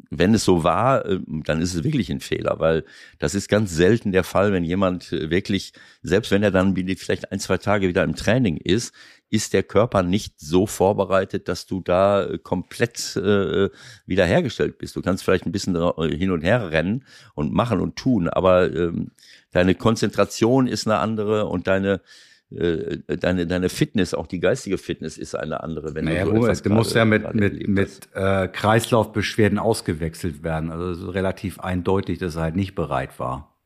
wenn 0.09 0.33
es 0.33 0.45
so 0.45 0.63
war, 0.63 1.05
äh, 1.05 1.19
dann 1.27 1.61
ist 1.61 1.75
es 1.75 1.83
wirklich 1.83 2.09
ein 2.09 2.21
Fehler, 2.21 2.59
weil 2.59 2.85
das 3.19 3.35
ist 3.35 3.49
ganz 3.49 3.75
selten 3.75 4.11
der 4.11 4.23
Fall, 4.23 4.51
wenn 4.51 4.63
jemand 4.63 5.11
äh, 5.11 5.29
wirklich, 5.29 5.73
selbst 6.01 6.31
wenn 6.31 6.41
er 6.41 6.49
dann 6.49 6.75
vielleicht 6.75 7.31
ein, 7.31 7.39
zwei 7.39 7.57
Tage 7.57 7.87
wieder 7.87 8.03
im 8.03 8.15
Training 8.15 8.57
ist, 8.57 8.95
ist 9.29 9.53
der 9.53 9.63
Körper 9.63 10.01
nicht 10.01 10.39
so 10.39 10.65
vorbereitet, 10.65 11.47
dass 11.47 11.67
du 11.67 11.81
da 11.81 12.27
komplett 12.41 13.15
äh, 13.17 13.69
wiederhergestellt 14.05 14.77
bist. 14.77 14.95
Du 14.95 15.01
kannst 15.01 15.23
vielleicht 15.23 15.45
ein 15.45 15.51
bisschen 15.51 15.75
hin 16.09 16.31
und 16.31 16.41
her 16.41 16.71
rennen 16.71 17.05
und 17.35 17.53
machen 17.53 17.79
und 17.79 17.95
tun, 17.95 18.27
aber 18.27 18.73
ähm, 18.73 19.11
deine 19.51 19.75
Konzentration 19.75 20.67
ist 20.67 20.87
eine 20.87 20.97
andere 20.97 21.45
und 21.45 21.67
deine 21.67 22.01
deine, 22.51 23.47
deine 23.47 23.69
Fitness, 23.69 24.13
auch 24.13 24.27
die 24.27 24.41
geistige 24.41 24.77
Fitness 24.77 25.17
ist 25.17 25.35
eine 25.35 25.63
andere. 25.63 25.95
Wenn 25.95 26.05
naja, 26.05 26.25
du, 26.25 26.53
so 26.53 26.63
du 26.63 26.69
musst 26.69 26.93
ja 26.95 27.05
mit, 27.05 27.33
mit, 27.33 27.67
mit 27.67 28.09
äh, 28.13 28.49
Kreislaufbeschwerden 28.49 29.57
ausgewechselt 29.57 30.43
werden. 30.43 30.69
Also 30.69 30.89
es 30.89 30.99
ist 30.99 31.13
relativ 31.13 31.59
eindeutig, 31.61 32.19
dass 32.19 32.35
er 32.35 32.43
halt 32.43 32.55
nicht 32.57 32.75
bereit 32.75 33.19
war. 33.19 33.57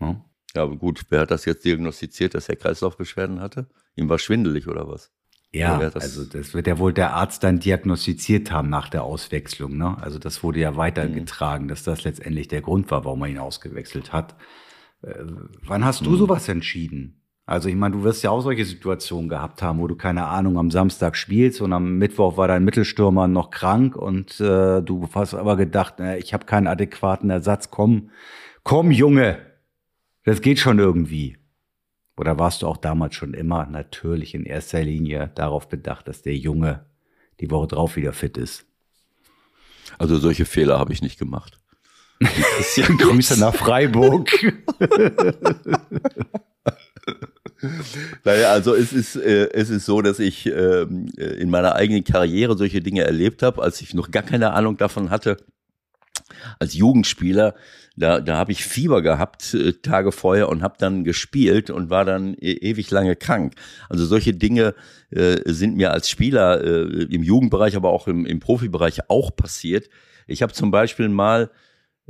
Hm? 0.00 0.20
Ja, 0.54 0.62
aber 0.64 0.76
gut, 0.76 1.06
wer 1.08 1.20
hat 1.20 1.30
das 1.30 1.46
jetzt 1.46 1.64
diagnostiziert, 1.64 2.34
dass 2.34 2.48
er 2.48 2.56
Kreislaufbeschwerden 2.56 3.40
hatte? 3.40 3.68
Ihm 3.94 4.10
war 4.10 4.18
schwindelig 4.18 4.68
oder 4.68 4.86
was? 4.86 5.10
Ja, 5.52 5.78
das 5.78 5.94
also 5.94 6.24
das 6.24 6.52
wird 6.52 6.66
ja 6.66 6.78
wohl 6.78 6.92
der 6.92 7.14
Arzt 7.14 7.42
dann 7.42 7.60
diagnostiziert 7.60 8.50
haben 8.50 8.68
nach 8.68 8.90
der 8.90 9.04
Auswechslung. 9.04 9.78
Ne? 9.78 9.96
Also 10.02 10.18
das 10.18 10.42
wurde 10.42 10.60
ja 10.60 10.76
weitergetragen, 10.76 11.64
mhm. 11.64 11.68
dass 11.68 11.84
das 11.84 12.04
letztendlich 12.04 12.48
der 12.48 12.60
Grund 12.60 12.90
war, 12.90 13.06
warum 13.06 13.22
er 13.22 13.28
ihn 13.28 13.38
ausgewechselt 13.38 14.12
hat. 14.12 14.34
Äh, 15.00 15.14
wann 15.62 15.86
hast 15.86 16.04
du 16.04 16.10
mhm. 16.10 16.16
sowas 16.18 16.48
entschieden? 16.48 17.22
Also 17.48 17.68
ich 17.68 17.76
meine, 17.76 17.96
du 17.96 18.02
wirst 18.02 18.24
ja 18.24 18.30
auch 18.30 18.40
solche 18.40 18.64
Situationen 18.64 19.28
gehabt 19.28 19.62
haben, 19.62 19.78
wo 19.78 19.86
du 19.86 19.94
keine 19.94 20.26
Ahnung 20.26 20.58
am 20.58 20.72
Samstag 20.72 21.16
spielst 21.16 21.60
und 21.60 21.72
am 21.72 21.96
Mittwoch 21.96 22.36
war 22.36 22.48
dein 22.48 22.64
Mittelstürmer 22.64 23.28
noch 23.28 23.50
krank 23.50 23.94
und 23.94 24.40
äh, 24.40 24.82
du 24.82 25.08
hast 25.14 25.34
aber 25.34 25.56
gedacht, 25.56 26.00
äh, 26.00 26.18
ich 26.18 26.34
habe 26.34 26.44
keinen 26.44 26.66
adäquaten 26.66 27.30
Ersatz. 27.30 27.70
Komm, 27.70 28.10
komm 28.64 28.90
Junge, 28.90 29.38
das 30.24 30.40
geht 30.40 30.58
schon 30.58 30.80
irgendwie. 30.80 31.38
Oder 32.16 32.36
warst 32.36 32.62
du 32.62 32.66
auch 32.66 32.78
damals 32.78 33.14
schon 33.14 33.32
immer 33.32 33.66
natürlich 33.66 34.34
in 34.34 34.44
erster 34.44 34.82
Linie 34.82 35.30
darauf 35.36 35.68
bedacht, 35.68 36.08
dass 36.08 36.22
der 36.22 36.34
Junge 36.34 36.86
die 37.38 37.50
Woche 37.52 37.68
drauf 37.68 37.94
wieder 37.94 38.12
fit 38.12 38.36
ist? 38.38 38.66
Also 39.98 40.16
solche 40.16 40.46
Fehler 40.46 40.80
habe 40.80 40.92
ich 40.92 41.00
nicht 41.00 41.16
gemacht. 41.16 41.60
Grüße 42.20 43.38
nach 43.38 43.54
Freiburg. 43.54 44.30
naja, 48.24 48.52
also 48.52 48.74
es 48.74 48.92
ist, 48.92 49.16
äh, 49.16 49.50
es 49.52 49.70
ist 49.70 49.86
so, 49.86 50.02
dass 50.02 50.18
ich 50.18 50.46
äh, 50.46 50.82
in 50.82 51.50
meiner 51.50 51.74
eigenen 51.74 52.04
Karriere 52.04 52.56
solche 52.56 52.80
Dinge 52.80 53.02
erlebt 53.02 53.42
habe, 53.42 53.62
als 53.62 53.80
ich 53.80 53.94
noch 53.94 54.10
gar 54.10 54.22
keine 54.22 54.52
Ahnung 54.52 54.76
davon 54.76 55.10
hatte. 55.10 55.38
Als 56.58 56.74
Jugendspieler, 56.74 57.54
da, 57.96 58.20
da 58.20 58.36
habe 58.36 58.52
ich 58.52 58.64
Fieber 58.64 59.00
gehabt 59.00 59.54
äh, 59.54 59.72
Tage 59.74 60.12
vorher 60.12 60.48
und 60.48 60.62
habe 60.62 60.76
dann 60.78 61.04
gespielt 61.04 61.70
und 61.70 61.88
war 61.88 62.04
dann 62.04 62.34
e 62.34 62.52
ewig 62.52 62.90
lange 62.90 63.16
krank. 63.16 63.54
Also 63.88 64.04
solche 64.04 64.34
Dinge 64.34 64.74
äh, 65.10 65.38
sind 65.46 65.76
mir 65.76 65.92
als 65.92 66.10
Spieler 66.10 66.62
äh, 66.62 67.04
im 67.04 67.22
Jugendbereich, 67.22 67.76
aber 67.76 67.90
auch 67.90 68.06
im, 68.06 68.26
im 68.26 68.40
Profibereich 68.40 69.08
auch 69.08 69.34
passiert. 69.34 69.88
Ich 70.26 70.42
habe 70.42 70.52
zum 70.52 70.70
Beispiel 70.70 71.08
mal, 71.08 71.50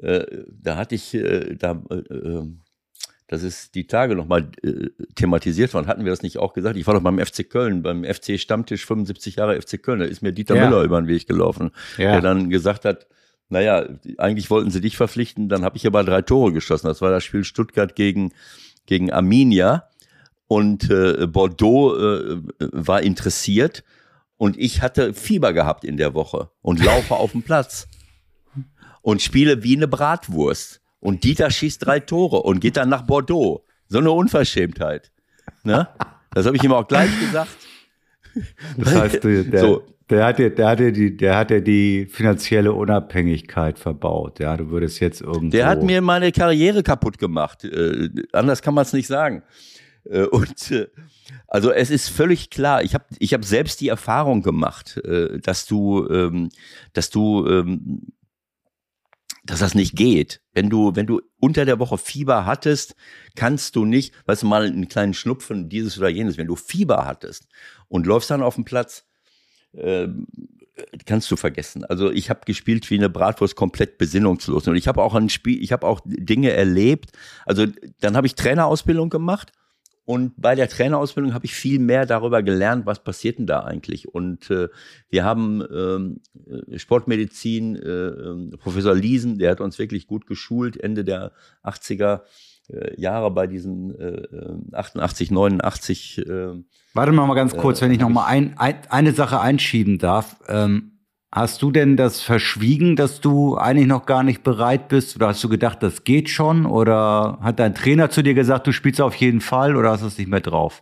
äh, 0.03 0.25
da 0.49 0.77
hatte 0.77 0.95
ich, 0.95 1.15
äh, 1.15 1.55
da 1.55 1.83
äh, 1.91 1.95
äh 1.95 2.47
das 3.29 3.43
ist 3.43 3.75
die 3.75 3.87
Tage 3.87 4.15
nochmal 4.15 4.51
äh, 4.63 4.89
thematisiert 5.15 5.75
worden. 5.75 5.89
Hatten 5.89 6.05
wir 6.05 6.11
das 6.11 6.23
nicht 6.23 6.39
auch 6.39 6.53
gesagt? 6.53 6.77
Ich 6.77 6.87
war 6.87 6.95
doch 6.95 7.03
beim 7.03 7.19
FC 7.19 7.49
Köln, 7.49 7.83
beim 7.83 8.05
FC 8.05 8.39
Stammtisch 8.39 8.87
75 8.87 9.37
Jahre 9.37 9.61
FC 9.61 9.83
Köln. 9.83 9.99
Da 9.99 10.05
ist 10.05 10.23
mir 10.23 10.33
Dieter 10.33 10.55
ja. 10.55 10.69
Müller 10.69 10.83
über 10.83 11.01
den 11.01 11.09
Weg 11.09 11.27
gelaufen, 11.27 11.71
ja. 11.99 12.13
der 12.13 12.21
dann 12.21 12.51
gesagt 12.51 12.85
hat, 12.85 13.07
naja, 13.49 13.87
eigentlich 14.19 14.51
wollten 14.51 14.71
sie 14.71 14.81
dich 14.81 14.97
verpflichten, 14.97 15.49
dann 15.49 15.65
habe 15.65 15.77
ich 15.77 15.87
aber 15.87 16.03
drei 16.05 16.23
Tore 16.23 16.53
geschossen. 16.53 16.87
Das 16.89 17.01
war 17.01 17.11
das 17.11 17.25
Spiel 17.25 17.45
Stuttgart 17.45 17.95
gegen, 17.95 18.33
gegen 18.87 19.13
Arminia. 19.13 19.89
Und 20.49 20.91
äh, 20.91 21.27
Bordeaux 21.27 21.97
äh, 21.97 22.41
war 22.61 23.03
interessiert 23.03 23.83
und 24.37 24.57
ich 24.57 24.81
hatte 24.81 25.13
Fieber 25.13 25.53
gehabt 25.53 25.85
in 25.85 25.97
der 25.97 26.15
Woche 26.15 26.51
und 26.63 26.85
laufe 26.85 27.15
auf 27.15 27.33
dem 27.33 27.43
Platz 27.43 27.89
und 29.03 29.23
spiele 29.23 29.65
wie 29.65 29.77
eine 29.77 29.89
Bratwurst. 29.89 30.83
Und 31.07 31.23
Dieter 31.23 31.53
schießt 31.53 31.87
drei 31.87 32.01
Tore 32.01 32.43
und 32.43 32.59
geht 32.59 32.77
dann 32.77 32.89
nach 32.89 33.03
Bordeaux. 33.03 33.65
So 33.87 33.99
eine 33.99 34.11
Unverschämtheit. 34.11 35.13
Ne? 35.63 35.87
Das 36.33 36.47
habe 36.47 36.57
ich 36.57 36.65
ihm 36.65 36.73
auch 36.73 36.89
gleich 36.89 37.11
gesagt. 37.21 37.57
Das 38.77 38.93
heißt, 38.93 39.23
der, 39.23 39.61
so. 39.61 39.85
der, 40.11 40.27
hat 40.27 40.41
dir, 40.41 40.51
der, 40.51 40.69
hat 40.69 40.81
dir 40.81 40.91
die, 40.91 41.17
der 41.17 41.39
hat 41.39 41.51
dir 41.51 41.61
die 41.61 42.07
finanzielle 42.07 42.73
Unabhängigkeit 42.73 43.79
verbaut. 43.79 44.41
Ja, 44.41 44.57
du 44.57 44.69
würdest 44.71 44.99
jetzt 44.99 45.21
irgendwo. 45.21 45.51
Der 45.51 45.69
hat 45.69 45.85
mir 45.85 46.03
meine 46.03 46.33
Karriere 46.33 46.83
kaputt 46.83 47.19
gemacht. 47.19 47.65
Äh, 47.65 48.11
anders 48.33 48.61
kann 48.61 48.75
man 48.75 48.83
es 48.83 48.93
nicht 48.93 49.07
sagen. 49.07 49.45
Äh, 50.11 50.25
und 50.25 50.73
äh, 50.73 50.89
also 51.47 51.71
es 51.71 51.91
ist 51.91 52.09
völlig 52.09 52.51
klar. 52.51 52.83
Ich 52.83 52.95
habe 52.95 53.05
ich 53.21 53.33
hab 53.33 53.45
selbst 53.45 53.81
die 53.81 53.89
Erfahrung 53.89 54.43
gemacht, 54.43 54.97
äh, 55.05 55.39
dass 55.39 55.67
du, 55.67 56.09
ähm, 56.11 56.49
dass 56.95 57.11
du 57.11 57.47
ähm, 57.47 58.03
dass 59.47 59.61
das 59.61 59.75
nicht 59.75 59.97
geht. 59.97 60.41
Wenn 60.53 60.69
du, 60.69 60.95
wenn 60.95 61.07
du 61.07 61.21
unter 61.39 61.65
der 61.65 61.79
Woche 61.79 61.99
Fieber 61.99 62.47
hattest, 62.47 62.97
kannst 63.35 63.77
du 63.77 63.85
nicht, 63.85 64.13
weißt 64.27 64.43
du, 64.43 64.47
mal 64.47 64.65
einen 64.65 64.89
kleinen 64.89 65.15
Schnupfen, 65.15 65.69
dieses 65.69 65.99
oder 65.99 66.09
jenes, 66.09 66.37
wenn 66.37 66.49
du 66.49 66.57
Fieber 66.57 67.07
hattest 67.07 67.49
und 67.89 68.07
läufst 68.07 68.31
dann 68.31 68.43
auf 68.43 68.57
dem 68.57 68.65
Platz, 68.65 69.05
äh, 69.73 70.09
kannst 71.07 71.31
du 71.31 71.37
vergessen. 71.37 71.85
Also 71.85 72.11
ich 72.11 72.29
habe 72.29 72.41
gespielt 72.45 72.91
wie 72.91 72.99
eine 72.99 73.09
Bratwurst 73.09 73.57
komplett 73.57 73.99
besinnungslos 73.99 74.67
und 74.69 74.77
ich 74.77 74.89
habe 74.89 75.03
auch 75.03 75.15
ein 75.15 75.29
Spiel, 75.29 75.63
ich 75.63 75.73
habe 75.73 75.87
auch 75.87 76.01
Dinge 76.05 76.51
erlebt. 76.51 77.13
Also 77.47 77.67
dann 78.01 78.17
habe 78.17 78.27
ich 78.27 78.35
Trainerausbildung 78.35 79.09
gemacht 79.09 79.53
und 80.07 80.35
bei 80.37 80.55
der 80.55 80.69
Trainerausbildung 80.69 81.35
habe 81.35 81.47
ich 81.47 81.55
viel 81.55 81.81
mehr 81.81 82.07
darüber 82.07 82.45
gelernt, 82.45 82.87
was 82.87 83.03
passiert 83.03 83.39
denn 83.39 83.47
da 83.47 83.65
eigentlich. 83.65 84.07
Und 84.07 84.49
äh, 84.53 84.69
wir 85.11 85.25
haben 85.25 85.65
ähm, 85.69 86.21
äh, 86.71 86.79
Sportmedizin, 86.79 87.75
äh, 87.75 87.89
ähm, 87.89 88.53
Professor 88.57 88.95
Liesen, 88.95 89.39
der 89.39 89.51
hat 89.51 89.61
uns 89.61 89.81
wirklich 89.81 90.07
gut 90.07 90.29
geschult, 90.29 90.77
Ende 90.77 91.03
der 91.03 91.33
80er 91.65 92.21
äh, 92.69 93.01
Jahre 93.01 93.33
bei 93.33 93.49
diesen 93.49 93.99
äh, 93.99 94.77
88, 94.77 95.33
89. 95.33 96.19
Äh, 96.19 96.63
Warte 96.95 97.13
mal, 97.13 97.27
mal 97.27 97.35
ganz 97.35 97.57
kurz, 97.57 97.83
wenn 97.83 97.91
ich 97.91 97.99
noch 97.99 98.09
mal 98.09 98.27
ein, 98.27 98.57
ein, 98.59 98.77
eine 98.89 99.13
Sache 99.13 99.41
einschieben 99.41 99.99
darf. 99.99 100.37
Ähm, 100.47 100.96
Hast 101.37 101.61
du 101.61 101.71
denn 101.71 101.99
das 101.99 102.23
verschwiegen, 102.23 102.97
dass 102.97 103.21
du 103.21 103.59
eigentlich 103.59 103.87
noch 103.87 104.07
gar 104.07 104.23
nicht 104.23 104.43
bereit 104.43 104.89
bist? 104.89 105.17
Oder 105.17 105.29
hast 105.29 105.45
du 105.45 105.51
gedacht, 105.51 105.83
das 105.83 106.05
geht 106.05 106.31
schon? 106.31 106.65
Oder 106.65 107.37
hat 107.43 107.59
dein 107.59 107.75
Trainer 107.75 108.09
zu 108.09 108.23
dir 108.23 108.33
gesagt, 108.33 108.67
du 108.67 108.73
spielst 108.73 109.03
auf 109.03 109.15
jeden 109.17 109.43
Fall 109.43 109.77
oder 109.77 109.91
hast 109.91 110.03
du 110.03 110.07
es 110.07 110.17
nicht 110.17 110.29
mehr 110.29 110.41
drauf? 110.41 110.81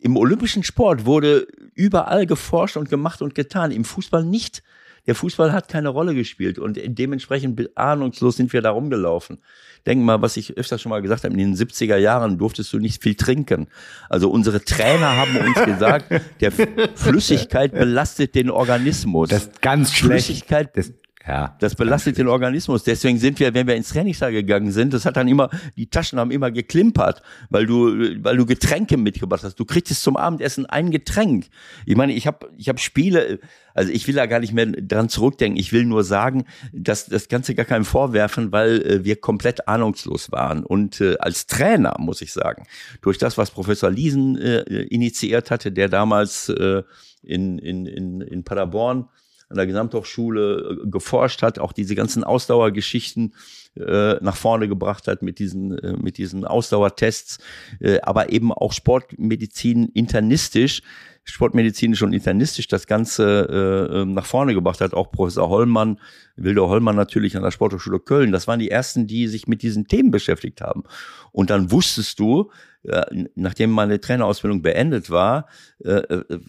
im 0.00 0.16
olympischen 0.16 0.62
Sport 0.64 1.06
wurde 1.06 1.46
überall 1.74 2.26
geforscht 2.26 2.76
und 2.76 2.90
gemacht 2.90 3.22
und 3.22 3.34
getan, 3.34 3.70
im 3.70 3.84
Fußball 3.84 4.24
nicht. 4.24 4.62
Der 5.06 5.14
Fußball 5.14 5.52
hat 5.52 5.68
keine 5.68 5.90
Rolle 5.90 6.14
gespielt 6.14 6.58
und 6.58 6.78
dementsprechend 6.82 7.76
ahnungslos 7.76 8.36
sind 8.36 8.52
wir 8.52 8.62
da 8.62 8.70
rumgelaufen. 8.70 9.38
Denk 9.86 10.02
mal, 10.02 10.22
was 10.22 10.36
ich 10.38 10.56
öfter 10.56 10.78
schon 10.78 10.90
mal 10.90 11.02
gesagt 11.02 11.24
habe, 11.24 11.34
in 11.34 11.38
den 11.38 11.54
70er 11.54 11.96
Jahren 11.96 12.38
durftest 12.38 12.72
du 12.72 12.78
nicht 12.78 13.02
viel 13.02 13.14
trinken. 13.14 13.66
Also 14.08 14.30
unsere 14.30 14.64
Trainer 14.64 15.16
haben 15.16 15.36
uns 15.36 15.62
gesagt, 15.64 16.06
der 16.40 16.52
Flüssigkeit 16.52 17.72
belastet 17.72 18.34
den 18.34 18.50
Organismus. 18.50 19.28
Das 19.28 19.42
ist 19.42 19.60
ganz 19.60 19.92
Flüssigkeit, 19.92 20.70
schlecht. 20.72 20.90
Das 20.90 20.92
Ja. 21.26 21.56
Das 21.58 21.74
belastet 21.74 22.18
den 22.18 22.28
Organismus. 22.28 22.84
Deswegen 22.84 23.18
sind 23.18 23.40
wir, 23.40 23.54
wenn 23.54 23.66
wir 23.66 23.74
ins 23.74 23.88
Trainingslager 23.88 24.42
gegangen 24.42 24.72
sind, 24.72 24.92
das 24.92 25.06
hat 25.06 25.16
dann 25.16 25.26
immer, 25.26 25.48
die 25.76 25.88
Taschen 25.88 26.18
haben 26.18 26.30
immer 26.30 26.50
geklimpert, 26.50 27.22
weil 27.48 27.64
du, 27.64 28.22
weil 28.22 28.36
du 28.36 28.44
Getränke 28.44 28.98
mitgebracht 28.98 29.42
hast. 29.42 29.58
Du 29.58 29.64
kriegst 29.64 29.94
zum 30.02 30.18
Abendessen 30.18 30.66
ein 30.66 30.90
Getränk. 30.90 31.46
Ich 31.86 31.96
meine, 31.96 32.12
ich 32.12 32.26
habe, 32.26 32.50
ich 32.58 32.68
habe 32.68 32.78
Spiele, 32.78 33.38
also 33.72 33.90
ich 33.90 34.06
will 34.06 34.14
da 34.14 34.26
gar 34.26 34.40
nicht 34.40 34.52
mehr 34.52 34.66
dran 34.66 35.08
zurückdenken. 35.08 35.58
Ich 35.58 35.72
will 35.72 35.86
nur 35.86 36.04
sagen, 36.04 36.44
dass 36.72 37.06
das 37.06 37.28
Ganze 37.28 37.54
gar 37.54 37.64
keinem 37.64 37.86
vorwerfen, 37.86 38.52
weil 38.52 38.82
äh, 38.82 39.04
wir 39.04 39.16
komplett 39.16 39.66
ahnungslos 39.66 40.30
waren. 40.30 40.62
Und 40.62 41.00
äh, 41.00 41.16
als 41.20 41.46
Trainer 41.46 41.96
muss 41.98 42.20
ich 42.20 42.34
sagen, 42.34 42.66
durch 43.00 43.16
das, 43.16 43.38
was 43.38 43.50
Professor 43.50 43.90
Liesen 43.90 44.36
äh, 44.36 44.60
initiiert 44.60 45.50
hatte, 45.50 45.72
der 45.72 45.88
damals 45.88 46.50
äh, 46.50 46.82
in, 47.22 47.58
in, 47.58 47.86
in, 47.86 48.20
in 48.20 48.44
Paderborn 48.44 49.08
an 49.48 49.56
der 49.56 49.66
Gesamthochschule 49.66 50.80
äh, 50.84 50.90
geforscht 50.90 51.42
hat, 51.42 51.58
auch 51.58 51.72
diese 51.72 51.94
ganzen 51.94 52.24
Ausdauergeschichten 52.24 53.34
äh, 53.76 54.14
nach 54.20 54.36
vorne 54.36 54.68
gebracht 54.68 55.08
hat 55.08 55.22
mit 55.22 55.38
diesen, 55.38 55.78
äh, 55.78 55.96
mit 55.96 56.18
diesen 56.18 56.44
Ausdauertests, 56.44 57.38
äh, 57.80 58.00
aber 58.00 58.30
eben 58.30 58.52
auch 58.52 58.72
Sportmedizin 58.72 59.88
internistisch, 59.88 60.82
sportmedizinisch 61.24 62.02
und 62.02 62.12
internistisch 62.12 62.68
das 62.68 62.86
Ganze 62.86 63.48
äh, 63.90 64.00
ähm, 64.00 64.14
nach 64.14 64.26
vorne 64.26 64.54
gebracht 64.54 64.80
hat. 64.80 64.92
Auch 64.92 65.10
Professor 65.10 65.48
Hollmann, 65.48 65.98
Wilder 66.36 66.68
Hollmann 66.68 66.96
natürlich 66.96 67.36
an 67.36 67.42
der 67.42 67.50
Sporthochschule 67.50 67.98
Köln. 67.98 68.30
Das 68.30 68.46
waren 68.46 68.58
die 68.60 68.70
ersten, 68.70 69.06
die 69.06 69.26
sich 69.26 69.46
mit 69.46 69.62
diesen 69.62 69.88
Themen 69.88 70.10
beschäftigt 70.10 70.60
haben. 70.60 70.84
Und 71.32 71.50
dann 71.50 71.70
wusstest 71.70 72.20
du, 72.20 72.50
äh, 72.84 73.24
nachdem 73.34 73.70
meine 73.70 74.00
Trainerausbildung 74.00 74.60
beendet 74.60 75.08
war, 75.08 75.48
äh, 75.82 75.90
äh, 75.92 76.40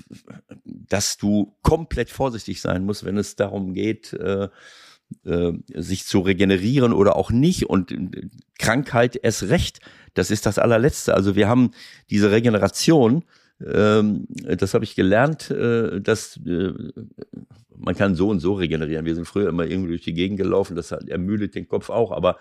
dass 0.66 1.18
du 1.18 1.56
komplett 1.62 2.10
vorsichtig 2.10 2.62
sein 2.62 2.84
musst, 2.84 3.06
wenn 3.06 3.18
es 3.18 3.36
darum 3.36 3.74
geht, 3.74 4.16
sich 5.76 6.06
zu 6.06 6.20
regenerieren 6.20 6.92
oder 6.92 7.16
auch 7.16 7.30
nicht 7.30 7.70
und 7.70 7.96
Krankheit 8.58 9.16
erst 9.22 9.44
recht. 9.44 9.80
Das 10.16 10.32
ist 10.32 10.48
das 10.48 10.58
allerletzte. 10.58 11.14
Also 11.14 11.36
wir 11.36 11.48
haben 11.48 11.72
diese 12.10 12.32
Regeneration, 12.32 13.24
ähm, 13.64 14.26
das 14.58 14.74
habe 14.74 14.84
ich 14.84 14.96
gelernt, 14.96 15.50
dass 15.50 16.40
man 17.78 17.96
kann 17.96 18.16
so 18.16 18.30
und 18.30 18.40
so 18.40 18.54
regenerieren. 18.54 19.06
Wir 19.06 19.16
sind 19.16 19.26
früher 19.26 19.50
immer 19.50 19.66
irgendwie 19.66 19.90
durch 19.90 20.02
die 20.02 20.14
Gegend 20.14 20.38
gelaufen, 20.38 20.76
das 20.76 20.92
ermüdet 20.92 21.56
den 21.56 21.68
Kopf 21.68 21.90
auch, 21.90 22.12
aber 22.12 22.38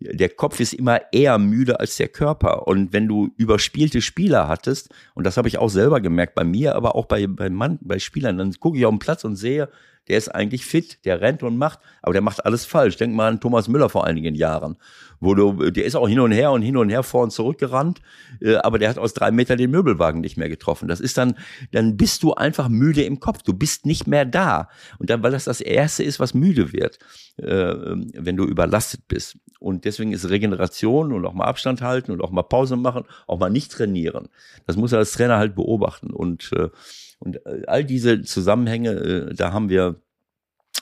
der 0.00 0.28
Kopf 0.28 0.60
ist 0.60 0.74
immer 0.74 1.00
eher 1.12 1.38
müde 1.38 1.80
als 1.80 1.96
der 1.96 2.08
Körper. 2.08 2.66
Und 2.66 2.92
wenn 2.92 3.08
du 3.08 3.30
überspielte 3.36 4.02
Spieler 4.02 4.48
hattest, 4.48 4.90
und 5.14 5.24
das 5.24 5.36
habe 5.36 5.48
ich 5.48 5.58
auch 5.58 5.70
selber 5.70 6.00
gemerkt 6.00 6.34
bei 6.34 6.44
mir, 6.44 6.74
aber 6.74 6.94
auch 6.94 7.06
bei, 7.06 7.26
bei, 7.26 7.48
Mann, 7.50 7.78
bei 7.80 7.98
Spielern, 7.98 8.38
dann 8.38 8.52
gucke 8.54 8.78
ich 8.78 8.84
auf 8.84 8.92
den 8.92 8.98
Platz 8.98 9.24
und 9.24 9.36
sehe, 9.36 9.68
der 10.08 10.18
ist 10.18 10.28
eigentlich 10.28 10.64
fit, 10.64 11.04
der 11.04 11.20
rennt 11.20 11.42
und 11.42 11.56
macht, 11.56 11.80
aber 12.02 12.12
der 12.12 12.22
macht 12.22 12.44
alles 12.44 12.64
falsch. 12.64 12.96
Denk 12.96 13.14
mal 13.14 13.28
an 13.28 13.40
Thomas 13.40 13.68
Müller 13.68 13.88
vor 13.88 14.06
einigen 14.06 14.34
Jahren, 14.34 14.76
wo 15.20 15.34
du, 15.34 15.70
der 15.70 15.84
ist 15.84 15.96
auch 15.96 16.08
hin 16.08 16.20
und 16.20 16.32
her 16.32 16.52
und 16.52 16.62
hin 16.62 16.76
und 16.76 16.90
her 16.90 17.02
vor 17.02 17.22
und 17.24 17.30
zurück 17.30 17.58
gerannt, 17.58 18.00
äh, 18.40 18.56
aber 18.56 18.78
der 18.78 18.88
hat 18.90 18.98
aus 18.98 19.14
drei 19.14 19.30
Metern 19.30 19.58
den 19.58 19.70
Möbelwagen 19.70 20.20
nicht 20.20 20.36
mehr 20.36 20.48
getroffen. 20.48 20.88
Das 20.88 21.00
ist 21.00 21.18
dann, 21.18 21.36
dann 21.72 21.96
bist 21.96 22.22
du 22.22 22.34
einfach 22.34 22.68
müde 22.68 23.02
im 23.02 23.20
Kopf. 23.20 23.42
Du 23.42 23.52
bist 23.52 23.86
nicht 23.86 24.06
mehr 24.06 24.24
da. 24.24 24.68
Und 24.98 25.10
dann, 25.10 25.22
weil 25.22 25.32
das 25.32 25.44
das 25.44 25.60
Erste 25.60 26.02
ist, 26.02 26.20
was 26.20 26.34
müde 26.34 26.72
wird, 26.72 26.98
äh, 27.38 27.46
wenn 27.46 28.36
du 28.36 28.44
überlastet 28.44 29.08
bist. 29.08 29.38
Und 29.58 29.84
deswegen 29.84 30.12
ist 30.12 30.28
Regeneration 30.28 31.12
und 31.12 31.24
auch 31.26 31.32
mal 31.32 31.46
Abstand 31.46 31.82
halten 31.82 32.12
und 32.12 32.22
auch 32.22 32.30
mal 32.30 32.42
Pause 32.42 32.76
machen, 32.76 33.04
auch 33.26 33.38
mal 33.38 33.50
nicht 33.50 33.72
trainieren. 33.72 34.28
Das 34.66 34.76
muss 34.76 34.92
er 34.92 34.98
als 34.98 35.12
Trainer 35.12 35.38
halt 35.38 35.54
beobachten. 35.54 36.10
Und 36.10 36.52
äh, 36.52 36.68
und 37.18 37.44
äh, 37.46 37.62
all 37.66 37.84
diese 37.84 38.22
Zusammenhänge, 38.22 38.90
äh, 38.90 39.34
da 39.34 39.52
haben 39.52 39.68
wir 39.68 40.00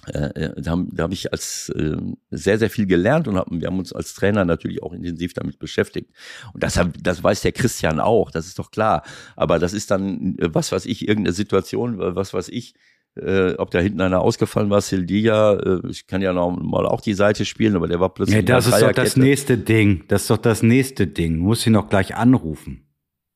äh, 0.06 0.50
da 0.56 0.72
habe 0.72 0.86
hab 0.98 1.12
ich 1.12 1.32
als 1.32 1.70
äh, 1.70 1.96
sehr, 2.30 2.58
sehr 2.58 2.70
viel 2.70 2.86
gelernt 2.86 3.28
und 3.28 3.36
hab, 3.36 3.46
wir 3.50 3.66
haben 3.66 3.78
uns 3.78 3.92
als 3.92 4.14
Trainer 4.14 4.44
natürlich 4.44 4.82
auch 4.82 4.92
intensiv 4.92 5.32
damit 5.34 5.58
beschäftigt. 5.58 6.10
Und 6.52 6.62
das, 6.62 6.78
das 7.00 7.22
weiß 7.22 7.42
der 7.42 7.52
Christian 7.52 8.00
auch, 8.00 8.30
das 8.30 8.46
ist 8.46 8.58
doch 8.58 8.70
klar. 8.70 9.02
Aber 9.36 9.58
das 9.58 9.72
ist 9.72 9.90
dann, 9.90 10.36
was 10.38 10.72
weiß 10.72 10.86
ich, 10.86 11.08
irgendeine 11.08 11.32
Situation, 11.32 11.98
was 11.98 12.34
weiß 12.34 12.48
ich, 12.48 12.74
äh, 13.16 13.54
ob 13.54 13.70
da 13.70 13.78
hinten 13.78 14.00
einer 14.00 14.20
ausgefallen 14.20 14.70
war, 14.70 14.80
Sildia, 14.80 15.54
äh, 15.54 15.80
ich 15.88 16.06
kann 16.06 16.20
ja 16.20 16.32
noch 16.32 16.50
mal 16.50 16.86
auch 16.86 17.00
die 17.00 17.14
Seite 17.14 17.44
spielen, 17.44 17.76
aber 17.76 17.86
der 17.86 18.00
war 18.00 18.12
plötzlich. 18.12 18.36
Ja, 18.36 18.42
das 18.42 18.66
ist 18.66 18.82
doch 18.82 18.92
das 18.92 19.16
nächste 19.16 19.56
Ding. 19.56 20.04
Das 20.08 20.22
ist 20.22 20.30
doch 20.30 20.38
das 20.38 20.62
nächste 20.62 21.06
Ding. 21.06 21.36
Muss 21.36 21.66
ihn 21.66 21.74
noch 21.74 21.88
gleich 21.88 22.16
anrufen. 22.16 22.88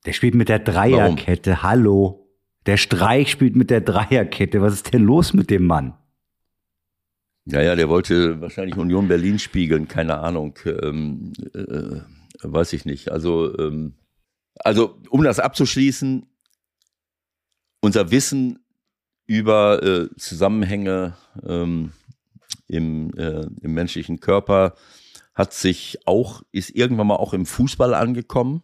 Der 0.05 0.13
spielt 0.13 0.35
mit 0.35 0.49
der 0.49 0.59
Dreierkette. 0.59 1.51
Warum? 1.51 1.63
Hallo. 1.63 2.28
Der 2.69 2.77
Streich 2.77 3.31
spielt 3.31 3.57
mit 3.57 3.71
der 3.71 3.81
Dreierkette. 3.81 4.61
Was 4.61 4.75
ist 4.75 4.93
denn 4.93 5.03
los 5.03 5.33
mit 5.33 5.49
dem 5.49 5.65
Mann? 5.65 5.95
Ja, 7.47 7.63
ja, 7.63 7.75
der 7.75 7.89
wollte 7.89 8.43
wahrscheinlich 8.43 8.77
Union 8.77 9.09
Berlin 9.09 9.39
spiegeln, 9.39 9.89
keine 9.89 10.19
Ahnung. 10.19 10.59
Ähm, 10.67 11.33
äh, 11.55 12.03
weiß 12.43 12.75
ich 12.75 12.85
nicht. 12.85 13.11
Also, 13.11 13.59
ähm, 13.59 13.95
also, 14.57 14.99
um 15.09 15.23
das 15.23 15.41
abzuschließen, 15.41 16.27
unser 17.81 18.11
Wissen 18.11 18.59
über 19.25 19.83
äh, 19.83 20.15
Zusammenhänge 20.19 21.17
ähm, 21.47 21.93
im, 22.67 23.15
äh, 23.17 23.47
im 23.63 23.73
menschlichen 23.73 24.21
Körper 24.21 24.75
hat 25.35 25.55
sich 25.55 26.01
auch, 26.05 26.43
ist 26.53 26.69
irgendwann 26.77 27.07
mal 27.07 27.17
auch 27.17 27.33
im 27.33 27.47
Fußball 27.47 27.95
angekommen 27.95 28.63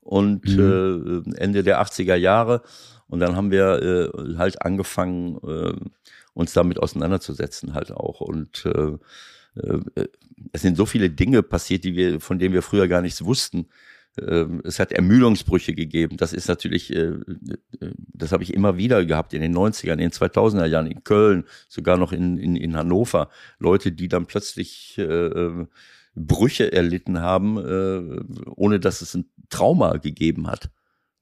und 0.00 0.46
mhm. 0.46 1.24
äh, 1.28 1.38
Ende 1.38 1.62
der 1.62 1.80
80er 1.80 2.16
Jahre 2.16 2.62
und 3.08 3.20
dann 3.20 3.36
haben 3.36 3.50
wir 3.50 4.12
äh, 4.14 4.36
halt 4.36 4.62
angefangen, 4.62 5.38
äh, 5.46 5.74
uns 6.34 6.52
damit 6.52 6.78
auseinanderzusetzen 6.78 7.74
halt 7.74 7.92
auch. 7.92 8.20
Und 8.20 8.66
äh, 8.66 8.98
äh, 9.60 10.08
es 10.52 10.62
sind 10.62 10.76
so 10.76 10.86
viele 10.86 11.10
Dinge 11.10 11.42
passiert, 11.42 11.84
die 11.84 11.96
wir, 11.96 12.20
von 12.20 12.38
denen 12.38 12.54
wir 12.54 12.62
früher 12.62 12.88
gar 12.88 13.02
nichts 13.02 13.24
wussten. 13.24 13.68
Äh, 14.18 14.46
es 14.64 14.78
hat 14.78 14.92
Ermüdungsbrüche 14.92 15.74
gegeben. 15.74 16.16
Das 16.16 16.32
ist 16.32 16.48
natürlich, 16.48 16.94
äh, 16.94 17.14
äh 17.80 17.92
das 18.12 18.32
habe 18.32 18.42
ich 18.42 18.52
immer 18.52 18.76
wieder 18.76 19.04
gehabt 19.04 19.34
in 19.34 19.40
den 19.40 19.56
90ern, 19.56 19.92
in 19.92 19.98
den 19.98 20.10
2000er 20.10 20.66
Jahren, 20.66 20.86
in 20.86 21.04
Köln, 21.04 21.44
sogar 21.68 21.96
noch 21.96 22.12
in, 22.12 22.38
in, 22.38 22.56
in 22.56 22.76
Hannover. 22.76 23.30
Leute, 23.58 23.92
die 23.92 24.08
dann 24.08 24.26
plötzlich 24.26 25.00
Brüche 26.14 26.72
erlitten 26.72 27.20
haben, 27.20 27.58
ohne 28.56 28.80
dass 28.80 29.02
es 29.02 29.14
ein 29.14 29.28
Trauma 29.50 29.98
gegeben 29.98 30.46
hat. 30.48 30.70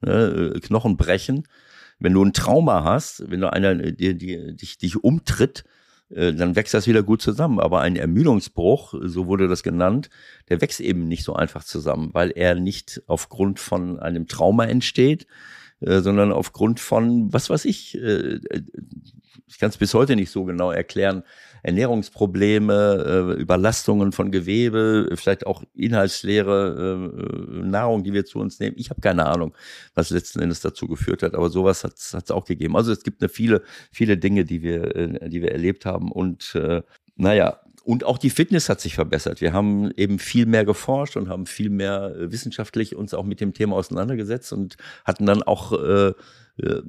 Äh, 0.03 0.61
Knochen 0.61 0.97
brechen 0.97 1.49
wenn 1.98 2.12
du 2.12 2.24
ein 2.24 2.33
Trauma 2.33 2.85
hast, 2.85 3.30
wenn 3.30 3.40
du 3.40 3.52
einer 3.52 3.74
die, 3.74 4.16
die, 4.16 4.57
dich, 4.57 4.78
dich 4.78 5.02
umtritt, 5.02 5.64
äh, 6.11 6.33
dann 6.33 6.57
wächst 6.57 6.74
das 6.74 6.87
wieder 6.87 7.02
gut 7.02 7.22
zusammen. 7.22 7.61
Aber 7.61 7.80
ein 7.80 7.96
Ermüdungsbruch, 7.96 8.94
so 9.02 9.26
wurde 9.26 9.48
das 9.48 9.62
genannt, 9.62 10.11
der 10.48 10.61
wächst 10.61 10.80
eben 10.80 11.09
nicht 11.09 11.24
so 11.24 11.35
einfach 11.35 11.64
zusammen, 11.64 12.11
weil 12.12 12.30
er 12.30 12.54
nicht 12.54 13.02
aufgrund 13.07 13.61
von 13.61 13.98
einem 13.98 14.26
Trauma 14.26 14.64
entsteht, 14.64 15.26
äh, 15.80 16.00
sondern 16.00 16.33
aufgrund 16.33 16.80
von, 16.80 17.33
was 17.33 17.50
weiß 17.50 17.64
ich, 17.64 17.96
äh, 17.96 18.40
ich 19.46 19.59
kann 19.59 19.70
es 19.70 19.76
bis 19.76 19.94
heute 19.94 20.16
nicht 20.16 20.30
so 20.30 20.44
genau 20.44 20.70
erklären, 20.70 21.22
Ernährungsprobleme, 21.64 23.35
äh, 23.37 23.40
Überlastungen 23.40 24.12
von 24.12 24.31
Gewebe, 24.31 25.09
vielleicht 25.14 25.46
auch 25.46 25.64
inhaltsleere 25.74 27.11
äh, 27.11 27.66
Nahrung, 27.66 28.05
die 28.05 28.12
wir 28.12 28.27
zu 28.27 28.38
uns 28.38 28.61
nehmen. 28.61 28.77
Ich 28.79 28.90
habe 28.90 29.00
keine 29.00 29.24
Ahnung, 29.27 29.55
was 29.94 30.11
letzten 30.11 30.40
Endes 30.40 30.61
dazu 30.61 30.87
geführt 30.87 31.22
hat, 31.22 31.35
aber 31.35 31.48
sowas 31.48 31.83
hat 31.83 31.94
es 31.96 32.31
auch 32.31 32.44
gegeben. 32.44 32.77
Also 32.77 32.92
es 32.92 33.03
gibt 33.03 33.22
eine 33.22 33.31
viele, 33.31 33.62
viele 33.90 34.18
Dinge, 34.18 34.44
die 34.44 34.62
wir, 34.62 34.94
äh, 34.94 35.29
die 35.31 35.40
wir 35.40 35.53
erlebt 35.53 35.87
haben 35.87 36.12
und 36.12 36.55
äh, 36.55 36.83
naja, 37.16 37.61
und 37.85 38.05
auch 38.05 38.18
die 38.18 38.31
Fitness 38.31 38.68
hat 38.68 38.81
sich 38.81 38.94
verbessert. 38.94 39.40
Wir 39.40 39.53
haben 39.53 39.90
eben 39.92 40.18
viel 40.18 40.46
mehr 40.46 40.64
geforscht 40.64 41.16
und 41.16 41.29
haben 41.29 41.46
viel 41.46 41.70
mehr 41.70 42.14
äh, 42.14 42.31
wissenschaftlich 42.31 42.94
uns 42.94 43.14
auch 43.14 43.24
mit 43.24 43.40
dem 43.40 43.55
Thema 43.55 43.77
auseinandergesetzt 43.77 44.53
und 44.53 44.77
hatten 45.05 45.27
dann 45.27 45.42
auch 45.42 45.72
äh, 45.72 46.12
äh, 46.62 46.83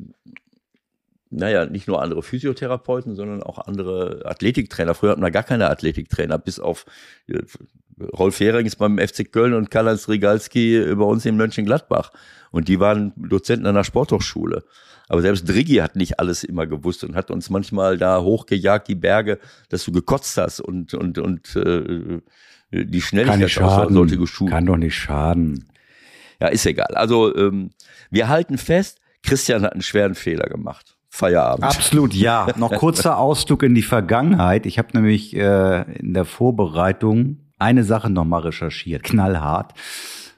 naja, 1.36 1.66
nicht 1.66 1.88
nur 1.88 2.02
andere 2.02 2.24
Physiotherapeuten, 2.24 3.16
sondern 3.16 3.44
auch 3.44 3.60
andere 3.60 4.22
Athletiktrainer. 4.26 4.94
Früher 4.94 5.12
hatten 5.12 5.22
wir 5.22 5.32
gar 5.32 5.44
keine 5.44 5.70
Athletiktrainer, 5.70 6.38
bis 6.38 6.60
auf 6.60 6.86
äh, 7.28 7.40
Rolf 8.14 8.40
Herings 8.40 8.76
beim 8.76 8.98
FC 8.98 9.32
Köln 9.32 9.54
und 9.54 9.72
Karl-Heinz 9.72 10.10
Rigalski 10.10 10.96
bei 10.96 11.06
uns 11.06 11.26
in 11.26 11.38
Mönchengladbach. 11.38 12.12
Und 12.52 12.68
die 12.68 12.80
waren 12.80 13.14
Dozenten 13.16 13.66
an 13.68 13.76
der 13.76 13.84
Sporthochschule. 13.84 14.64
Aber 15.08 15.22
selbst 15.22 15.48
Driggi 15.48 15.76
hat 15.76 15.96
nicht 15.96 16.20
alles 16.20 16.44
immer 16.44 16.68
gewusst 16.68 17.04
und 17.04 17.16
hat 17.16 17.32
uns 17.32 17.50
manchmal 17.50 17.98
da 17.98 18.22
hochgejagt, 18.22 18.88
die 18.88 18.96
Berge, 18.96 19.40
dass 19.70 19.86
du 19.86 19.92
gekotzt 19.92 20.38
hast 20.38 20.62
und, 20.62 20.94
und, 20.94 21.18
und 21.20 21.56
äh, 21.56 22.22
die 22.72 23.02
Schnelligkeit 23.02 23.54
Kann 23.54 23.94
sollte 23.94 24.18
geschult. 24.18 24.52
Kann 24.52 24.66
doch 24.66 24.78
nicht 24.78 24.96
schaden. 24.96 25.70
Ja, 26.42 26.48
ist 26.48 26.66
egal. 26.66 26.96
Also 26.96 27.36
ähm, 27.36 27.72
wir 28.10 28.28
halten 28.28 28.58
fest, 28.58 29.00
Christian 29.24 29.64
hat 29.64 29.74
einen 29.74 29.82
schweren 29.82 30.16
Fehler 30.16 30.48
gemacht. 30.48 30.95
Feierabend. 31.16 31.64
Absolut, 31.64 32.14
ja. 32.14 32.48
Noch 32.58 32.74
kurzer 32.74 33.18
Ausflug 33.18 33.64
in 33.64 33.74
die 33.74 33.84
Vergangenheit. 33.84 34.66
Ich 34.66 34.78
habe 34.78 34.90
nämlich 34.94 35.36
äh, 35.36 35.84
in 36.00 36.14
der 36.14 36.26
Vorbereitung 36.26 37.38
eine 37.58 37.86
Sache 37.86 38.10
nochmal 38.10 38.42
recherchiert, 38.42 39.04
knallhart, 39.04 39.74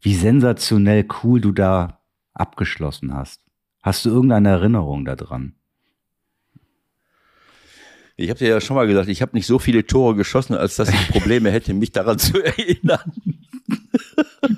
wie 0.00 0.14
sensationell 0.14 1.06
cool 1.22 1.40
du 1.40 1.52
da 1.52 2.00
abgeschlossen 2.34 3.14
hast. 3.14 3.42
Hast 3.82 4.04
du 4.04 4.10
irgendeine 4.10 4.50
Erinnerung 4.50 5.04
daran? 5.04 5.54
Ich 8.18 8.30
habe 8.30 8.38
dir 8.38 8.48
ja 8.48 8.60
schon 8.60 8.76
mal 8.76 8.86
gesagt, 8.86 9.08
ich 9.08 9.20
habe 9.20 9.36
nicht 9.36 9.46
so 9.46 9.58
viele 9.58 9.86
Tore 9.86 10.14
geschossen, 10.14 10.54
als 10.54 10.76
dass 10.76 10.88
ich 10.88 11.08
Probleme 11.10 11.50
hätte, 11.50 11.74
mich 11.74 11.92
daran 11.92 12.18
zu 12.18 12.42
erinnern. 12.42 13.12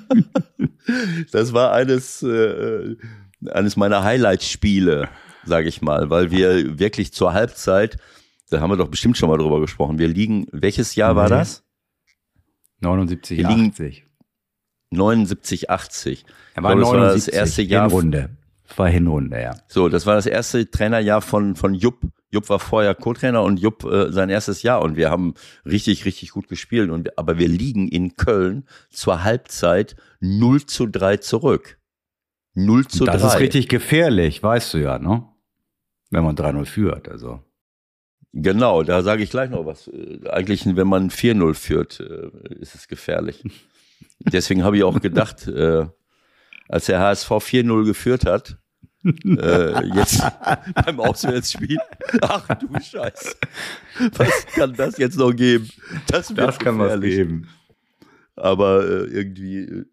das 1.31 1.53
war 1.53 1.73
eines, 1.73 2.23
äh, 2.23 2.95
eines 3.49 3.75
meiner 3.75 4.03
Highlight-Spiele, 4.03 5.09
sage 5.45 5.67
ich 5.67 5.81
mal, 5.81 6.09
weil 6.09 6.31
wir 6.31 6.79
wirklich 6.79 7.13
zur 7.13 7.33
Halbzeit, 7.33 7.97
da 8.49 8.61
haben 8.61 8.69
wir 8.71 8.77
doch 8.77 8.87
bestimmt 8.87 9.17
schon 9.17 9.29
mal 9.29 9.37
drüber 9.37 9.59
gesprochen, 9.59 9.99
wir 9.99 10.07
liegen, 10.07 10.47
welches 10.51 10.95
Jahr 10.95 11.15
war 11.17 11.27
das? 11.29 11.63
79, 12.79 13.37
Wir 13.39 13.47
liegen- 13.49 13.69
80. 13.71 14.05
79, 14.91 15.69
80. 15.69 16.25
Er 16.55 16.63
war 16.63 16.75
glaube, 16.75 16.81
das 16.81 16.91
war 16.91 16.99
das 16.99 17.27
79, 17.27 17.33
erste 17.33 17.61
Jahr. 17.61 17.87
Hinrunde. 17.89 18.29
War 18.75 18.87
Hinrunde, 18.87 19.41
ja. 19.41 19.55
So, 19.67 19.89
das 19.89 20.05
war 20.05 20.15
das 20.15 20.25
erste 20.25 20.69
Trainerjahr 20.69 21.21
von, 21.21 21.55
von 21.55 21.73
Jupp. 21.73 21.99
Jupp 22.31 22.49
war 22.49 22.59
vorher 22.59 22.93
Co-Trainer 22.93 23.41
und 23.43 23.59
Jupp 23.59 23.83
äh, 23.85 24.11
sein 24.11 24.29
erstes 24.29 24.61
Jahr 24.61 24.81
und 24.81 24.95
wir 24.95 25.09
haben 25.09 25.33
richtig, 25.65 26.05
richtig 26.05 26.31
gut 26.31 26.47
gespielt. 26.47 26.91
Und, 26.91 27.17
aber 27.17 27.39
wir 27.39 27.47
liegen 27.47 27.87
in 27.87 28.15
Köln 28.15 28.65
zur 28.89 29.23
Halbzeit 29.23 29.95
0 30.19 30.65
zu 30.65 30.85
3 30.85 31.17
zurück. 31.17 31.79
0 32.53 32.87
zu 32.87 33.05
das 33.05 33.21
3. 33.21 33.27
ist 33.27 33.39
richtig 33.39 33.67
gefährlich, 33.67 34.43
weißt 34.43 34.73
du 34.73 34.77
ja, 34.79 34.99
ne? 34.99 35.23
Wenn 36.11 36.23
man 36.23 36.35
3-0 36.35 36.65
führt, 36.65 37.09
also. 37.09 37.39
Genau, 38.33 38.83
da 38.83 39.01
sage 39.01 39.23
ich 39.23 39.31
gleich 39.31 39.49
noch 39.49 39.65
was. 39.65 39.87
Äh, 39.87 40.19
Eigentlich, 40.29 40.65
wenn 40.65 40.87
man 40.87 41.09
4-0 41.09 41.53
führt, 41.55 41.99
äh, 41.99 42.29
ist 42.59 42.75
es 42.75 42.87
gefährlich. 42.87 43.43
Deswegen 44.19 44.63
habe 44.63 44.77
ich 44.77 44.83
auch 44.83 44.99
gedacht, 45.01 45.47
äh, 45.47 45.85
als 46.67 46.85
der 46.85 46.99
HSV 46.99 47.31
4-0 47.31 47.85
geführt 47.85 48.25
hat, 48.25 48.57
äh, 49.03 49.85
jetzt 49.95 50.21
beim 50.85 50.99
Auswärtsspiel, 50.99 51.77
ach 52.21 52.47
du 52.55 52.67
Scheiße, 52.73 53.35
was 54.13 54.45
kann 54.47 54.73
das 54.73 54.97
jetzt 54.97 55.17
noch 55.17 55.31
geben? 55.31 55.69
Das, 56.07 56.35
wird 56.35 56.59
gefährlich. 56.59 57.15
geben. 57.15 57.47
Aber 58.35 58.85
äh, 58.85 59.05
irgendwie 59.05 59.57
äh, 59.59 59.85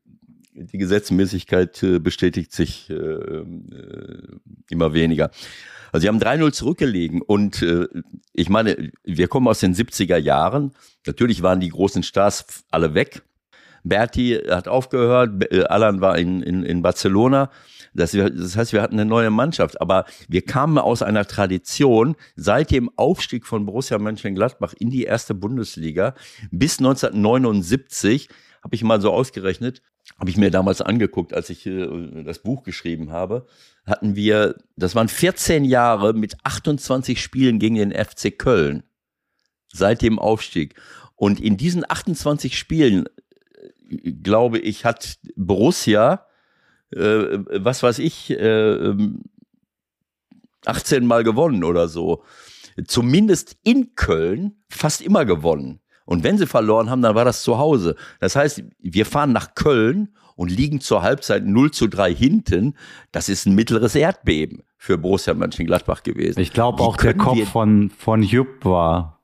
die 0.55 0.79
Gesetzmäßigkeit 0.79 1.83
äh, 1.83 1.99
bestätigt 1.99 2.53
sich 2.53 2.89
äh, 2.91 2.95
äh, 2.95 4.23
immer 4.71 4.95
weniger. 4.95 5.31
Also 5.93 6.03
sie 6.03 6.09
haben 6.09 6.19
3-0 6.19 6.53
zurückgelegen 6.53 7.23
und 7.23 7.65
ich 8.33 8.49
meine, 8.51 8.91
wir 9.05 9.29
kommen 9.29 9.47
aus 9.49 9.61
den 9.61 9.73
70er 9.73 10.19
Jahren. 10.19 10.73
Natürlich 11.07 11.43
waren 11.43 11.61
die 11.61 11.71
großen 11.71 12.03
Stars 12.03 12.65
alle 12.71 12.93
weg. 12.93 13.23
Berti 13.83 14.35
hat 14.35 14.69
aufgehört, 14.69 15.51
Alan 15.71 16.01
war 16.03 16.19
in, 16.19 16.43
in, 16.43 16.65
in 16.65 16.83
Barcelona. 16.83 17.51
Das, 17.97 18.13
das 18.13 18.57
heißt, 18.57 18.73
wir 18.73 18.83
hatten 18.83 18.95
eine 18.95 19.09
neue 19.09 19.31
Mannschaft, 19.31 19.81
aber 19.81 20.05
wir 20.29 20.43
kamen 20.43 20.79
aus 20.79 21.03
einer 21.03 21.27
Tradition 21.27 22.17
seit 22.37 22.71
dem 22.71 22.91
Aufstieg 22.97 23.47
von 23.47 23.67
Borussia 23.67 23.99
Mönchengladbach 23.99 24.75
in 24.79 24.91
die 24.91 25.05
erste 25.05 25.35
Bundesliga 25.35 26.15
bis 26.51 26.79
1979, 26.79 28.29
habe 28.63 28.75
ich 28.75 28.83
mal 28.83 29.01
so 29.01 29.13
ausgerechnet, 29.13 29.83
habe 30.19 30.31
ich 30.31 30.37
mir 30.37 30.51
damals 30.51 30.81
angeguckt, 30.81 31.35
als 31.35 31.51
ich 31.51 31.67
äh, 31.67 32.23
das 32.23 32.41
Buch 32.41 32.63
geschrieben 32.63 33.11
habe, 33.11 33.47
hatten 33.87 34.17
wir, 34.17 34.57
das 34.77 34.95
waren 34.95 35.09
14 35.09 35.65
Jahre 35.65 36.15
mit 36.15 36.37
28 36.45 37.21
Spielen 37.21 37.59
gegen 37.59 37.77
den 37.77 37.93
FC 37.93 38.37
Köln 38.37 38.83
seit 39.73 40.03
dem 40.03 40.19
Aufstieg. 40.19 40.75
Und 41.15 41.41
in 41.41 41.57
diesen 41.57 41.89
28 41.89 42.59
Spielen, 42.59 43.07
äh, 43.89 44.13
glaube 44.13 44.59
ich, 44.59 44.85
hat 44.85 45.19
Borussia, 45.37 46.27
äh, 46.91 47.39
was 47.51 47.83
weiß 47.83 47.99
ich, 47.99 48.31
äh, 48.31 48.37
ähm, 48.37 49.23
18 50.65 51.07
Mal 51.07 51.25
gewonnen 51.25 51.65
oder 51.65 51.89
so. 51.89 52.23
Zumindest 52.87 53.57
in 53.63 53.95
Köln 53.95 54.57
fast 54.69 55.01
immer 55.01 55.25
gewonnen. 55.25 55.81
Und 56.05 56.23
wenn 56.23 56.39
sie 56.39 56.47
verloren 56.47 56.89
haben, 56.91 57.03
dann 57.03 57.15
war 57.15 57.25
das 57.25 57.43
zu 57.43 57.59
Hause. 57.59 57.97
Das 58.21 58.37
heißt, 58.37 58.63
wir 58.79 59.07
fahren 59.07 59.33
nach 59.33 59.55
Köln 59.55 60.15
und 60.37 60.51
liegen 60.51 60.81
zur 60.81 61.03
Halbzeit 61.03 61.45
0 61.45 61.73
zu 61.73 61.89
3 61.89 62.15
hinten. 62.15 62.77
Das 63.11 63.29
ist 63.29 63.47
ein 63.47 63.55
mittleres 63.55 63.95
Erdbeben 63.95 64.63
für 64.77 64.99
Borussia 64.99 65.35
Mönchengladbach 65.35 66.03
gewesen. 66.03 66.39
Ich 66.41 66.53
glaube 66.53 66.83
auch 66.83 66.97
der 66.97 67.15
Kopf 67.15 67.49
von, 67.49 67.91
von 67.91 68.23
Jupp 68.23 68.65
war 68.65 69.21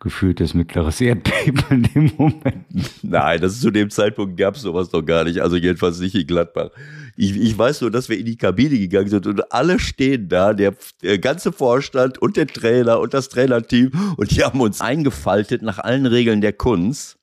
gefühltes 0.00 0.54
mittleres 0.54 1.00
Erdbeben 1.00 1.62
in 1.70 1.82
dem 1.82 2.12
Moment. 2.16 3.02
Nein, 3.02 3.40
das 3.40 3.52
ist 3.52 3.60
zu 3.60 3.70
dem 3.70 3.90
Zeitpunkt 3.90 4.36
gab 4.36 4.56
es 4.56 4.62
sowas 4.62 4.88
doch 4.88 5.02
gar 5.02 5.24
nicht. 5.24 5.40
Also 5.42 5.56
jedenfalls 5.56 6.00
nicht 6.00 6.14
in 6.14 6.26
Gladbach. 6.26 6.70
Ich, 7.16 7.36
ich 7.36 7.56
weiß 7.56 7.82
nur, 7.82 7.90
dass 7.90 8.08
wir 8.08 8.18
in 8.18 8.24
die 8.24 8.36
Kabine 8.36 8.78
gegangen 8.78 9.10
sind 9.10 9.26
und 9.26 9.52
alle 9.52 9.78
stehen 9.78 10.28
da, 10.28 10.54
der, 10.54 10.74
der 11.02 11.18
ganze 11.18 11.52
Vorstand 11.52 12.16
und 12.18 12.38
der 12.38 12.46
Trainer 12.46 12.98
und 12.98 13.12
das 13.12 13.28
Trainerteam 13.28 13.92
und 14.16 14.30
die 14.30 14.42
haben 14.42 14.60
uns 14.60 14.80
eingefaltet 14.80 15.60
nach 15.60 15.78
allen 15.78 16.06
Regeln 16.06 16.40
der 16.40 16.54
Kunst, 16.54 17.18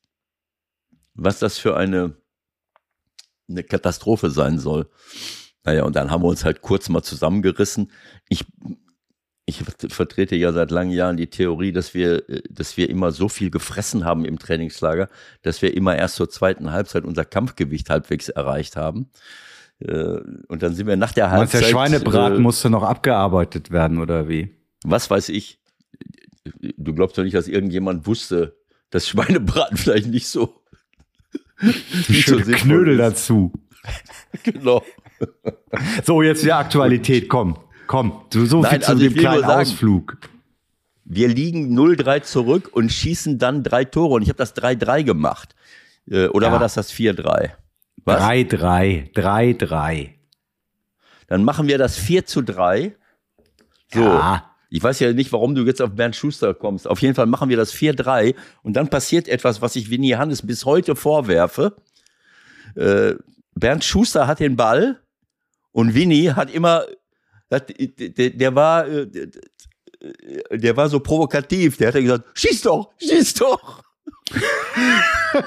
was 1.15 1.39
das 1.39 1.57
für 1.57 1.75
eine, 1.75 2.13
eine 3.49 3.63
Katastrophe 3.63 4.29
sein 4.29 4.59
soll. 4.59 4.87
Naja, 5.63 5.83
und 5.83 5.95
dann 5.95 6.11
haben 6.11 6.23
wir 6.23 6.27
uns 6.27 6.45
halt 6.45 6.61
kurz 6.61 6.89
mal 6.89 7.01
zusammengerissen. 7.01 7.91
Ich, 8.29 8.45
ich 9.49 9.63
vertrete 9.63 10.35
ja 10.35 10.51
seit 10.51 10.71
langen 10.71 10.91
Jahren 10.91 11.15
die 11.15 11.27
Theorie, 11.29 11.71
dass 11.71 11.93
wir, 11.93 12.29
äh, 12.29 12.41
dass 12.49 12.75
wir 12.75 12.89
immer 12.89 13.11
so 13.11 13.29
viel 13.29 13.49
gefressen 13.49 14.03
haben 14.03 14.25
im 14.25 14.37
Trainingslager, 14.37 15.07
dass 15.41 15.61
wir 15.61 15.73
immer 15.75 15.95
erst 15.95 16.15
zur 16.15 16.29
zweiten 16.29 16.71
Halbzeit 16.71 17.05
unser 17.05 17.23
Kampfgewicht 17.23 17.89
halbwegs 17.89 18.27
erreicht 18.27 18.75
haben. 18.75 19.09
Äh, 19.79 20.19
Und 20.49 20.63
dann 20.63 20.75
sind 20.75 20.85
wir 20.85 20.97
nach 20.97 21.13
der 21.13 21.31
Halbzeit. 21.31 21.61
der 21.63 21.67
Schweinebraten 21.69 22.37
äh, 22.37 22.41
musste 22.41 22.69
noch 22.69 22.83
abgearbeitet 22.83 23.71
werden, 23.71 23.99
oder 23.99 24.27
wie? 24.27 24.53
was 24.83 25.09
weiß 25.09 25.29
ich. 25.29 25.59
Du 26.77 26.93
glaubst 26.93 27.17
doch 27.17 27.23
nicht, 27.23 27.35
dass 27.35 27.47
irgendjemand 27.47 28.05
wusste, 28.05 28.57
dass 28.89 29.07
Schweinebraten 29.07 29.77
vielleicht 29.77 30.07
nicht 30.07 30.27
so. 30.27 30.61
nicht 32.09 32.27
so 32.27 32.37
Knödel 32.37 32.93
ist. 32.95 32.99
dazu. 32.99 33.53
Genau. 34.43 34.83
So, 36.03 36.21
jetzt 36.21 36.43
die 36.43 36.51
Aktualität, 36.51 37.27
komm. 37.29 37.57
Komm, 37.87 38.21
so, 38.33 38.45
so 38.45 38.61
Nein, 38.61 38.71
viel 38.71 38.79
zu 38.81 38.89
also 38.91 39.03
dem 39.03 39.13
kleinen 39.15 39.41
sagen- 39.41 39.61
Ausflug. 39.61 40.17
Wir 41.05 41.29
liegen 41.29 41.73
0-3 41.73 42.21
zurück 42.23 42.69
und 42.73 42.91
schießen 42.91 43.39
dann 43.39 43.63
drei 43.63 43.85
Tore. 43.85 44.15
Und 44.15 44.23
ich 44.23 44.29
habe 44.29 44.37
das 44.37 44.53
3-3 44.55 45.03
gemacht. 45.03 45.55
Äh, 46.09 46.27
Oder 46.27 46.47
Ja. 46.47 46.51
war 46.53 46.59
das 46.59 46.73
das 46.73 46.91
4-3? 46.91 47.51
Was? 48.03 48.21
3-3, 48.21 49.11
3-3. 49.13 50.09
Dann 51.27 51.43
machen 51.43 51.67
wir 51.67 51.77
das 51.77 51.97
4 51.97 52.25
zu 52.25 52.41
3. 52.41 52.93
So. 53.93 54.01
Ja. 54.01 54.51
Ich 54.69 54.83
weiß 54.83 54.99
ja 54.99 55.13
nicht, 55.13 55.31
warum 55.31 55.55
du 55.55 55.63
jetzt 55.65 55.81
auf 55.81 55.91
Bernd 55.91 56.15
Schuster 56.15 56.53
kommst. 56.53 56.87
Auf 56.89 57.01
jeden 57.01 57.15
Fall 57.15 57.25
machen 57.25 57.47
wir 57.47 57.55
das 57.55 57.71
4-3 57.73 58.35
und 58.63 58.73
dann 58.73 58.89
passiert 58.89 59.29
etwas, 59.29 59.61
was 59.61 59.77
ich 59.77 59.89
Winnie 59.89 60.15
Hannes 60.15 60.45
bis 60.45 60.65
heute 60.65 60.95
vorwerfe. 60.97 61.73
Äh, 62.75 63.13
Bernd 63.55 63.85
Schuster 63.85 64.27
hat 64.27 64.41
den 64.41 64.57
Ball 64.57 64.99
und 65.71 65.93
Winnie 65.93 66.31
hat 66.33 66.53
immer 66.53 66.83
der, 67.49 68.55
war, 68.55 68.87
äh, 68.87 69.07
der 70.51 70.77
war 70.77 70.89
so 70.89 70.99
provokativ. 70.99 71.77
Der 71.77 71.93
hat 71.93 72.01
gesagt, 72.01 72.25
schieß 72.33 72.61
doch, 72.61 72.91
schieß 72.99 73.33
doch. 73.35 73.83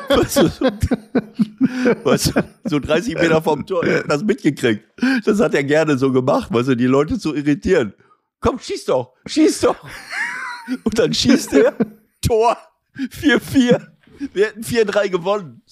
du, 0.09 0.25
so, 0.27 0.49
du, 0.49 2.17
so 2.65 2.79
30 2.79 3.15
Meter 3.15 3.43
vom 3.43 3.67
Tor, 3.67 3.85
das 3.85 4.25
mitgekriegt. 4.25 4.85
Das 5.25 5.41
hat 5.41 5.55
er 5.55 5.65
gerne 5.65 5.99
so 5.99 6.11
gemacht, 6.13 6.53
weißt 6.53 6.71
du, 6.71 6.77
die 6.77 6.87
Leute 6.87 7.19
zu 7.19 7.35
irritieren. 7.35 7.93
Komm, 8.41 8.59
schieß 8.59 8.87
doch, 8.87 9.15
schieß 9.27 9.61
doch. 9.61 9.77
Und 10.85 10.99
dann 10.99 11.13
schießt 11.13 11.53
er, 11.55 11.77
Tor, 12.23 12.57
4-4. 12.97 13.87
Wir 14.33 14.47
hätten 14.47 14.63
4-3 14.63 15.09
gewonnen. 15.09 15.63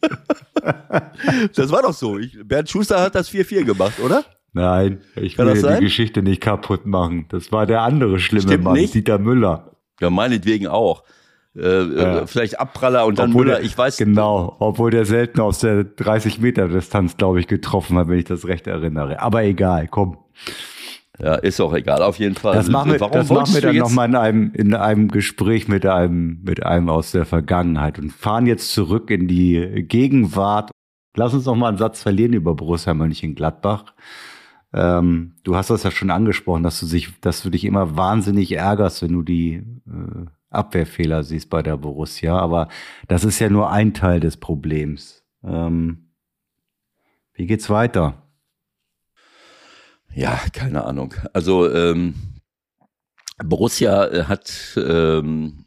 das 1.54 1.70
war 1.70 1.82
doch 1.82 1.94
so. 1.94 2.18
Ich, 2.18 2.36
Bernd 2.44 2.68
Schuster 2.68 3.00
hat 3.00 3.14
das 3.14 3.30
4-4 3.30 3.64
gemacht, 3.64 3.98
oder? 4.00 4.24
Nein, 4.54 5.00
ich 5.16 5.36
Kann 5.36 5.48
will 5.48 5.76
die 5.76 5.84
Geschichte 5.84 6.22
nicht 6.22 6.40
kaputt 6.40 6.86
machen. 6.86 7.26
Das 7.28 7.50
war 7.50 7.66
der 7.66 7.82
andere 7.82 8.20
schlimme 8.20 8.42
Stimmt 8.42 8.64
Mann, 8.64 8.74
nicht? 8.74 8.94
Dieter 8.94 9.18
Müller. 9.18 9.72
Ja, 10.00 10.10
meinetwegen 10.10 10.68
auch. 10.68 11.02
Äh, 11.56 11.82
ja. 11.82 12.26
Vielleicht 12.26 12.60
Abpraller 12.60 13.04
und 13.04 13.18
dann 13.18 13.30
obwohl 13.30 13.46
Müller, 13.46 13.60
ich 13.62 13.76
weiß. 13.76 13.96
Genau, 13.96 14.56
obwohl 14.60 14.92
der 14.92 15.06
selten 15.06 15.40
aus 15.40 15.58
der 15.58 15.82
30 15.82 16.40
Meter 16.40 16.68
Distanz, 16.68 17.16
glaube 17.16 17.40
ich, 17.40 17.48
getroffen 17.48 17.98
hat, 17.98 18.08
wenn 18.08 18.18
ich 18.18 18.24
das 18.24 18.46
recht 18.46 18.68
erinnere. 18.68 19.20
Aber 19.20 19.42
egal, 19.42 19.88
komm. 19.88 20.18
Ja, 21.20 21.34
ist 21.34 21.60
auch 21.60 21.72
egal, 21.74 22.02
auf 22.02 22.18
jeden 22.18 22.34
Fall. 22.36 22.54
Das 22.54 22.68
machen 22.68 22.92
wir, 22.92 23.00
Warum 23.00 23.12
das 23.12 23.28
machen 23.28 23.54
wir 23.54 23.60
dann 23.60 23.76
nochmal 23.76 24.08
in 24.08 24.16
einem, 24.16 24.52
in 24.52 24.74
einem 24.74 25.08
Gespräch 25.08 25.68
mit 25.68 25.86
einem, 25.86 26.40
mit 26.44 26.64
einem 26.64 26.88
aus 26.90 27.12
der 27.12 27.24
Vergangenheit 27.24 27.98
und 27.98 28.12
fahren 28.12 28.46
jetzt 28.46 28.72
zurück 28.72 29.10
in 29.10 29.26
die 29.26 29.84
Gegenwart. 29.88 30.70
Lass 31.16 31.34
uns 31.34 31.44
noch 31.46 31.54
mal 31.54 31.68
einen 31.68 31.78
Satz 31.78 32.02
verlieren 32.02 32.32
über 32.32 32.54
Borussia 32.54 32.94
Mönchengladbach. 32.94 33.94
Ähm, 34.74 35.36
du 35.44 35.54
hast 35.54 35.70
das 35.70 35.84
ja 35.84 35.92
schon 35.92 36.10
angesprochen, 36.10 36.64
dass 36.64 36.80
du 36.80 36.86
sich, 36.86 37.20
dass 37.20 37.42
du 37.42 37.50
dich 37.50 37.64
immer 37.64 37.96
wahnsinnig 37.96 38.50
ärgerst, 38.50 39.02
wenn 39.02 39.12
du 39.12 39.22
die 39.22 39.62
äh, 39.86 40.26
Abwehrfehler 40.50 41.22
siehst 41.22 41.48
bei 41.48 41.62
der 41.62 41.76
Borussia. 41.76 42.36
Aber 42.36 42.68
das 43.06 43.24
ist 43.24 43.38
ja 43.38 43.48
nur 43.48 43.70
ein 43.70 43.94
Teil 43.94 44.18
des 44.18 44.36
Problems. 44.36 45.24
Ähm, 45.44 46.10
wie 47.34 47.46
geht's 47.46 47.70
weiter? 47.70 48.22
Ja, 50.12 50.40
keine 50.52 50.84
Ahnung. 50.84 51.14
Also 51.32 51.72
ähm, 51.72 52.14
Borussia 53.38 54.06
äh, 54.06 54.24
hat 54.24 54.76
ähm, 54.76 55.66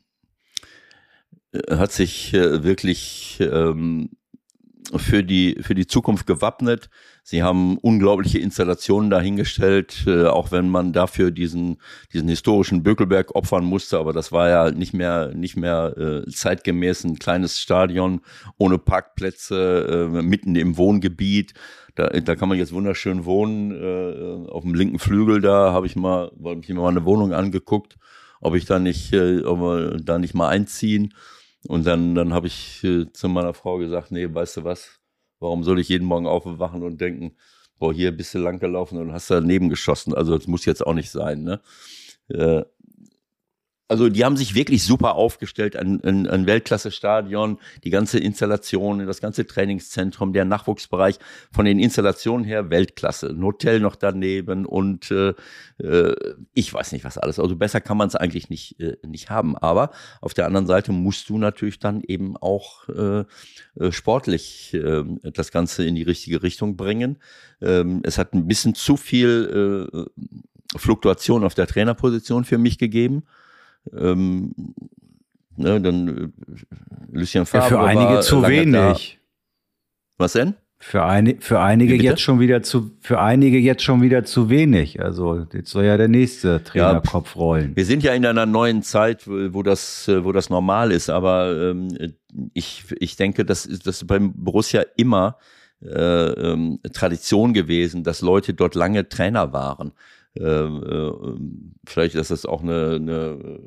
äh, 1.52 1.78
hat 1.78 1.94
sich 1.94 2.34
äh, 2.34 2.64
wirklich 2.64 3.40
ähm, 3.40 4.10
für 4.96 5.24
die 5.24 5.58
für 5.62 5.76
die 5.76 5.88
Zukunft 5.88 6.28
gewappnet. 6.28 6.90
Sie 7.24 7.44
haben 7.44 7.78
unglaubliche 7.78 8.40
Installationen 8.40 9.10
dahingestellt, 9.10 10.06
äh, 10.08 10.26
auch 10.26 10.52
wenn 10.52 10.70
man 10.70 10.94
dafür 10.94 11.32
diesen 11.32 11.78
diesen 12.14 12.30
historischen 12.30 12.84
Bökelberg 12.84 13.36
opfern 13.36 13.66
musste. 13.66 14.00
Aber 14.00 14.14
das 14.14 14.32
war 14.32 14.50
ja 14.50 14.72
nicht 14.72 14.94
mehr 14.94 15.34
nicht 15.34 15.58
mehr 15.58 15.98
äh, 15.98 16.32
zeitgemäß 16.32 17.04
ein 17.04 17.20
kleines 17.20 17.60
Stadion 17.60 18.22
ohne 18.58 18.78
Parkplätze 18.78 20.10
äh, 20.14 20.22
mitten 20.22 20.56
im 20.56 20.78
Wohngebiet. 20.78 21.54
Da, 21.96 22.10
da 22.10 22.36
kann 22.36 22.48
man 22.48 22.60
jetzt 22.60 22.74
wunderschön 22.74 23.26
wohnen. 23.26 23.72
Äh, 23.72 24.50
auf 24.52 24.64
dem 24.64 24.76
linken 24.76 25.00
Flügel 25.00 25.42
da 25.42 25.74
habe 25.74 25.88
ich 25.88 25.96
mal, 25.96 26.32
wollte 26.36 26.62
ich 26.62 26.70
mir 26.70 26.76
mal 26.76 26.90
eine 26.90 27.06
Wohnung 27.06 27.34
angeguckt, 27.34 27.98
ob 28.40 28.56
ich 28.56 28.66
da 28.66 28.78
nicht, 28.78 29.14
äh, 29.14 29.42
ob 29.44 29.60
wir 29.60 29.98
da 29.98 30.20
nicht 30.20 30.36
mal 30.36 30.48
einziehen. 30.48 31.14
Und 31.68 31.86
dann, 31.86 32.16
dann 32.16 32.34
habe 32.34 32.48
ich 32.48 32.84
äh, 32.84 33.12
zu 33.12 33.28
meiner 33.30 33.54
Frau 33.54 33.78
gesagt, 33.78 34.12
nee, 34.12 34.28
weißt 34.34 34.58
du 34.58 34.64
was, 34.64 35.00
warum 35.40 35.64
soll 35.64 35.80
ich 35.80 35.90
jeden 35.90 36.06
Morgen 36.08 36.26
aufwachen 36.26 36.82
und 36.84 37.02
denken, 37.02 37.36
boah, 37.78 37.94
hier 37.94 38.16
bist 38.16 38.34
du 38.34 38.40
lang 38.40 38.60
gelaufen 38.60 38.98
und 38.98 39.12
hast 39.12 39.30
daneben 39.30 39.70
geschossen. 39.70 40.14
Also 40.14 40.38
das 40.38 40.48
muss 40.48 40.66
jetzt 40.66 40.86
auch 40.86 40.94
nicht 40.94 41.12
sein, 41.12 41.44
ne? 41.44 41.62
Äh, 42.30 42.64
also 43.88 44.10
die 44.10 44.26
haben 44.26 44.36
sich 44.36 44.54
wirklich 44.54 44.84
super 44.84 45.16
aufgestellt, 45.16 45.76
ein, 45.76 46.04
ein, 46.04 46.28
ein 46.28 46.46
Weltklasse-Stadion, 46.46 47.58
die 47.84 47.90
ganze 47.90 48.20
Installation, 48.20 49.06
das 49.06 49.22
ganze 49.22 49.48
Trainingszentrum, 49.48 50.34
der 50.34 50.46
Nachwuchsbereich, 50.46 51.20
von 51.52 51.66
den 51.66 51.80
Installationen 51.80 52.46
her 52.46 52.70
Weltklasse. 52.70 53.30
Ein 53.30 53.44
Hotel 53.44 53.80
noch 53.80 53.96
daneben 53.96 54.66
und 54.66 55.10
äh, 55.12 55.34
äh, 55.82 56.16
ich 56.54 56.74
weiß 56.74 56.92
nicht 56.92 57.06
was 57.06 57.18
alles. 57.18 57.40
Also 57.40 57.56
besser 57.56 57.80
kann 57.80 57.98
man 57.98 58.10
es 58.10 58.16
eigentlich 58.16 58.50
nicht, 58.50 58.80
äh, 58.82 58.98
nicht 59.06 59.30
haben. 59.30 59.58
Aber 59.58 59.92
auf 60.22 60.34
der 60.34 60.48
anderen 60.48 60.68
Seite 60.68 60.92
musst 60.92 61.30
du 61.30 61.38
natürlich 61.38 61.80
dann 61.80 62.02
eben 62.02 62.36
auch 62.36 62.90
äh, 62.90 63.24
äh, 63.80 63.92
sportlich 63.92 64.74
äh, 64.74 65.04
das 65.32 65.52
Ganze 65.52 65.86
in 65.86 65.96
die 65.96 66.04
richtige 66.04 66.44
Richtung 66.44 66.76
bringen. 66.76 67.20
Ähm, 67.62 68.02
es 68.04 68.18
hat 68.18 68.34
ein 68.34 68.48
bisschen 68.48 68.76
zu 68.76 68.98
viel 68.98 69.88
äh, 69.94 70.78
Fluktuation 70.78 71.46
auf 71.46 71.56
der 71.56 71.68
Trainerposition 71.68 72.44
für 72.44 72.58
mich 72.58 72.78
gegeben. 72.78 73.24
Ähm, 73.96 74.54
ne, 75.56 75.82
dann 75.82 76.08
äh, 76.08 76.28
Lucien 77.12 77.46
Favre. 77.46 77.64
Ja, 77.64 77.70
für 77.70 77.80
einige 77.80 78.20
zu 78.22 78.48
wenig. 78.48 79.20
Was 80.18 80.34
denn? 80.34 80.56
Für, 80.80 81.06
eine, 81.06 81.38
für 81.40 81.60
einige 81.60 81.96
jetzt 81.96 82.22
schon 82.22 82.40
wieder 82.40 82.62
zu, 82.62 82.92
für 83.02 83.20
einige 83.20 83.58
jetzt 83.58 83.82
schon 83.82 84.02
wieder 84.02 84.24
zu 84.24 84.50
wenig. 84.52 85.02
Also 85.02 85.48
jetzt 85.52 85.72
soll 85.72 85.86
ja 85.86 85.98
der 85.98 86.08
nächste 86.08 86.64
Trainerkopf 86.64 87.36
ja, 87.36 87.42
rollen. 87.42 87.76
Wir 87.76 87.86
sind 87.86 88.04
ja 88.04 88.14
in 88.14 88.26
einer 88.26 88.46
neuen 88.46 88.84
Zeit, 88.84 89.28
wo 89.28 89.64
das, 89.64 90.08
wo 90.08 90.32
das 90.32 90.52
normal 90.52 90.92
ist. 90.92 91.10
Aber 91.10 91.72
ähm, 91.72 92.14
ich, 92.54 92.84
ich 93.00 93.16
denke, 93.16 93.44
das 93.44 93.66
ist 93.66 93.88
das 93.88 94.06
beim 94.06 94.34
Borussia 94.36 94.84
immer 94.98 95.38
äh, 95.82 95.90
ähm, 95.90 96.80
Tradition 96.94 97.54
gewesen, 97.54 98.04
dass 98.04 98.22
Leute 98.22 98.54
dort 98.54 98.76
lange 98.76 99.10
Trainer 99.10 99.54
waren. 99.54 99.94
Ähm, 100.40 100.84
äh, 100.84 101.90
vielleicht 101.90 102.16
ist 102.16 102.32
das 102.32 102.46
auch 102.46 102.62
eine, 102.62 102.96
eine 102.96 103.60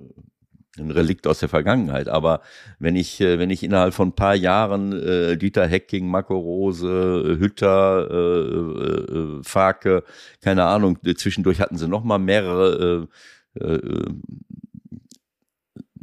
ein 0.78 0.90
Relikt 0.90 1.26
aus 1.26 1.40
der 1.40 1.48
Vergangenheit. 1.48 2.08
Aber 2.08 2.40
wenn 2.78 2.96
ich, 2.96 3.20
äh, 3.20 3.38
wenn 3.38 3.50
ich 3.50 3.62
innerhalb 3.62 3.94
von 3.94 4.08
ein 4.08 4.16
paar 4.16 4.34
Jahren 4.34 4.92
äh, 4.92 5.36
Dieter 5.36 5.66
Hecking, 5.66 6.08
Marco 6.08 6.36
Rose, 6.38 7.36
Hütter, 7.38 8.08
äh, 8.10 9.12
äh, 9.12 9.42
Farke, 9.42 10.04
keine 10.40 10.64
Ahnung, 10.64 10.98
zwischendurch 11.16 11.60
hatten 11.60 11.78
sie 11.78 11.88
noch 11.88 12.04
mal 12.04 12.18
mehrere 12.18 13.08
äh, 13.58 13.64
äh, 13.64 14.04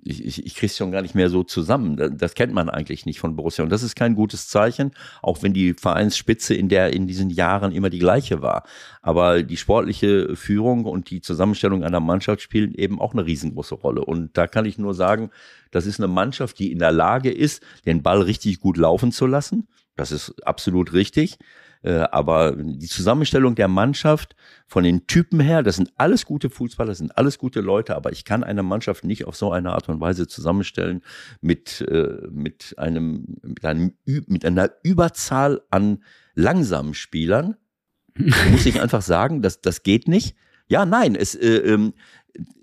ich, 0.10 0.26
ich, 0.26 0.46
ich 0.46 0.56
kriege 0.56 0.68
es 0.68 0.78
schon 0.78 0.92
gar 0.92 1.02
nicht 1.02 1.16
mehr 1.16 1.30
so 1.30 1.44
zusammen. 1.44 2.18
Das 2.18 2.34
kennt 2.34 2.54
man 2.54 2.70
eigentlich 2.70 3.06
nicht 3.06 3.20
von 3.20 3.36
Borussia. 3.36 3.64
Und 3.64 3.72
das 3.72 3.84
ist 3.84 3.96
kein 3.96 4.16
gutes 4.16 4.48
Zeichen, 4.48 4.92
auch 5.22 5.44
wenn 5.44 5.54
die 5.54 5.74
Vereinsspitze 5.74 6.54
in 6.54 6.70
der 6.70 6.94
in 6.94 7.08
diesen 7.08 7.30
Jahren 7.30 7.72
immer 7.72 7.90
die 7.90 8.00
gleiche 8.00 8.42
war. 8.42 8.64
Aber 9.02 9.44
die 9.44 9.58
sportliche 9.58 10.36
Führung 10.36 10.86
und 10.86 11.10
die 11.10 11.22
Zusammenstellung 11.22 11.84
einer 11.84 12.00
Mannschaft 12.00 12.42
spielen 12.42 12.74
eben 12.74 13.02
auch 13.02 13.14
eine 13.14 13.26
riesengroße 13.26 13.76
Rolle. 13.76 14.04
Und 14.06 14.38
da 14.38 14.48
kann 14.48 14.66
ich 14.66 14.78
nur 14.78 14.94
sagen, 14.94 15.32
das 15.72 15.86
ist 15.86 16.00
eine 16.00 16.08
Mannschaft, 16.08 16.60
die 16.60 16.72
in 16.72 16.80
der 16.80 16.92
Lage 16.92 17.32
ist, 17.32 17.62
den 17.86 18.04
Ball 18.04 18.22
richtig 18.22 18.60
gut 18.60 18.78
laufen 18.78 19.12
zu 19.12 19.26
lassen. 19.26 19.68
Das 19.96 20.12
ist 20.12 20.46
absolut 20.46 20.94
richtig. 20.94 21.38
Äh, 21.84 22.08
aber 22.12 22.54
die 22.56 22.88
Zusammenstellung 22.88 23.56
der 23.56 23.68
Mannschaft 23.68 24.36
von 24.66 24.84
den 24.84 25.08
Typen 25.08 25.40
her, 25.40 25.64
das 25.64 25.76
sind 25.76 25.92
alles 25.98 26.26
gute 26.26 26.50
Fußballer, 26.50 26.90
das 26.90 26.98
sind 26.98 27.18
alles 27.18 27.38
gute 27.38 27.62
Leute, 27.62 27.96
aber 27.96 28.12
ich 28.12 28.26
kann 28.26 28.44
eine 28.44 28.64
Mannschaft 28.64 29.04
nicht 29.04 29.26
auf 29.26 29.36
so 29.36 29.52
eine 29.52 29.74
Art 29.74 29.90
und 29.90 30.00
Weise 30.00 30.28
zusammenstellen 30.28 31.02
mit, 31.42 31.82
äh, 31.82 32.28
mit 32.32 32.76
einem, 32.78 33.38
mit 33.44 33.66
einem, 33.66 33.94
mit 34.06 34.46
einer 34.46 34.72
Überzahl 34.84 35.62
an 35.70 36.04
langsamen 36.36 36.94
Spielern. 36.94 37.56
muss 38.52 38.66
ich 38.66 38.82
einfach 38.82 39.02
sagen, 39.02 39.42
das, 39.42 39.62
das 39.62 39.84
geht 39.84 40.08
nicht. 40.08 40.36
Ja, 40.68 40.86
nein, 40.86 41.16
es, 41.16 41.36
äh, 41.36 41.58
ähm, 41.58 41.94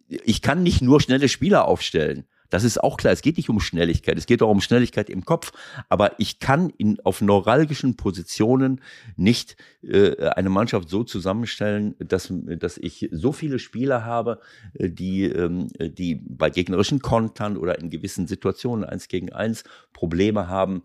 ich 0.09 0.43
kann 0.43 0.63
nicht 0.63 0.83
nur 0.83 1.01
schnelle 1.01 1.29
Spieler 1.29 1.67
aufstellen. 1.67 2.25
Das 2.51 2.65
ist 2.65 2.83
auch 2.83 2.97
klar. 2.97 3.13
Es 3.13 3.23
geht 3.23 3.37
nicht 3.37 3.49
um 3.49 3.61
Schnelligkeit. 3.61 4.19
Es 4.19 4.27
geht 4.27 4.43
auch 4.43 4.51
um 4.51 4.61
Schnelligkeit 4.61 5.11
im 5.11 5.25
Kopf. 5.25 5.53
Aber 5.89 6.19
ich 6.19 6.39
kann 6.39 6.71
in, 6.77 7.01
auf 7.01 7.21
neuralgischen 7.21 7.97
Positionen 7.97 8.81
nicht 9.17 9.57
äh, 9.83 10.29
eine 10.29 10.51
Mannschaft 10.51 10.89
so 10.89 11.05
zusammenstellen, 11.05 11.95
dass, 11.99 12.33
dass 12.33 12.79
ich 12.79 13.09
so 13.13 13.33
viele 13.33 13.59
Spieler 13.59 14.05
habe, 14.05 14.41
äh, 14.75 14.91
die, 14.91 15.25
ähm, 15.25 15.69
die 15.79 16.17
bei 16.17 16.51
gegnerischen 16.51 17.01
Kontern 17.01 17.57
oder 17.57 17.79
in 17.79 17.91
gewissen 17.91 18.27
Situationen 18.27 18.85
eins 18.85 19.09
gegen 19.09 19.33
eins 19.33 19.65
Probleme 19.93 20.49
haben, 20.49 20.83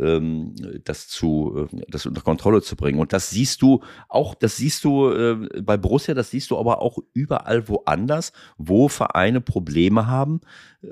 ähm, 0.00 0.54
das 0.84 1.08
zu 1.08 1.68
äh, 1.72 1.82
das 1.88 2.06
unter 2.06 2.20
Kontrolle 2.20 2.62
zu 2.62 2.76
bringen. 2.76 2.98
Und 2.98 3.12
das 3.12 3.30
siehst 3.30 3.62
du 3.62 3.82
auch 4.08 4.34
das 4.34 4.56
siehst 4.56 4.84
du 4.84 5.10
äh, 5.10 5.62
bei 5.62 5.76
Borussia 5.76 6.14
das 6.14 6.30
siehst 6.30 6.50
du 6.50 6.58
aber 6.58 6.80
auch 6.82 6.98
überall 7.14 7.68
woanders 7.68 8.32
wo 8.58 8.88
Vereine 8.88 9.40
Probleme 9.40 10.06
haben 10.06 10.40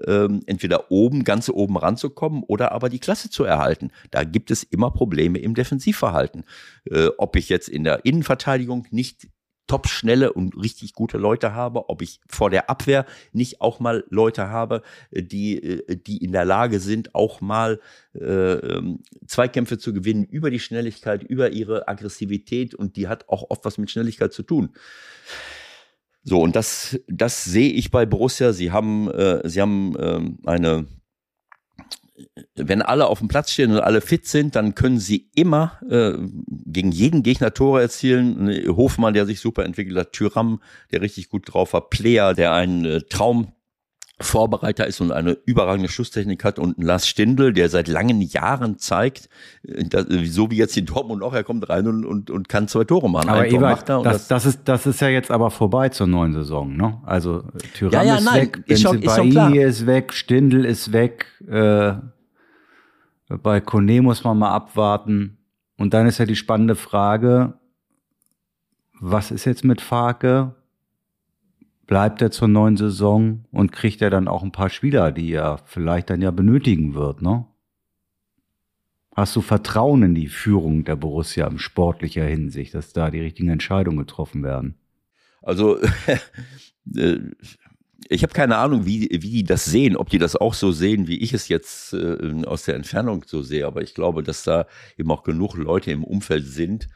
ähm, 0.07 0.43
entweder 0.47 0.91
oben 0.91 1.24
ganz 1.24 1.49
oben 1.49 1.76
ranzukommen 1.76 2.43
oder 2.43 2.72
aber 2.72 2.88
die 2.88 3.01
Klasse 3.01 3.30
zu 3.30 3.45
erhalten. 3.45 3.91
Da 4.11 4.24
gibt 4.24 4.51
es 4.51 4.62
immer 4.62 4.91
Probleme 4.91 5.38
im 5.38 5.55
Defensivverhalten. 5.55 6.45
Äh, 6.84 7.09
ob 7.18 7.36
ich 7.36 7.49
jetzt 7.49 7.68
in 7.68 7.84
der 7.84 8.05
Innenverteidigung 8.05 8.86
nicht 8.91 9.28
top 9.70 9.86
schnelle 9.86 10.32
und 10.32 10.60
richtig 10.60 10.94
gute 10.94 11.16
Leute 11.16 11.54
habe, 11.54 11.88
ob 11.90 12.02
ich 12.02 12.20
vor 12.26 12.50
der 12.50 12.68
Abwehr 12.68 13.06
nicht 13.32 13.60
auch 13.60 13.78
mal 13.78 14.02
Leute 14.10 14.48
habe, 14.48 14.82
äh, 15.12 15.22
die, 15.22 15.62
äh, 15.62 15.96
die 15.96 16.16
in 16.16 16.32
der 16.32 16.44
Lage 16.44 16.80
sind, 16.80 17.14
auch 17.14 17.40
mal 17.40 17.78
äh, 18.12 18.24
ähm, 18.24 18.98
Zweikämpfe 19.28 19.78
zu 19.78 19.92
gewinnen 19.94 20.24
über 20.24 20.50
die 20.50 20.58
Schnelligkeit, 20.58 21.22
über 21.22 21.50
ihre 21.52 21.86
Aggressivität 21.86 22.74
und 22.74 22.96
die 22.96 23.06
hat 23.06 23.28
auch 23.28 23.48
oft 23.48 23.64
was 23.64 23.78
mit 23.78 23.92
Schnelligkeit 23.92 24.32
zu 24.32 24.42
tun. 24.42 24.70
So, 26.24 26.40
und 26.40 26.56
das, 26.56 26.98
das 27.06 27.44
sehe 27.44 27.70
ich 27.70 27.92
bei 27.92 28.06
Borussia. 28.06 28.52
Sie 28.52 28.72
haben, 28.72 29.08
äh, 29.08 29.48
sie 29.48 29.60
haben 29.60 29.94
ähm, 30.00 30.38
eine 30.46 30.88
wenn 32.54 32.82
alle 32.82 33.06
auf 33.06 33.18
dem 33.18 33.28
Platz 33.28 33.52
stehen 33.52 33.72
und 33.72 33.80
alle 33.80 34.00
fit 34.00 34.26
sind, 34.26 34.56
dann 34.56 34.74
können 34.74 34.98
sie 34.98 35.30
immer 35.34 35.80
äh, 35.88 36.12
gegen 36.48 36.92
jeden 36.92 37.22
Gegner 37.22 37.54
Tore 37.54 37.80
erzielen. 37.80 38.50
Hofmann, 38.76 39.14
der 39.14 39.26
sich 39.26 39.40
super 39.40 39.64
entwickelt 39.64 39.96
hat, 39.96 40.12
Tyram, 40.12 40.60
der 40.92 41.02
richtig 41.02 41.28
gut 41.28 41.52
drauf 41.52 41.72
war, 41.72 41.88
Player, 41.88 42.34
der 42.34 42.52
ein 42.52 42.84
äh, 42.84 43.00
Traum 43.02 43.52
Vorbereiter 44.22 44.86
ist 44.86 45.00
und 45.00 45.12
eine 45.12 45.32
überragende 45.46 45.88
Schusstechnik 45.88 46.44
hat 46.44 46.58
und 46.58 46.82
Lars 46.82 47.08
Stindl, 47.08 47.52
der 47.52 47.70
seit 47.70 47.88
langen 47.88 48.20
Jahren 48.20 48.78
zeigt, 48.78 49.28
äh, 49.62 49.84
dass, 49.84 50.06
so 50.24 50.50
wie 50.50 50.56
jetzt 50.56 50.76
in 50.76 50.86
Dortmund 50.86 51.22
auch, 51.22 51.32
er 51.32 51.42
kommt 51.42 51.68
rein 51.68 51.86
und, 51.86 52.04
und, 52.04 52.30
und 52.30 52.48
kann 52.48 52.68
zwei 52.68 52.84
Tore 52.84 53.08
machen. 53.08 53.30
Aber 53.30 53.46
Ebert, 53.46 53.88
das, 53.88 54.02
das, 54.02 54.28
das, 54.28 54.46
ist, 54.46 54.60
das 54.66 54.86
ist 54.86 55.00
ja 55.00 55.08
jetzt 55.08 55.30
aber 55.30 55.50
vorbei 55.50 55.88
zur 55.88 56.06
neuen 56.06 56.34
Saison, 56.34 56.76
ne? 56.76 56.98
Also 57.04 57.44
Tyram 57.74 57.92
ja, 57.92 58.02
ja, 58.02 58.16
ist 58.16 58.24
nein, 58.24 58.52
weg, 58.66 58.78
schon, 58.78 59.02
ist, 59.02 59.18
ist 59.18 59.86
weg, 59.86 60.12
Stindl 60.12 60.64
ist 60.64 60.92
weg, 60.92 61.26
äh, 61.48 61.94
bei 63.42 63.60
Kone 63.60 64.02
muss 64.02 64.24
man 64.24 64.38
mal 64.38 64.50
abwarten. 64.50 65.38
Und 65.78 65.94
dann 65.94 66.06
ist 66.06 66.18
ja 66.18 66.26
die 66.26 66.36
spannende 66.36 66.74
Frage, 66.74 67.54
was 69.00 69.30
ist 69.30 69.46
jetzt 69.46 69.64
mit 69.64 69.80
Farke? 69.80 70.54
Bleibt 71.91 72.22
er 72.22 72.30
zur 72.30 72.47
neuen 72.47 72.76
Saison 72.76 73.47
und 73.51 73.72
kriegt 73.72 74.01
er 74.01 74.11
dann 74.11 74.28
auch 74.28 74.45
ein 74.45 74.53
paar 74.53 74.70
Spieler, 74.70 75.11
die 75.11 75.32
er 75.32 75.59
vielleicht 75.64 76.09
dann 76.09 76.22
ja 76.22 76.30
benötigen 76.30 76.95
wird, 76.95 77.20
ne? 77.20 77.47
Hast 79.16 79.34
du 79.34 79.41
Vertrauen 79.41 80.05
in 80.05 80.14
die 80.14 80.28
Führung 80.28 80.84
der 80.84 80.95
Borussia 80.95 81.49
in 81.49 81.59
sportlicher 81.59 82.24
Hinsicht, 82.24 82.74
dass 82.74 82.93
da 82.93 83.11
die 83.11 83.18
richtigen 83.18 83.49
Entscheidungen 83.49 83.99
getroffen 83.99 84.45
werden? 84.45 84.76
Also 85.43 85.80
äh, 86.95 87.18
ich 88.09 88.22
habe 88.22 88.34
keine 88.34 88.59
Ahnung, 88.59 88.86
wie, 88.86 89.09
wie 89.11 89.18
die 89.18 89.45
das 89.45 89.64
sehen, 89.64 89.97
ob 89.97 90.11
die 90.11 90.18
das 90.18 90.36
auch 90.36 90.55
so 90.55 90.70
sehen, 90.70 91.09
wie 91.09 91.18
ich 91.18 91.32
es 91.32 91.49
jetzt 91.49 91.93
äh, 91.93 92.45
aus 92.47 92.66
der 92.66 92.76
Entfernung 92.76 93.24
so 93.26 93.43
sehe. 93.43 93.66
Aber 93.66 93.82
ich 93.82 93.95
glaube, 93.95 94.22
dass 94.22 94.45
da 94.45 94.68
eben 94.97 95.11
auch 95.11 95.24
genug 95.24 95.57
Leute 95.57 95.91
im 95.91 96.05
Umfeld 96.05 96.47
sind, 96.47 96.88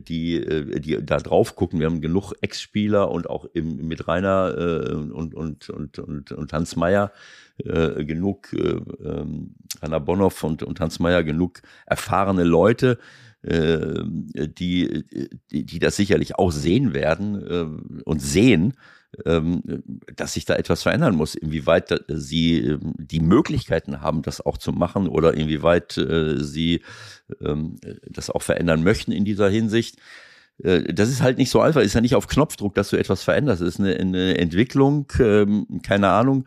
die, 0.00 0.36
äh, 0.36 0.80
die 0.80 1.04
da 1.04 1.18
drauf 1.18 1.56
gucken. 1.56 1.80
Wir 1.80 1.86
haben 1.86 2.00
genug 2.00 2.32
Ex-Spieler 2.40 3.10
und 3.10 3.28
auch 3.28 3.44
im, 3.52 3.88
mit 3.88 4.08
Rainer 4.08 4.54
äh, 4.56 4.94
und, 4.94 5.34
und, 5.34 5.70
und, 5.70 5.98
und, 5.98 6.32
und 6.32 6.52
Hans 6.52 6.76
Meyer 6.76 7.12
äh, 7.58 8.04
genug, 8.04 8.52
äh, 8.52 8.80
ähm, 9.04 9.54
Rainer 9.82 10.00
Bonhoff 10.00 10.42
und, 10.44 10.62
und 10.62 10.80
Hans 10.80 10.98
Meyer 10.98 11.22
genug 11.22 11.62
erfahrene 11.86 12.44
Leute, 12.44 12.98
äh, 13.42 14.02
die, 14.04 15.04
die, 15.50 15.64
die 15.64 15.78
das 15.78 15.96
sicherlich 15.96 16.36
auch 16.36 16.50
sehen 16.50 16.94
werden 16.94 17.42
äh, 17.46 18.02
und 18.04 18.20
sehen 18.20 18.62
ähm, 18.64 18.97
dass 19.10 20.34
sich 20.34 20.44
da 20.44 20.56
etwas 20.56 20.82
verändern 20.82 21.14
muss, 21.14 21.34
inwieweit 21.34 22.04
sie 22.08 22.58
ähm, 22.58 22.94
die 22.98 23.20
Möglichkeiten 23.20 24.02
haben, 24.02 24.20
das 24.22 24.44
auch 24.44 24.58
zu 24.58 24.72
machen 24.72 25.08
oder 25.08 25.32
inwieweit 25.34 25.96
äh, 25.96 26.36
sie 26.44 26.82
ähm, 27.40 27.76
das 28.06 28.28
auch 28.28 28.42
verändern 28.42 28.82
möchten 28.82 29.10
in 29.12 29.24
dieser 29.24 29.48
Hinsicht. 29.48 29.96
Äh, 30.62 30.92
das 30.92 31.08
ist 31.08 31.22
halt 31.22 31.38
nicht 31.38 31.50
so 31.50 31.60
einfach, 31.60 31.80
ist 31.80 31.94
ja 31.94 32.02
nicht 32.02 32.16
auf 32.16 32.26
Knopfdruck, 32.26 32.74
dass 32.74 32.90
du 32.90 32.96
etwas 32.96 33.22
veränderst. 33.22 33.62
Es 33.62 33.74
ist 33.74 33.80
eine, 33.80 33.96
eine 33.96 34.36
Entwicklung, 34.36 35.06
keine 35.06 36.08
Ahnung. 36.08 36.46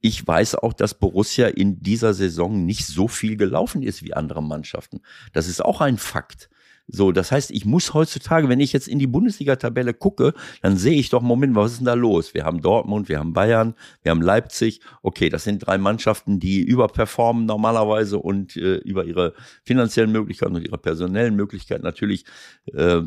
Ich 0.00 0.26
weiß 0.26 0.54
auch, 0.56 0.72
dass 0.72 0.98
Borussia 0.98 1.48
in 1.48 1.80
dieser 1.82 2.14
Saison 2.14 2.64
nicht 2.64 2.86
so 2.86 3.06
viel 3.06 3.36
gelaufen 3.36 3.82
ist 3.82 4.02
wie 4.02 4.14
andere 4.14 4.42
Mannschaften. 4.42 5.00
Das 5.32 5.46
ist 5.46 5.62
auch 5.62 5.80
ein 5.80 5.98
Fakt. 5.98 6.48
So, 6.94 7.10
das 7.10 7.32
heißt, 7.32 7.50
ich 7.50 7.64
muss 7.64 7.94
heutzutage, 7.94 8.50
wenn 8.50 8.60
ich 8.60 8.74
jetzt 8.74 8.86
in 8.86 8.98
die 8.98 9.06
Bundesliga-Tabelle 9.06 9.94
gucke, 9.94 10.34
dann 10.60 10.76
sehe 10.76 10.98
ich 10.98 11.08
doch, 11.08 11.22
Moment, 11.22 11.54
was 11.56 11.72
ist 11.72 11.78
denn 11.78 11.86
da 11.86 11.94
los? 11.94 12.34
Wir 12.34 12.44
haben 12.44 12.60
Dortmund, 12.60 13.08
wir 13.08 13.18
haben 13.18 13.32
Bayern, 13.32 13.74
wir 14.02 14.10
haben 14.10 14.20
Leipzig. 14.20 14.80
Okay, 15.00 15.30
das 15.30 15.44
sind 15.44 15.66
drei 15.66 15.78
Mannschaften, 15.78 16.38
die 16.38 16.60
überperformen 16.60 17.46
normalerweise 17.46 18.18
und 18.18 18.56
äh, 18.58 18.76
über 18.76 19.06
ihre 19.06 19.32
finanziellen 19.64 20.12
Möglichkeiten 20.12 20.54
und 20.54 20.66
ihre 20.66 20.76
personellen 20.76 21.34
Möglichkeiten 21.34 21.82
natürlich 21.82 22.26
äh, 22.74 23.00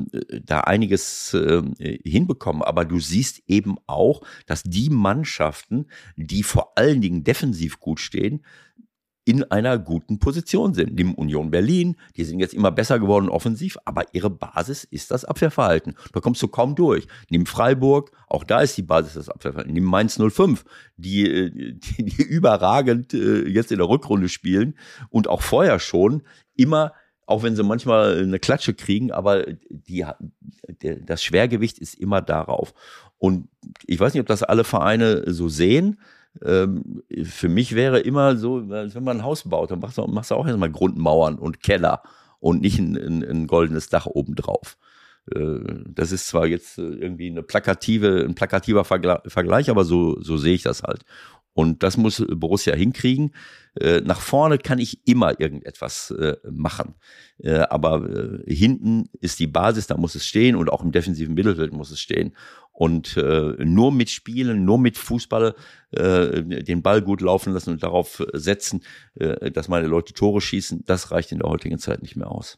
da 0.44 0.62
einiges 0.62 1.36
äh, 1.36 1.62
hinbekommen. 2.04 2.64
Aber 2.64 2.86
du 2.86 3.00
siehst 3.00 3.44
eben 3.46 3.76
auch, 3.86 4.22
dass 4.48 4.64
die 4.64 4.90
Mannschaften, 4.90 5.86
die 6.16 6.42
vor 6.42 6.76
allen 6.76 7.02
Dingen 7.02 7.24
defensiv 7.24 7.80
gut 7.80 8.00
stehen, 8.00 8.42
in 9.26 9.44
einer 9.44 9.80
guten 9.80 10.20
Position 10.20 10.76
sind. 10.76 10.94
Nimm 10.96 11.16
Union 11.16 11.50
Berlin, 11.50 11.96
die 12.16 12.24
sind 12.24 12.40
jetzt 12.40 12.54
immer 12.54 12.72
besser 12.72 13.00
geworden 13.00 13.28
offensiv, 13.28 13.78
aber 13.84 14.04
ihre 14.14 14.30
Basis 14.30 14.84
ist 14.84 15.10
das 15.10 15.26
Abwehrverhalten. 15.26 15.96
Da 16.14 16.20
kommst 16.20 16.42
du 16.44 16.48
kaum 16.48 16.76
durch. 16.76 17.08
Nimm 17.30 17.48
Freiburg, 17.48 18.12
auch 18.28 18.44
da 18.44 18.62
ist 18.62 18.78
die 18.78 18.84
Basis 18.84 19.16
das 19.16 19.30
Abwehrverhalten. 19.30 19.74
Nimm 19.74 19.84
Mainz 19.84 20.20
05, 20.20 20.64
die, 20.96 21.28
äh, 21.28 21.50
die, 21.50 22.06
die 22.06 22.22
überragend 22.22 23.16
äh, 23.16 23.48
jetzt 23.48 23.72
in 23.72 23.80
der 23.80 23.90
Rückrunde 23.90 24.30
spielen 24.30 24.78
und 25.10 25.28
auch 25.28 25.42
vorher 25.42 25.80
schon 25.80 26.22
immer 26.56 26.94
auch 27.28 27.42
wenn 27.42 27.56
sie 27.56 27.64
manchmal 27.64 28.20
eine 28.20 28.38
Klatsche 28.38 28.76
kriegen, 28.76 29.12
aber 29.12 29.46
die, 29.70 30.06
das 30.78 31.24
Schwergewicht 31.24 31.80
ist 31.80 31.96
immer 31.96 32.22
darauf. 32.22 32.76
Und 33.18 33.48
ich 33.88 34.00
weiß 34.00 34.14
nicht, 34.14 34.22
ob 34.22 34.28
das 34.28 34.44
alle 34.44 34.64
Vereine 34.64 35.34
so 35.34 35.50
sehen, 35.50 36.00
ähm, 36.44 37.04
für 37.24 37.50
mich 37.50 37.76
wäre 37.76 38.00
immer 38.00 38.36
so, 38.36 38.70
wenn 38.70 39.04
man 39.04 39.18
ein 39.18 39.24
Haus 39.24 39.48
baut, 39.48 39.72
dann 39.72 39.80
machst 39.80 39.98
du, 39.98 40.08
machst 40.08 40.32
du 40.32 40.36
auch 40.36 40.48
erstmal 40.48 40.72
Grundmauern 40.72 41.38
und 41.38 41.62
Keller 41.62 42.02
und 42.40 42.62
nicht 42.62 42.80
ein, 42.80 42.96
ein, 42.98 43.24
ein 43.24 43.48
goldenes 43.48 43.90
Dach 43.90 44.06
obendrauf. 44.06 44.78
Äh, 45.34 45.60
das 45.88 46.12
ist 46.12 46.28
zwar 46.28 46.46
jetzt 46.46 46.78
äh, 46.78 46.82
irgendwie 46.82 47.30
eine 47.30 47.44
plakative, 47.44 48.24
ein 48.28 48.36
plakativer 48.36 48.84
Vergleich, 48.84 49.70
aber 49.70 49.84
so, 49.84 50.22
so 50.22 50.38
sehe 50.38 50.54
ich 50.54 50.64
das 50.64 50.84
halt. 50.84 51.04
Und 51.54 51.84
das 51.84 51.96
muss 51.96 52.24
Borussia 52.30 52.76
hinkriegen. 52.76 53.34
Äh, 53.80 54.02
nach 54.02 54.20
vorne 54.20 54.58
kann 54.58 54.78
ich 54.78 55.08
immer 55.08 55.40
irgendetwas 55.40 56.14
machen. 56.50 56.96
Aber 57.70 58.08
hinten 58.46 59.10
ist 59.20 59.40
die 59.40 59.48
Basis, 59.48 59.88
da 59.88 59.98
muss 59.98 60.16
es 60.16 60.26
stehen 60.26 60.56
und 60.56 60.70
auch 60.70 60.84
im 60.84 60.92
defensiven 60.92 61.34
Mittelfeld 61.34 61.72
muss 61.74 61.92
es 61.92 62.00
stehen. 62.00 62.34
Und 62.78 63.16
nur 63.16 63.92
mit 63.94 64.10
Spielen, 64.10 64.66
nur 64.66 64.78
mit 64.78 64.98
Fußball 64.98 65.56
den 65.94 66.82
Ball 66.82 67.02
gut 67.02 67.22
laufen 67.22 67.54
lassen 67.54 67.70
und 67.70 67.84
darauf 67.84 68.22
setzen, 68.34 68.84
dass 69.16 69.70
meine 69.70 69.88
Leute 69.88 70.14
Tore 70.14 70.42
schießen, 70.42 70.84
das 70.86 71.12
reicht 71.12 71.32
in 71.32 71.40
der 71.40 71.50
heutigen 71.50 71.80
Zeit 71.80 72.02
nicht 72.02 72.18
mehr 72.18 72.30
aus. 72.30 72.58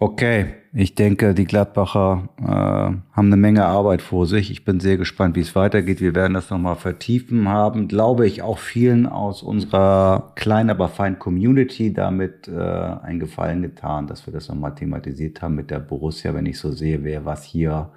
Okay, 0.00 0.54
ich 0.72 0.96
denke, 0.96 1.34
die 1.34 1.44
Gladbacher 1.44 2.28
äh, 2.40 2.44
haben 2.44 3.02
eine 3.14 3.36
Menge 3.36 3.64
Arbeit 3.64 4.02
vor 4.02 4.26
sich. 4.26 4.50
Ich 4.50 4.64
bin 4.64 4.80
sehr 4.80 4.96
gespannt, 4.96 5.36
wie 5.36 5.40
es 5.40 5.54
weitergeht. 5.54 6.00
Wir 6.00 6.16
werden 6.16 6.34
das 6.34 6.50
nochmal 6.50 6.74
vertiefen 6.74 7.48
haben. 7.48 7.86
Glaube 7.86 8.26
ich 8.26 8.42
auch 8.42 8.58
vielen 8.58 9.06
aus 9.06 9.44
unserer 9.44 10.32
kleinen, 10.34 10.70
aber 10.70 10.88
feinen 10.88 11.20
Community 11.20 11.92
damit 11.92 12.48
äh, 12.48 12.58
einen 12.58 13.20
Gefallen 13.20 13.62
getan, 13.62 14.08
dass 14.08 14.26
wir 14.26 14.32
das 14.32 14.48
nochmal 14.48 14.74
thematisiert 14.74 15.40
haben 15.40 15.54
mit 15.54 15.70
der 15.70 15.78
Borussia. 15.78 16.34
Wenn 16.34 16.46
ich 16.46 16.58
so 16.58 16.72
sehe, 16.72 17.04
wer 17.04 17.24
was 17.24 17.44
hier 17.44 17.92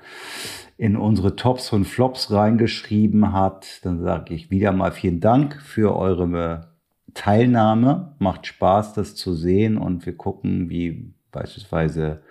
in 0.78 0.98
unsere 0.98 1.36
Tops 1.36 1.74
und 1.74 1.86
Flops 1.86 2.32
reingeschrieben 2.32 3.34
hat, 3.34 3.84
dann 3.84 4.04
sage 4.04 4.36
ich 4.36 4.52
wieder 4.52 4.72
mal 4.72 4.92
vielen 4.92 5.20
Dank 5.20 5.60
für 5.64 5.98
eure 5.98 6.76
Teilnahme. 7.16 8.14
Macht 8.20 8.46
Spaß, 8.46 8.94
das 8.94 9.16
zu 9.16 9.34
sehen 9.34 9.80
und 9.80 10.06
wir 10.06 10.16
gucken, 10.16 10.70
wie 10.70 11.17
beispielsweise 11.32 12.22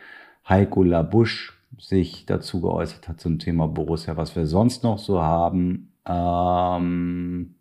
Heiko 0.49 0.83
Labusch 0.83 1.57
sich 1.79 2.27
dazu 2.27 2.61
geäußert 2.61 3.09
hat 3.09 3.21
zum 3.21 3.39
Thema 3.39 3.69
Borussia, 3.69 4.17
was 4.17 4.35
wir 4.37 4.47
sonst 4.47 4.83
noch 4.83 4.99
so 4.99 5.23
haben. 5.23 5.93
Ähm, 6.07 7.55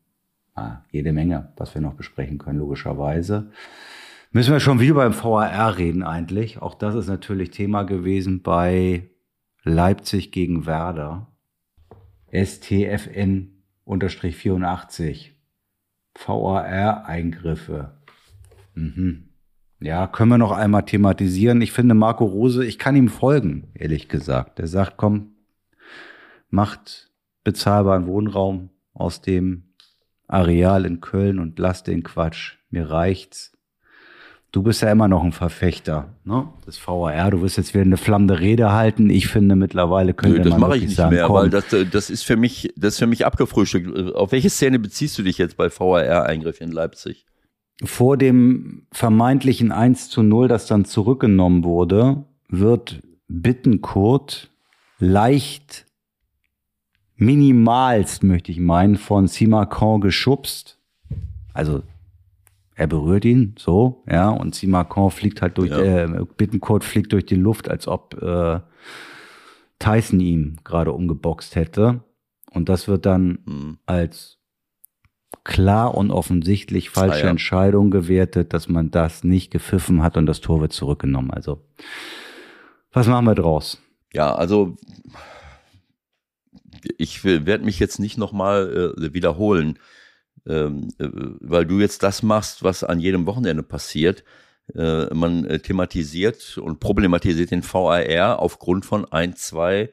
ah, 0.53 0.77
jede 0.91 1.11
Menge, 1.11 1.51
was 1.57 1.73
wir 1.73 1.81
noch 1.81 1.95
besprechen 1.95 2.37
können, 2.37 2.59
logischerweise. 2.59 3.51
Müssen 4.31 4.53
wir 4.53 4.59
schon 4.59 4.79
wieder 4.79 4.93
beim 4.95 5.13
VAR 5.13 5.77
reden 5.77 6.03
eigentlich. 6.03 6.61
Auch 6.61 6.75
das 6.75 6.95
ist 6.95 7.07
natürlich 7.07 7.51
Thema 7.51 7.83
gewesen 7.83 8.41
bei 8.41 9.09
Leipzig 9.63 10.31
gegen 10.31 10.65
Werder. 10.65 11.27
STFN-84. 12.31 15.31
VAR-Eingriffe. 16.15 17.91
Mhm. 18.73 19.29
Ja, 19.79 20.07
können 20.07 20.31
wir 20.31 20.37
noch 20.37 20.51
einmal 20.51 20.83
thematisieren. 20.83 21.61
Ich 21.61 21.71
finde 21.71 21.95
Marco 21.95 22.25
Rose, 22.25 22.65
ich 22.65 22.79
kann 22.79 22.95
ihm 22.95 23.09
folgen, 23.09 23.67
ehrlich 23.73 24.07
gesagt. 24.07 24.59
Er 24.59 24.67
sagt, 24.67 24.97
komm, 24.97 25.35
macht 26.49 27.11
bezahlbaren 27.43 28.07
Wohnraum 28.07 28.69
aus 28.93 29.21
dem 29.21 29.63
Areal 30.27 30.85
in 30.85 31.01
Köln 31.01 31.39
und 31.39 31.59
lasst 31.59 31.87
den 31.87 32.03
Quatsch. 32.03 32.53
Mir 32.69 32.89
reicht's. 32.89 33.51
Du 34.51 34.63
bist 34.63 34.81
ja 34.81 34.89
immer 34.89 35.09
noch 35.09 35.21
ein 35.21 35.33
Verfechter 35.33 36.15
ne? 36.23 36.47
des 36.65 36.79
VAR. 36.87 37.29
Du 37.29 37.41
wirst 37.41 37.57
jetzt 37.57 37.73
wieder 37.73 37.83
eine 37.83 37.97
flammende 37.97 38.39
Rede 38.39 38.71
halten. 38.71 39.09
Ich 39.09 39.27
finde 39.27 39.57
mittlerweile 39.57 40.13
könnte 40.13 40.37
Nö, 40.37 40.49
das 40.49 40.57
mache 40.57 40.77
ich 40.77 40.83
nicht 40.83 40.95
sagen, 40.95 41.13
mehr, 41.13 41.25
komm, 41.25 41.35
weil 41.35 41.49
das, 41.49 41.73
äh, 41.73 41.85
das 41.85 42.09
ist 42.09 42.23
für 42.23 42.37
mich, 42.37 42.73
das 42.77 42.93
ist 42.93 42.99
für 42.99 43.07
mich 43.07 43.25
abgefrühstückt. 43.25 44.15
Auf 44.15 44.31
welche 44.31 44.49
Szene 44.49 44.79
beziehst 44.79 45.17
du 45.17 45.23
dich 45.23 45.37
jetzt 45.37 45.57
bei 45.57 45.69
VAR-Eingriff 45.69 46.61
in 46.61 46.71
Leipzig? 46.71 47.25
Vor 47.83 48.17
dem 48.17 48.87
vermeintlichen 48.91 49.71
1 49.71 50.09
zu 50.09 50.23
0, 50.23 50.47
das 50.47 50.65
dann 50.67 50.85
zurückgenommen 50.85 51.63
wurde, 51.63 52.23
wird 52.47 53.01
Bittenkurt 53.27 54.51
leicht 54.99 55.85
minimalst, 57.17 58.23
möchte 58.23 58.51
ich 58.51 58.59
meinen, 58.59 58.97
von 58.97 59.27
Simacan 59.27 60.01
geschubst. 60.01 60.79
Also 61.53 61.83
er 62.75 62.87
berührt 62.87 63.23
ihn 63.25 63.55
so, 63.57 64.03
ja, 64.09 64.29
und 64.29 64.53
Simacan 64.53 65.09
fliegt 65.11 65.41
halt 65.41 65.57
durch, 65.57 65.71
Ja. 65.71 65.79
äh, 66.05 66.25
Bittenkurt 66.37 66.83
fliegt 66.83 67.13
durch 67.13 67.25
die 67.25 67.35
Luft, 67.35 67.69
als 67.69 67.87
ob 67.87 68.21
äh, 68.21 68.59
Tyson 69.79 70.19
ihm 70.19 70.57
gerade 70.63 70.91
umgeboxt 70.91 71.55
hätte. 71.55 72.03
Und 72.51 72.67
das 72.69 72.87
wird 72.87 73.05
dann 73.05 73.39
Hm. 73.45 73.77
als 73.85 74.37
klar 75.43 75.95
und 75.95 76.11
offensichtlich 76.11 76.89
falsche 76.89 77.21
Ah, 77.21 77.25
ja. 77.25 77.29
Entscheidung 77.29 77.91
gewertet, 77.91 78.53
dass 78.53 78.67
man 78.67 78.91
das 78.91 79.23
nicht 79.23 79.51
gepfiffen 79.51 80.01
hat 80.03 80.17
und 80.17 80.25
das 80.25 80.41
Tor 80.41 80.61
wird 80.61 80.73
zurückgenommen. 80.73 81.31
Also, 81.31 81.61
was 82.91 83.07
machen 83.07 83.25
wir 83.25 83.35
draus? 83.35 83.81
Ja, 84.13 84.33
also 84.33 84.77
ich 86.97 87.23
werde 87.23 87.65
mich 87.65 87.79
jetzt 87.79 87.99
nicht 87.99 88.17
nochmal 88.17 88.93
äh, 88.97 89.13
wiederholen, 89.13 89.79
ähm, 90.47 90.89
äh, 90.99 91.07
weil 91.11 91.65
du 91.65 91.79
jetzt 91.79 92.03
das 92.03 92.23
machst, 92.23 92.63
was 92.63 92.83
an 92.83 92.99
jedem 92.99 93.25
Wochenende 93.25 93.63
passiert. 93.63 94.23
Äh, 94.73 95.13
man 95.13 95.45
äh, 95.45 95.59
thematisiert 95.59 96.57
und 96.57 96.79
problematisiert 96.79 97.51
den 97.51 97.63
VAR 97.63 98.39
aufgrund 98.39 98.85
von 98.85 99.05
ein, 99.05 99.35
zwei, 99.35 99.91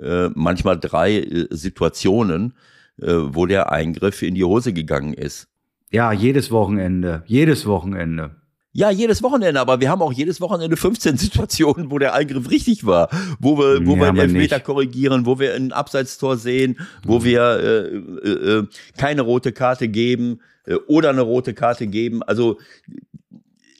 äh, 0.00 0.28
manchmal 0.34 0.78
drei 0.78 1.18
äh, 1.18 1.46
Situationen, 1.50 2.54
wo 3.00 3.46
der 3.46 3.70
Eingriff 3.72 4.22
in 4.22 4.34
die 4.34 4.44
Hose 4.44 4.72
gegangen 4.72 5.14
ist. 5.14 5.48
Ja, 5.90 6.12
jedes 6.12 6.50
Wochenende, 6.50 7.22
jedes 7.26 7.64
Wochenende. 7.66 8.36
Ja, 8.72 8.90
jedes 8.90 9.22
Wochenende, 9.22 9.58
aber 9.60 9.80
wir 9.80 9.88
haben 9.90 10.02
auch 10.02 10.12
jedes 10.12 10.40
Wochenende 10.40 10.76
15 10.76 11.16
Situationen, 11.24 11.90
wo 11.90 11.98
der 11.98 12.12
Eingriff 12.14 12.50
richtig 12.50 12.84
war, 12.86 13.08
wo 13.40 13.58
wir, 13.58 13.84
wo 13.86 13.92
Ja, 13.94 14.00
wir 14.00 14.06
einen 14.08 14.18
aber 14.18 14.22
Elfmeter 14.24 14.56
nicht. 14.56 14.64
korrigieren, 14.66 15.26
wo 15.26 15.38
wir 15.40 15.54
ein 15.54 15.72
Abseitstor 15.72 16.36
sehen, 16.36 16.78
wo 17.04 17.24
wir 17.24 17.40
äh, 17.42 17.96
äh, 17.96 18.58
äh, 18.58 18.66
keine 18.96 19.22
rote 19.22 19.52
Karte 19.52 19.88
geben 19.88 20.40
äh, 20.66 20.74
oder 20.86 21.08
eine 21.10 21.22
rote 21.22 21.54
Karte 21.54 21.86
geben. 21.86 22.22
Also 22.22 22.58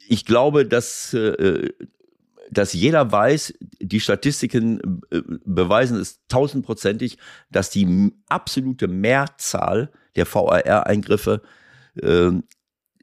ich 0.09 0.25
glaube, 0.25 0.64
dass, 0.64 1.12
äh, 1.14 1.69
dass 2.51 2.73
jeder 2.73 3.11
weiß, 3.11 3.55
die 3.81 4.01
Statistiken 4.01 5.01
äh, 5.11 5.23
beweisen 5.45 5.99
es 5.99 6.21
tausendprozentig, 6.29 7.19
dass 7.51 7.71
die 7.71 8.13
absolute 8.29 8.89
Mehrzahl 8.89 9.91
der 10.17 10.27
VAR-Eingriffe 10.27 11.43
äh, 12.01 12.31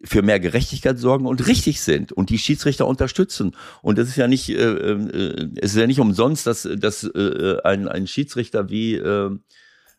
für 0.04 0.22
mehr 0.22 0.40
Gerechtigkeit 0.40 1.00
sorgen 1.00 1.26
und 1.26 1.48
richtig 1.48 1.82
sind 1.82 2.12
und 2.12 2.30
die 2.30 2.38
Schiedsrichter 2.38 2.86
unterstützen. 2.88 3.56
Und 3.82 3.98
es 3.98 4.10
ist 4.10 4.18
ja 4.18 4.28
nicht, 4.28 4.50
äh, 4.50 4.54
äh, 4.54 5.50
es 5.58 5.72
ist 5.72 5.80
ja 5.80 5.88
nicht 5.88 6.00
umsonst, 6.00 6.46
dass, 6.46 6.68
dass 6.78 7.04
äh, 7.04 7.58
ein, 7.64 7.88
ein 7.88 8.08
Schiedsrichter 8.08 8.70
wie, 8.70 8.96
äh, 8.96 9.32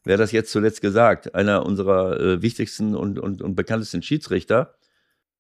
wer 0.05 0.17
das 0.17 0.33
jetzt 0.33 0.53
zuletzt 0.53 0.81
gesagt, 0.81 1.35
einer 1.35 1.67
unserer 1.67 2.21
äh, 2.21 2.43
wichtigsten 2.43 2.95
und, 2.95 3.19
und, 3.19 3.43
und 3.43 3.57
bekanntesten 3.57 4.03
Schiedsrichter, 4.03 4.75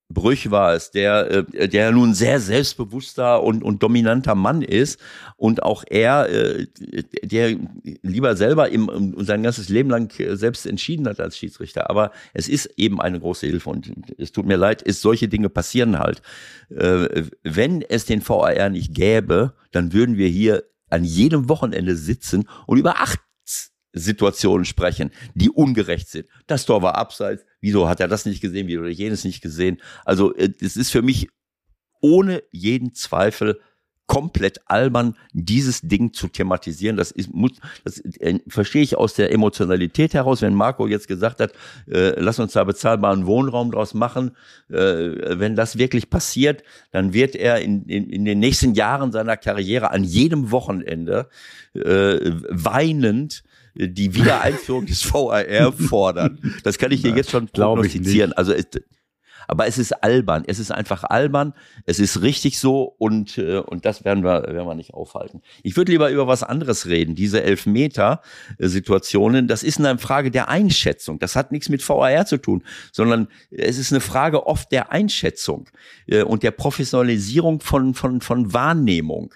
Brüch 0.09 0.51
war 0.51 0.75
es, 0.75 0.93
der, 0.93 1.47
äh, 1.55 1.69
der 1.69 1.91
nun 1.91 2.15
sehr 2.15 2.39
selbstbewusster 2.39 3.43
und, 3.43 3.63
und 3.65 3.83
dominanter 3.83 4.35
Mann 4.37 4.63
ist 4.63 5.01
und 5.37 5.63
auch 5.63 5.85
er, 5.89 6.29
äh, 6.29 6.67
der 7.25 7.57
lieber 8.03 8.37
selber 8.37 8.69
im, 8.69 9.15
sein 9.19 9.43
ganzes 9.43 9.69
Leben 9.69 9.91
lang 9.91 10.19
äh, 10.21 10.37
selbst 10.37 10.65
entschieden 10.67 11.09
hat 11.09 11.19
als 11.19 11.37
Schiedsrichter. 11.37 11.91
Aber 11.91 12.13
es 12.35 12.49
ist 12.49 12.67
eben 12.77 13.01
eine 13.01 13.19
große 13.19 13.47
Hilfe 13.47 13.71
und 13.71 13.93
es 14.17 14.31
tut 14.31 14.47
mir 14.47 14.57
leid, 14.57 14.81
ist 14.83 15.01
solche 15.01 15.29
Dinge 15.29 15.49
passieren 15.49 15.99
halt. 15.99 16.23
Wenn 16.69 17.83
es 17.83 18.07
den 18.07 18.27
VAR 18.27 18.71
nicht 18.71 18.93
gäbe, 18.95 19.55
dann 19.71 19.93
würden 19.93 20.17
wir 20.17 20.29
hier 20.29 20.65
an 20.91 21.05
jedem 21.05 21.49
Wochenende 21.49 21.97
sitzen 21.97 22.49
und 22.67 22.79
über 22.79 23.01
acht 23.01 23.21
Situationen 23.97 24.64
sprechen, 24.64 25.11
die 25.34 25.51
ungerecht 25.51 26.09
sind. 26.09 26.26
Das 26.47 26.66
Tor 26.66 26.82
war 26.82 26.97
abseits. 26.97 27.44
Wieso 27.61 27.88
hat 27.88 28.01
er 28.01 28.09
das 28.09 28.26
nicht 28.26 28.40
gesehen? 28.40 28.68
Wieso 28.68 28.80
hat 28.80 28.88
er 28.88 28.92
jenes 28.92 29.24
nicht 29.24 29.40
gesehen? 29.40 29.80
Also, 30.05 30.34
äh, 30.34 30.53
es 30.61 30.76
ist 30.76 30.90
für 30.90 31.03
mich 31.03 31.28
ohne 32.01 32.42
jeden 32.53 32.94
Zweifel 32.94 33.59
komplett 34.07 34.61
albern, 34.66 35.16
dieses 35.32 35.80
Ding 35.80 36.12
zu 36.12 36.28
thematisieren. 36.28 36.97
Das 36.97 37.11
ist, 37.11 37.34
muss, 37.34 37.53
das 37.84 37.99
äh, 38.20 38.38
verstehe 38.47 38.82
ich 38.82 38.97
aus 38.97 39.14
der 39.14 39.32
Emotionalität 39.32 40.14
heraus. 40.14 40.42
Wenn 40.42 40.55
Marco 40.55 40.86
jetzt 40.86 41.09
gesagt 41.09 41.40
hat, 41.40 41.53
äh, 41.90 42.18
lass 42.20 42.38
uns 42.38 42.53
da 42.53 42.62
bezahlbaren 42.62 43.26
Wohnraum 43.26 43.72
draus 43.72 43.94
machen, 43.94 44.36
äh, 44.68 44.76
wenn 44.76 45.57
das 45.57 45.78
wirklich 45.78 46.09
passiert, 46.09 46.62
dann 46.92 47.14
wird 47.14 47.34
er 47.34 47.61
in, 47.61 47.84
in, 47.86 48.09
in 48.09 48.24
den 48.24 48.38
nächsten 48.38 48.74
Jahren 48.74 49.11
seiner 49.11 49.36
Karriere 49.36 49.90
an 49.90 50.05
jedem 50.05 50.53
Wochenende 50.53 51.28
äh, 51.74 52.30
weinend 52.49 53.42
die 53.77 54.14
Wiedereinführung 54.14 54.87
des 54.87 55.05
VAR 55.12 55.72
fordern. 55.72 56.39
Das 56.64 56.79
kann 56.79 56.93
ich 56.93 57.03
hier 57.03 57.14
jetzt 57.14 57.31
schon 57.31 57.49
prognostizieren. 57.49 58.33
Also 58.33 58.53
es, 58.53 58.66
aber 59.49 59.66
es 59.66 59.79
ist 59.79 59.93
albern. 60.03 60.45
Es 60.47 60.59
ist 60.59 60.70
einfach 60.70 61.05
albern. 61.05 61.55
Es 61.85 61.99
ist 61.99 62.22
richtig 62.22 62.59
so 62.59 62.95
und, 62.99 63.39
äh, 63.39 63.59
und 63.59 63.85
das 63.85 64.05
werden 64.05 64.24
wir, 64.24 64.43
werden 64.43 64.66
wir 64.66 64.74
nicht 64.74 64.95
aufhalten. 64.95 65.43
Ich 65.62 65.77
würde 65.77 65.93
lieber 65.93 66.11
über 66.11 66.27
was 66.27 66.43
anderes 66.43 66.87
reden. 66.87 67.14
Diese 67.14 67.43
Elfmeter-Situationen, 67.43 69.49
das 69.49 69.62
ist 69.62 69.79
eine 69.79 69.99
Frage 69.99 70.31
der 70.31 70.49
Einschätzung. 70.49 71.18
Das 71.18 71.37
hat 71.37 71.53
nichts 71.53 71.68
mit 71.68 71.87
VAR 71.87 72.27
zu 72.27 72.39
tun, 72.39 72.62
sondern 72.93 73.29
es 73.51 73.79
ist 73.79 73.93
eine 73.93 74.01
Frage 74.01 74.47
oft 74.47 74.72
der 74.72 74.93
Einschätzung 74.93 75.68
äh, 76.07 76.22
und 76.22 76.43
der 76.43 76.51
Professionalisierung 76.51 77.61
von, 77.61 77.95
von, 77.95 78.20
von 78.20 78.53
Wahrnehmung. 78.53 79.35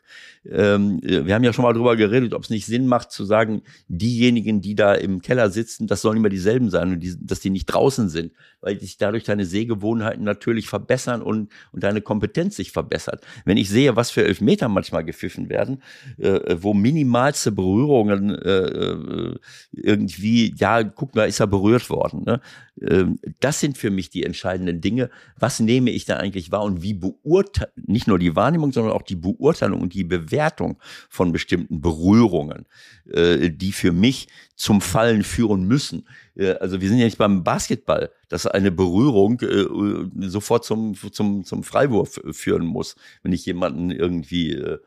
Ähm, 0.49 1.01
äh, 1.03 1.27
wir 1.27 1.35
haben 1.35 1.45
ja 1.45 1.53
schon 1.53 1.65
mal 1.65 1.73
drüber 1.73 1.97
geredet, 1.97 2.33
ob 2.33 2.45
es 2.45 2.51
nicht 2.51 2.67
Sinn 2.67 2.87
macht 2.87 3.11
zu 3.11 3.25
sagen, 3.25 3.63
diejenigen, 3.89 4.61
die 4.61 4.75
da 4.75 4.95
im 4.95 5.21
Keller 5.21 5.51
sitzen, 5.51 5.87
das 5.87 6.01
sollen 6.01 6.17
immer 6.17 6.31
dieselben 6.31 6.71
sein 6.71 6.93
und 6.93 7.01
die, 7.01 7.15
dass 7.21 7.41
die 7.41 7.51
nicht 7.51 7.67
draußen 7.67 8.09
sind, 8.09 8.33
weil 8.61 8.81
sich 8.81 8.97
dadurch 8.97 9.25
deine 9.25 9.45
Sehgewohnheiten 9.45 10.25
natürlich 10.25 10.69
verbessern 10.69 11.21
und, 11.23 11.51
und 11.73 11.83
deine 11.83 12.01
Kompetenz 12.01 12.57
sich 12.57 12.73
verbessert. 12.73 13.25
Wenn 13.45 13.59
ich 13.59 13.69
sehe, 13.69 13.97
was 13.97 14.11
für 14.11 14.25
Elfmeter 14.25 14.69
manchmal 14.69 15.05
gepfiffen 15.05 15.49
werden, 15.51 15.83
äh, 16.17 16.57
wo 16.61 16.73
minimalste 16.73 17.53
Berührungen 17.53 18.31
äh, 18.31 18.51
äh, 18.51 19.35
irgendwie, 19.73 20.55
ja, 20.57 20.83
guck 20.83 21.15
mal, 21.15 21.29
ist 21.29 21.41
er 21.41 21.47
berührt 21.47 21.91
worden. 21.91 22.25
Ne? 22.25 22.41
Ähm, 22.87 23.19
das 23.41 23.61
sind 23.61 23.77
für 23.77 23.91
mich 23.91 24.11
die 24.11 24.25
entscheidenden 24.25 24.81
Dinge. 24.81 25.11
Was 25.39 25.61
nehme 25.61 25.91
ich 25.91 26.05
da 26.05 26.17
eigentlich 26.17 26.51
wahr 26.51 26.63
und 26.63 26.83
wie 26.83 26.95
beurteile, 26.95 27.73
nicht 27.77 28.07
nur 28.07 28.19
die 28.19 28.37
Wahrnehmung, 28.37 28.73
sondern 28.73 28.93
auch 28.93 29.03
die 29.03 29.17
Beurteilung 29.17 29.81
und 29.81 29.95
die 29.95 30.05
Bewertung 30.05 30.79
von 31.09 31.33
bestimmten 31.33 31.81
Berührungen, 31.81 32.67
äh, 33.11 33.51
die 33.51 33.73
für 33.73 33.93
mich 33.93 34.29
zum 34.57 34.81
Fallen 34.81 35.23
führen 35.23 35.65
müssen. 35.65 36.07
Äh, 36.37 36.53
also 36.55 36.81
wir 36.81 36.89
sind 36.89 36.99
ja 36.99 37.05
nicht 37.05 37.19
beim 37.19 37.45
Basketball, 37.45 38.11
dass 38.29 38.47
eine 38.47 38.71
Berührung 38.71 39.41
äh, 39.41 40.29
sofort 40.29 40.65
zum, 40.65 40.95
zum, 40.95 41.45
zum 41.45 41.63
Freiwurf 41.63 42.21
führen 42.33 42.67
muss, 42.67 42.97
wenn 43.23 43.33
ich 43.33 43.45
jemanden 43.47 43.91
irgendwie 43.91 44.53
äh, 44.53 44.79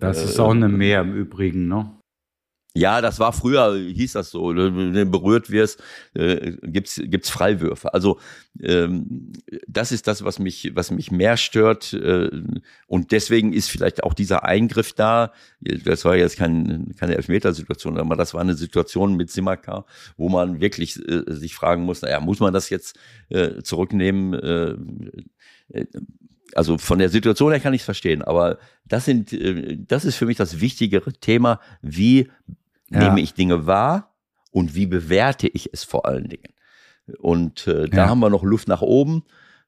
Das 0.00 0.22
ist 0.22 0.38
auch 0.40 0.50
eine 0.50 0.68
Mehr 0.68 1.02
im 1.02 1.14
Übrigen, 1.14 1.68
ne? 1.68 1.97
Ja, 2.74 3.00
das 3.00 3.18
war 3.18 3.32
früher, 3.32 3.76
hieß 3.76 4.12
das 4.12 4.30
so, 4.30 4.52
ne, 4.52 4.74
wenn 4.76 4.92
du 4.92 5.06
berührt 5.06 5.50
wirst, 5.50 5.82
äh, 6.14 6.52
gibt's 6.62 7.00
gibt's 7.02 7.30
Freiwürfe. 7.30 7.92
Also 7.94 8.20
ähm, 8.62 9.32
das 9.66 9.90
ist 9.90 10.06
das, 10.06 10.22
was 10.22 10.38
mich 10.38 10.72
was 10.74 10.90
mich 10.90 11.10
mehr 11.10 11.36
stört 11.36 11.92
äh, 11.94 12.30
und 12.86 13.10
deswegen 13.12 13.52
ist 13.52 13.70
vielleicht 13.70 14.04
auch 14.04 14.14
dieser 14.14 14.44
Eingriff 14.44 14.92
da. 14.92 15.32
Das 15.60 16.04
war 16.04 16.16
jetzt 16.16 16.36
kein, 16.36 16.94
keine 16.98 17.16
Elfmetersituation, 17.16 17.98
aber 17.98 18.16
das 18.16 18.34
war 18.34 18.42
eine 18.42 18.54
Situation 18.54 19.16
mit 19.16 19.30
Simaka, 19.30 19.84
wo 20.16 20.28
man 20.28 20.60
wirklich 20.60 20.96
äh, 21.08 21.24
sich 21.26 21.54
fragen 21.54 21.82
muss: 21.82 22.02
Naja, 22.02 22.20
muss 22.20 22.40
man 22.40 22.52
das 22.52 22.70
jetzt 22.70 22.98
äh, 23.30 23.62
zurücknehmen? 23.62 24.34
Äh, 24.34 25.78
äh, 25.80 25.86
also 26.54 26.78
von 26.78 26.98
der 26.98 27.08
Situation 27.08 27.50
her 27.50 27.60
kann 27.60 27.74
ich 27.74 27.82
es 27.82 27.84
verstehen, 27.84 28.22
aber 28.22 28.58
das 28.86 29.04
sind, 29.04 29.32
äh, 29.32 29.76
das 29.78 30.04
ist 30.04 30.16
für 30.16 30.26
mich 30.26 30.36
das 30.36 30.60
wichtigere 30.60 31.12
Thema. 31.12 31.60
Wie 31.82 32.30
Ja. 32.90 33.00
nehme 33.00 33.20
ich 33.20 33.34
Dinge 33.34 33.66
wahr 33.66 34.14
und 34.50 34.74
wie 34.74 34.86
bewerte 34.86 35.46
ich 35.48 35.70
es 35.72 35.84
vor 35.84 36.06
allen 36.06 36.28
Dingen? 36.28 36.52
Und 37.18 37.66
äh, 37.66 37.88
da 37.88 37.96
Ja. 38.04 38.08
haben 38.08 38.20
wir 38.20 38.30
noch 38.30 38.42
Luft 38.44 38.68
nach 38.68 38.82
oben 38.82 39.24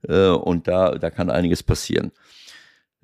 äh, 0.09 0.29
und 0.29 0.69
da, 0.69 0.93
da 0.99 1.11
kann 1.11 1.31
einiges 1.31 1.63
passieren. 1.63 2.13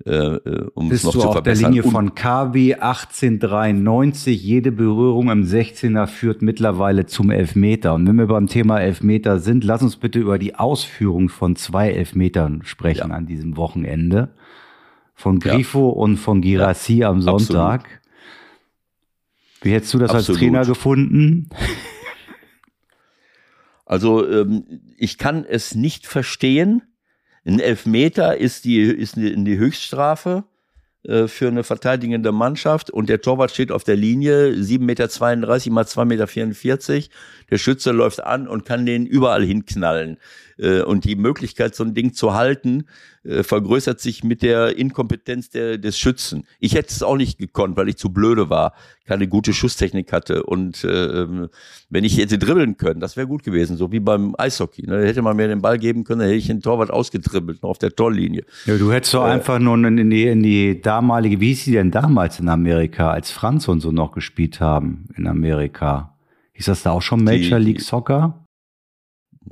Äh, 0.05 0.11
äh, 0.11 0.69
um 0.75 0.89
Bist 0.89 1.01
es 1.01 1.05
noch 1.05 1.13
du 1.13 1.19
zu 1.21 1.29
auf 1.29 1.43
der 1.43 1.55
Linie 1.55 1.83
von 1.83 2.13
KW 2.13 2.75
1893. 2.75 4.41
Jede 4.41 4.71
Berührung 4.71 5.29
im 5.29 5.43
16er 5.43 6.05
führt 6.05 6.41
mittlerweile 6.41 7.07
zum 7.07 7.31
Elfmeter. 7.31 7.95
Und 7.95 8.07
wenn 8.07 8.15
wir 8.15 8.27
beim 8.27 8.47
Thema 8.47 8.79
Elfmeter 8.79 9.39
sind, 9.39 9.63
lass 9.63 9.81
uns 9.81 9.95
bitte 9.95 10.19
über 10.19 10.37
die 10.37 10.55
Ausführung 10.55 11.29
von 11.29 11.55
zwei 11.55 11.91
Elfmetern 11.91 12.61
sprechen 12.63 13.09
ja. 13.09 13.15
an 13.15 13.25
diesem 13.25 13.57
Wochenende. 13.57 14.29
Von 15.15 15.39
Grifo 15.39 15.89
ja. 15.89 15.95
und 15.95 16.17
von 16.17 16.41
Girassi 16.41 16.97
ja, 16.97 17.09
am 17.09 17.21
Sonntag. 17.21 17.81
Absolut. 17.81 18.01
Wie 19.61 19.71
hättest 19.73 19.93
du 19.95 19.97
das 19.99 20.11
Absolut. 20.11 20.29
als 20.29 20.37
Trainer 20.37 20.65
gefunden? 20.65 21.49
Also 23.87 24.29
ähm, 24.29 24.81
ich 24.97 25.17
kann 25.17 25.45
es 25.45 25.73
nicht 25.73 26.07
verstehen, 26.07 26.81
ein 27.47 27.59
Elfmeter 27.59 28.37
ist 28.37 28.65
die, 28.65 28.81
ist 28.81 29.15
die, 29.15 29.57
Höchststrafe 29.57 30.43
äh, 31.03 31.27
für 31.27 31.47
eine 31.47 31.63
verteidigende 31.63 32.33
Mannschaft 32.33 32.91
und 32.91 33.07
der 33.07 33.21
Torwart 33.21 33.51
steht 33.51 33.71
auf 33.71 33.85
der 33.85 33.95
Linie, 33.95 34.49
7,32 34.49 34.79
Meter 34.79 35.71
mal 35.71 35.85
2,44 35.85 36.93
Meter. 36.93 37.09
Der 37.49 37.57
Schütze 37.57 37.91
läuft 37.91 38.21
an 38.21 38.47
und 38.47 38.65
kann 38.65 38.85
den 38.85 39.05
überall 39.05 39.45
hinknallen. 39.45 40.17
Äh, 40.57 40.81
und 40.81 41.05
die 41.05 41.15
Möglichkeit, 41.15 41.75
so 41.75 41.83
ein 41.83 41.93
Ding 41.93 42.13
zu 42.13 42.33
halten, 42.33 42.85
äh, 43.23 43.43
vergrößert 43.43 43.99
sich 43.99 44.23
mit 44.23 44.41
der 44.41 44.77
Inkompetenz 44.77 45.49
der, 45.49 45.77
des 45.77 45.99
Schützen. 45.99 46.45
Ich 46.59 46.75
hätte 46.75 46.89
es 46.89 47.03
auch 47.03 47.17
nicht 47.17 47.37
gekonnt, 47.37 47.77
weil 47.77 47.89
ich 47.89 47.97
zu 47.97 48.09
blöde 48.09 48.49
war, 48.49 48.73
keine 49.05 49.27
gute 49.27 49.53
Schusstechnik 49.53 50.11
hatte. 50.11 50.43
Und 50.43 50.83
äh, 50.83 51.21
ähm, 51.21 51.49
wenn 51.89 52.03
ich 52.03 52.17
hätte 52.17 52.37
dribbeln 52.37 52.77
können, 52.77 52.99
das 52.99 53.17
wäre 53.17 53.27
gut 53.27 53.43
gewesen, 53.43 53.77
so 53.77 53.91
wie 53.91 53.99
beim 53.99 54.33
Eishockey. 54.37 54.87
Ne? 54.87 55.05
Hätte 55.05 55.21
man 55.21 55.35
mir 55.35 55.47
den 55.47 55.61
Ball 55.61 55.77
geben 55.77 56.03
können, 56.03 56.19
dann 56.19 56.29
hätte 56.29 56.39
ich 56.39 56.47
den 56.47 56.61
Torwart 56.61 56.89
ausgedribbelt, 56.89 57.61
noch 57.63 57.69
auf 57.69 57.77
der 57.77 57.95
Torlinie. 57.95 58.43
Ja, 58.65 58.77
du 58.77 58.91
hättest 58.91 59.13
doch 59.13 59.25
äh, 59.25 59.31
einfach 59.31 59.59
nur 59.59 59.75
in 59.75 60.09
die, 60.09 60.25
in 60.25 60.41
die 60.41 60.81
damalige, 60.81 61.39
wie 61.39 61.49
hieß 61.49 61.65
sie 61.65 61.73
denn 61.73 61.91
damals 61.91 62.39
in 62.39 62.49
Amerika, 62.49 63.11
als 63.11 63.31
Franz 63.31 63.67
und 63.67 63.81
so 63.81 63.91
noch 63.91 64.11
gespielt 64.11 64.59
haben 64.59 65.05
in 65.15 65.27
Amerika? 65.27 66.17
Hieß 66.53 66.65
das 66.65 66.83
da 66.83 66.91
auch 66.91 67.01
schon 67.01 67.23
Major 67.23 67.59
die, 67.59 67.65
League 67.65 67.81
Soccer? 67.81 68.46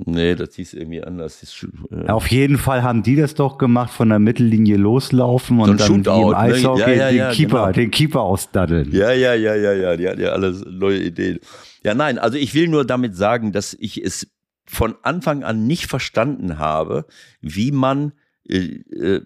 Nee, 0.04 0.34
das 0.34 0.54
hieß 0.54 0.74
irgendwie 0.74 1.02
anders. 1.02 1.64
Äh 1.90 2.08
Auf 2.08 2.30
jeden 2.30 2.58
Fall 2.58 2.82
haben 2.82 3.02
die 3.02 3.16
das 3.16 3.34
doch 3.34 3.56
gemacht, 3.56 3.92
von 3.92 4.08
der 4.10 4.18
Mittellinie 4.18 4.76
loslaufen 4.76 5.60
und 5.60 5.80
so 5.80 5.96
dann 5.96 6.04
wie 6.06 6.22
im 6.22 6.28
ne? 6.28 6.36
Eishockey 6.36 6.80
ne? 6.80 6.96
ja, 6.96 7.08
ja, 7.08 7.10
ja, 7.10 7.28
den, 7.28 7.36
Keeper, 7.36 7.60
genau. 7.60 7.72
den 7.72 7.90
Keeper 7.90 8.20
ausdaddeln. 8.20 8.92
Ja, 8.92 9.12
ja, 9.12 9.34
ja, 9.34 9.54
ja, 9.54 9.72
ja, 9.72 9.96
die 9.96 10.08
hatten 10.08 10.20
ja 10.20 10.30
alles 10.30 10.64
neue 10.68 11.02
Ideen. 11.02 11.38
Ja, 11.82 11.94
nein, 11.94 12.18
also 12.18 12.36
ich 12.36 12.54
will 12.54 12.68
nur 12.68 12.84
damit 12.84 13.16
sagen, 13.16 13.52
dass 13.52 13.74
ich 13.74 14.04
es 14.04 14.28
von 14.66 14.96
Anfang 15.02 15.44
an 15.44 15.66
nicht 15.66 15.86
verstanden 15.86 16.58
habe, 16.58 17.06
wie 17.40 17.70
man, 17.70 18.12
äh, 18.48 18.80
äh, 18.90 19.20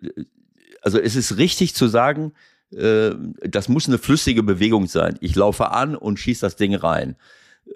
also 0.82 0.98
es 0.98 1.16
ist 1.16 1.38
richtig 1.38 1.74
zu 1.74 1.88
sagen, 1.88 2.32
äh, 2.72 3.10
das 3.42 3.68
muss 3.68 3.88
eine 3.88 3.98
flüssige 3.98 4.42
Bewegung 4.42 4.86
sein. 4.86 5.16
Ich 5.20 5.34
laufe 5.34 5.70
an 5.72 5.96
und 5.96 6.18
schieße 6.18 6.42
das 6.42 6.56
Ding 6.56 6.74
rein. 6.74 7.16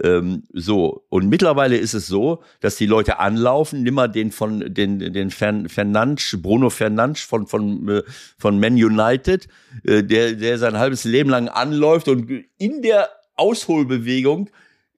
Ähm, 0.03 0.43
so, 0.53 1.05
und 1.09 1.29
mittlerweile 1.29 1.77
ist 1.77 1.95
es 1.95 2.09
so, 2.09 2.43
dass 2.61 2.77
die 2.77 2.87
Leute 2.87 3.21
anlaufen, 3.21 3.85
nimm 3.85 3.95
mal 3.95 4.09
den 4.09 4.33
von 4.33 4.75
den, 4.75 4.99
den 4.99 5.31
Fern, 5.31 5.69
Fernandes, 5.69 6.37
Bruno 6.43 6.69
Fernandes 6.71 7.23
von, 7.23 7.47
von, 7.47 7.89
äh, 7.89 8.03
von 8.37 8.59
Man 8.59 8.75
United, 8.75 9.47
äh, 9.85 10.03
der, 10.03 10.33
der 10.33 10.59
sein 10.59 10.79
halbes 10.79 11.05
Leben 11.05 11.31
lang 11.31 11.49
anläuft 11.49 12.09
und 12.09 12.29
in 12.59 12.83
der 12.83 13.09
Ausholbewegung 13.37 14.51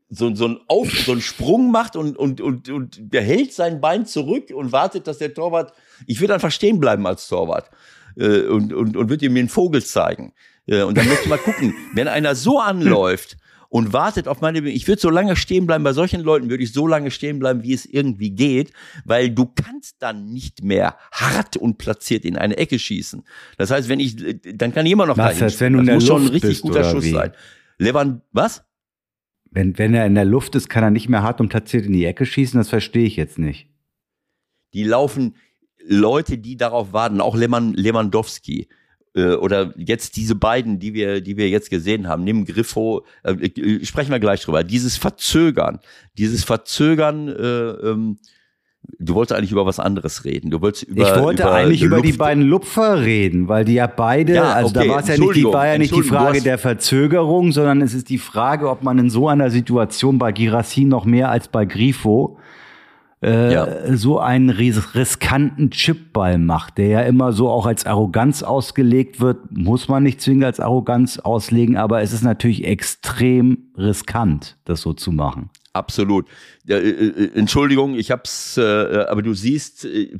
so, 0.08 0.34
so, 0.34 0.48
ein 0.48 0.60
Auf, 0.68 0.90
so 0.90 1.12
einen 1.12 1.20
Sprung 1.20 1.70
macht 1.70 1.96
und, 1.96 2.16
und, 2.16 2.40
und, 2.40 2.70
und 2.70 2.98
der 2.98 3.22
hält 3.22 3.52
sein 3.52 3.80
Bein 3.80 4.06
zurück 4.06 4.50
und 4.54 4.72
wartet, 4.72 5.06
dass 5.06 5.18
der 5.18 5.34
Torwart, 5.34 5.74
ich 6.06 6.20
würde 6.20 6.34
einfach 6.34 6.52
stehen 6.52 6.80
bleiben 6.80 7.06
als 7.06 7.28
Torwart 7.28 7.70
äh, 8.16 8.42
und, 8.42 8.72
und, 8.72 8.96
und 8.96 9.10
würde 9.10 9.26
ihm 9.26 9.34
den 9.34 9.48
Vogel 9.48 9.84
zeigen. 9.84 10.32
Äh, 10.66 10.82
und 10.82 10.96
dann 10.96 11.06
möchte 11.06 11.24
ich 11.24 11.28
mal 11.28 11.38
gucken, 11.38 11.74
wenn 11.94 12.08
einer 12.08 12.34
so 12.34 12.60
anläuft, 12.60 13.36
und 13.76 13.92
wartet 13.92 14.26
auf 14.26 14.40
meine 14.40 14.66
Ich 14.70 14.88
würde 14.88 15.02
so 15.02 15.10
lange 15.10 15.36
stehen 15.36 15.66
bleiben, 15.66 15.84
bei 15.84 15.92
solchen 15.92 16.22
Leuten 16.22 16.48
würde 16.48 16.64
ich 16.64 16.72
so 16.72 16.86
lange 16.86 17.10
stehen 17.10 17.38
bleiben, 17.38 17.62
wie 17.62 17.74
es 17.74 17.84
irgendwie 17.84 18.30
geht, 18.30 18.72
weil 19.04 19.28
du 19.28 19.44
kannst 19.44 19.96
dann 19.98 20.32
nicht 20.32 20.64
mehr 20.64 20.96
hart 21.12 21.58
und 21.58 21.76
platziert 21.76 22.24
in 22.24 22.38
eine 22.38 22.56
Ecke 22.56 22.78
schießen. 22.78 23.22
Das 23.58 23.70
heißt, 23.70 23.90
wenn 23.90 24.00
ich, 24.00 24.16
dann 24.54 24.72
kann 24.72 24.86
ich 24.86 24.92
immer 24.92 25.04
noch 25.04 25.18
was 25.18 25.42
heißt, 25.42 25.60
wenn 25.60 25.74
du 25.74 25.80
in 25.80 25.84
der 25.84 25.96
muss 25.96 26.08
Luft 26.08 26.20
schon 26.20 26.26
ein 26.26 26.32
richtig 26.32 26.50
bist, 26.52 26.62
guter 26.62 26.84
Schuss 26.84 27.04
wie? 27.04 27.10
sein. 27.10 27.32
Levant, 27.76 28.22
was? 28.32 28.64
Wenn, 29.50 29.76
wenn 29.76 29.92
er 29.92 30.06
in 30.06 30.14
der 30.14 30.24
Luft 30.24 30.54
ist, 30.54 30.70
kann 30.70 30.82
er 30.82 30.90
nicht 30.90 31.10
mehr 31.10 31.22
hart 31.22 31.42
und 31.42 31.50
platziert 31.50 31.84
in 31.84 31.92
die 31.92 32.06
Ecke 32.06 32.24
schießen, 32.24 32.58
das 32.58 32.70
verstehe 32.70 33.04
ich 33.04 33.16
jetzt 33.16 33.38
nicht. 33.38 33.68
Die 34.72 34.84
laufen 34.84 35.36
Leute, 35.86 36.38
die 36.38 36.56
darauf 36.56 36.94
warten, 36.94 37.20
auch 37.20 37.36
Lewandowski 37.36 38.68
äh, 39.16 39.34
oder 39.34 39.72
jetzt 39.76 40.16
diese 40.16 40.34
beiden, 40.34 40.78
die 40.78 40.94
wir, 40.94 41.20
die 41.20 41.36
wir 41.36 41.48
jetzt 41.48 41.70
gesehen 41.70 42.06
haben, 42.06 42.22
nimm 42.22 42.44
Griffo, 42.44 43.04
äh, 43.24 43.32
äh, 43.32 43.84
sprechen 43.84 44.12
wir 44.12 44.20
gleich 44.20 44.42
drüber. 44.42 44.62
Dieses 44.62 44.96
Verzögern, 44.96 45.80
dieses 46.18 46.44
Verzögern, 46.44 47.28
äh, 47.28 47.32
ähm, 47.32 48.18
Du 48.98 49.14
wolltest 49.14 49.36
eigentlich 49.36 49.50
über 49.50 49.66
was 49.66 49.80
anderes 49.80 50.24
reden. 50.24 50.50
Du 50.50 50.60
wolltest 50.60 50.84
über, 50.84 51.02
ich 51.02 51.20
wollte 51.20 51.42
über 51.42 51.52
eigentlich 51.52 51.82
über 51.82 52.00
die 52.00 52.12
beiden 52.12 52.44
Lupfer 52.44 53.02
reden, 53.02 53.48
weil 53.48 53.64
die 53.64 53.74
ja 53.74 53.88
beide, 53.88 54.34
ja, 54.34 54.52
also 54.52 54.72
da 54.72 54.86
war 54.86 55.00
es 55.00 55.08
ja 55.08 55.18
nicht, 55.18 55.34
die 55.34 55.44
war 55.44 55.66
ja 55.66 55.76
nicht 55.76 55.94
die 55.94 56.02
Frage 56.02 56.40
der 56.40 56.56
Verzögerung, 56.56 57.50
sondern 57.52 57.82
es 57.82 57.94
ist 57.94 58.08
die 58.10 58.18
Frage, 58.18 58.70
ob 58.70 58.84
man 58.84 58.98
in 58.98 59.10
so 59.10 59.28
einer 59.28 59.50
Situation 59.50 60.18
bei 60.18 60.30
Girassi 60.30 60.84
noch 60.84 61.04
mehr 61.04 61.30
als 61.30 61.48
bei 61.48 61.64
Grifo 61.64 62.38
äh, 63.22 63.52
ja. 63.52 63.96
so 63.96 64.18
einen 64.18 64.50
riskanten 64.50 65.70
Chipball 65.70 66.38
macht, 66.38 66.78
der 66.78 66.88
ja 66.88 67.00
immer 67.02 67.32
so 67.32 67.48
auch 67.48 67.66
als 67.66 67.86
Arroganz 67.86 68.42
ausgelegt 68.42 69.20
wird, 69.20 69.50
muss 69.50 69.88
man 69.88 70.02
nicht 70.02 70.20
zwingend 70.20 70.44
als 70.44 70.60
Arroganz 70.60 71.18
auslegen, 71.18 71.76
aber 71.76 72.02
es 72.02 72.12
ist 72.12 72.22
natürlich 72.22 72.64
extrem 72.64 73.70
riskant, 73.76 74.56
das 74.64 74.82
so 74.82 74.92
zu 74.92 75.12
machen. 75.12 75.50
Absolut. 75.76 76.26
Ja, 76.66 76.78
äh, 76.78 76.88
äh, 76.88 77.30
Entschuldigung, 77.34 77.94
ich 77.94 78.10
hab's, 78.10 78.56
äh, 78.56 78.62
aber 79.08 79.22
du 79.22 79.34
siehst, 79.34 79.84
äh, 79.84 80.16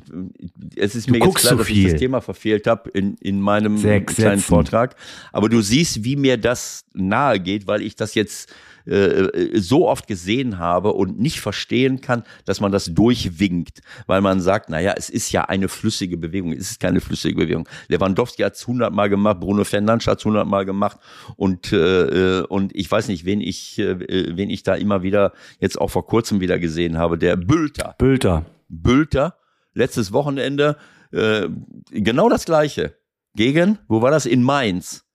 es 0.75 0.95
ist 0.95 1.07
du 1.07 1.13
mir 1.13 1.19
jetzt 1.19 1.35
klar, 1.35 1.53
so 1.53 1.57
dass 1.59 1.69
ich 1.69 1.83
das 1.83 1.99
Thema 1.99 2.21
verfehlt 2.21 2.67
habe 2.67 2.89
in, 2.91 3.15
in 3.17 3.41
meinem 3.41 3.77
Sechs 3.77 4.15
kleinen 4.15 4.39
Sätzen. 4.39 4.47
Vortrag. 4.47 4.95
Aber 5.33 5.49
du 5.49 5.61
siehst, 5.61 6.03
wie 6.03 6.15
mir 6.15 6.37
das 6.37 6.85
nahe 6.93 7.39
geht, 7.39 7.67
weil 7.67 7.81
ich 7.81 7.95
das 7.95 8.15
jetzt 8.15 8.53
äh, 8.87 9.59
so 9.59 9.87
oft 9.89 10.07
gesehen 10.07 10.59
habe 10.59 10.93
und 10.93 11.19
nicht 11.19 11.41
verstehen 11.41 11.99
kann, 11.99 12.23
dass 12.45 12.61
man 12.61 12.71
das 12.71 12.85
durchwinkt, 12.85 13.81
weil 14.05 14.21
man 14.21 14.39
sagt, 14.39 14.69
naja, 14.69 14.93
es 14.95 15.09
ist 15.09 15.31
ja 15.33 15.43
eine 15.43 15.67
flüssige 15.67 16.15
Bewegung, 16.15 16.53
es 16.53 16.71
ist 16.71 16.79
keine 16.79 17.01
flüssige 17.01 17.35
Bewegung. 17.35 17.67
Lewandowski 17.89 18.43
hat 18.43 18.55
es 18.55 18.65
hundertmal 18.65 19.09
gemacht, 19.09 19.41
Bruno 19.41 19.65
Fernandes 19.65 20.07
hat 20.07 20.19
es 20.19 20.25
hundertmal 20.25 20.65
gemacht 20.65 20.99
und, 21.35 21.73
äh, 21.73 22.43
und 22.47 22.73
ich 22.75 22.89
weiß 22.89 23.09
nicht, 23.09 23.25
wen 23.25 23.41
ich, 23.41 23.77
äh, 23.77 24.37
wen 24.37 24.49
ich 24.49 24.63
da 24.63 24.75
immer 24.75 25.03
wieder 25.03 25.33
jetzt 25.59 25.79
auch 25.79 25.89
vor 25.89 26.05
kurzem 26.05 26.39
wieder 26.39 26.59
gesehen 26.59 26.97
habe, 26.97 27.17
der 27.17 27.35
Bülter. 27.35 27.95
Bülter. 27.97 28.45
Bülter, 28.69 29.37
letztes 29.73 30.11
Wochenende, 30.11 30.77
äh, 31.11 31.47
genau 31.89 32.29
das 32.29 32.45
gleiche. 32.45 32.95
Gegen, 33.35 33.77
wo 33.87 34.01
war 34.01 34.11
das? 34.11 34.25
In 34.25 34.43
Mainz. 34.43 35.07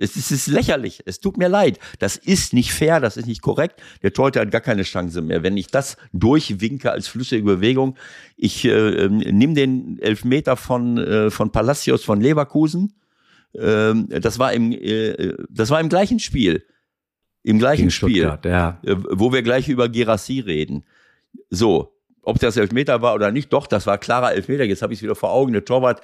Es 0.00 0.16
ist, 0.16 0.30
es 0.30 0.46
ist 0.46 0.46
lächerlich. 0.46 1.02
Es 1.04 1.20
tut 1.20 1.36
mir 1.36 1.48
leid. 1.48 1.78
Das 1.98 2.16
ist 2.16 2.54
nicht 2.54 2.72
fair. 2.72 3.00
Das 3.00 3.18
ist 3.18 3.26
nicht 3.26 3.42
korrekt. 3.42 3.82
Der 4.02 4.12
Torhüter 4.12 4.40
hat 4.40 4.50
gar 4.50 4.62
keine 4.62 4.82
Chance 4.82 5.20
mehr. 5.20 5.42
Wenn 5.42 5.58
ich 5.58 5.66
das 5.66 5.98
durchwinke 6.12 6.90
als 6.90 7.06
flüssige 7.06 7.42
Bewegung, 7.42 7.96
ich 8.36 8.64
äh, 8.64 9.08
nehme 9.08 9.54
den 9.54 9.98
Elfmeter 10.00 10.56
von, 10.56 10.96
äh, 10.96 11.30
von 11.30 11.52
Palacios 11.52 12.02
von 12.02 12.20
Leverkusen. 12.20 12.94
Ähm, 13.54 14.08
das 14.08 14.38
war 14.38 14.54
im, 14.54 14.72
äh, 14.72 15.34
das 15.50 15.68
war 15.68 15.80
im 15.80 15.90
gleichen 15.90 16.18
Spiel. 16.18 16.64
Im 17.42 17.58
gleichen 17.58 17.90
Spiel. 17.90 18.38
Ja. 18.44 18.78
Äh, 18.82 18.96
wo 19.10 19.32
wir 19.32 19.42
gleich 19.42 19.68
über 19.68 19.88
Gerassi 19.88 20.40
reden. 20.40 20.84
So. 21.48 21.94
Ob 22.22 22.38
das 22.38 22.58
Elfmeter 22.58 23.00
war 23.00 23.14
oder 23.14 23.32
nicht, 23.32 23.50
doch, 23.52 23.66
das 23.66 23.86
war 23.86 23.96
klarer 23.96 24.34
Elfmeter. 24.34 24.64
Jetzt 24.64 24.82
habe 24.82 24.92
ich 24.92 24.98
es 24.98 25.02
wieder 25.02 25.14
vor 25.14 25.32
Augen. 25.32 25.54
Der 25.54 25.64
Torwart 25.64 26.02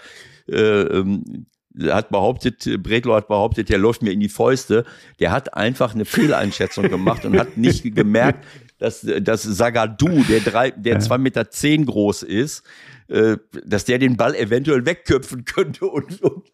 äh, 0.49 0.55
ähm, 0.57 1.47
hat 1.79 2.09
behauptet, 2.09 2.83
Bredlo 2.83 3.15
hat 3.15 3.29
behauptet, 3.29 3.69
der 3.69 3.79
läuft 3.79 4.03
mir 4.03 4.13
in 4.13 4.21
die 4.21 4.31
Fäuste. 4.31 4.85
Der 5.21 5.31
hat 5.31 5.55
einfach 5.55 5.95
eine 5.95 6.07
Fehleinschätzung 6.07 6.89
gemacht 6.89 7.25
und 7.27 7.39
hat 7.39 7.59
nicht 7.59 7.83
gemerkt, 7.95 8.45
dass, 8.79 9.07
dass 9.21 9.43
Sagadu, 9.43 10.25
der 10.25 10.41
drei, 10.41 10.71
der 10.71 11.01
zwei 11.01 11.19
Meter 11.19 11.51
zehn 11.51 11.87
groß 11.87 12.23
ist, 12.23 12.63
äh, 13.09 13.37
dass 13.65 13.85
der 13.85 13.99
den 13.99 14.17
Ball 14.17 14.35
eventuell 14.35 14.87
wegköpfen 14.87 15.45
könnte 15.45 15.87
und, 15.87 16.23
und, 16.23 16.45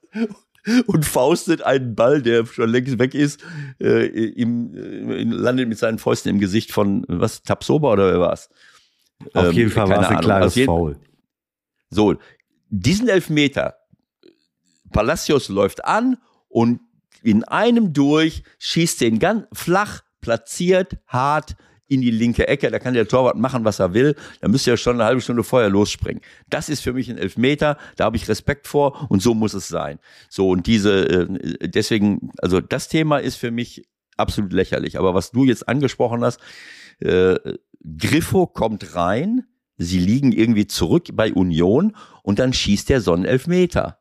und 0.87 1.05
faustet 1.05 1.63
einen 1.63 1.95
Ball, 1.95 2.23
der 2.23 2.47
schon 2.47 2.71
längst 2.71 2.99
weg 2.99 3.15
ist, 3.15 3.43
äh, 3.81 4.07
im, 4.07 4.75
äh, 4.75 5.23
landet 5.25 5.69
mit 5.69 5.79
seinen 5.79 5.99
Fäusten 5.99 6.31
im 6.31 6.39
Gesicht 6.39 6.73
von, 6.73 7.05
was, 7.09 7.43
Tapsoba 7.43 7.93
oder 7.93 8.13
wer 8.13 8.21
war's? 8.21 8.49
Auf 9.35 9.47
ähm, 9.47 9.53
jeden 9.53 9.71
Fall 9.71 9.89
war 9.89 10.03
es 10.03 10.09
ein 10.09 10.21
klares 10.21 10.55
Foul. 10.55 10.99
So, 11.91 12.17
diesen 12.69 13.09
Elfmeter, 13.09 13.77
Palacios 14.93 15.49
läuft 15.49 15.85
an 15.85 16.19
und 16.49 16.81
in 17.23 17.45
einem 17.45 17.93
durch 17.93 18.43
schießt 18.59 19.01
den 19.01 19.19
ganz 19.19 19.47
flach, 19.53 20.03
platziert, 20.21 20.99
hart 21.07 21.57
in 21.93 22.01
die 22.01 22.11
linke 22.11 22.49
Ecke, 22.49 22.71
da 22.71 22.79
kann 22.79 22.95
der 22.95 23.07
Torwart 23.07 23.37
machen, 23.37 23.65
was 23.65 23.79
er 23.79 23.95
will, 23.95 24.17
da 24.41 24.49
müsste 24.49 24.71
er 24.71 24.77
schon 24.77 24.97
eine 24.97 25.05
halbe 25.05 25.21
Stunde 25.21 25.45
vorher 25.45 25.69
losspringen. 25.69 26.23
Das 26.49 26.69
ist 26.69 26.81
für 26.81 26.93
mich 26.93 27.11
ein 27.11 27.19
Elfmeter, 27.19 27.77
da 27.97 28.05
habe 28.05 28.17
ich 28.17 28.29
Respekt 28.29 28.67
vor 28.67 29.07
und 29.11 29.21
so 29.21 29.35
muss 29.35 29.55
es 29.55 29.69
sein. 29.69 29.99
So 30.29 30.49
und 30.49 30.67
diese, 30.67 31.09
äh, 31.09 31.69
deswegen, 31.69 32.31
also 32.39 32.61
das 32.61 32.89
Thema 32.89 33.19
ist 33.19 33.37
für 33.37 33.51
mich 33.51 33.87
absolut 34.17 34.53
lächerlich. 34.53 34.99
Aber 34.99 35.15
was 35.15 35.33
du 35.33 35.45
jetzt 35.45 35.69
angesprochen 35.69 36.25
hast, 36.25 36.41
äh, 37.01 37.37
Griffo 37.99 38.47
kommt 38.47 38.95
rein, 38.95 39.45
sie 39.77 39.99
liegen 39.99 40.33
irgendwie 40.33 40.67
zurück 40.67 41.09
bei 41.13 41.33
Union 41.33 41.97
und 42.23 42.39
dann 42.39 42.53
schießt 42.53 42.89
der 42.89 43.01
so 43.01 43.13
einen 43.13 43.25
Elfmeter. 43.25 43.99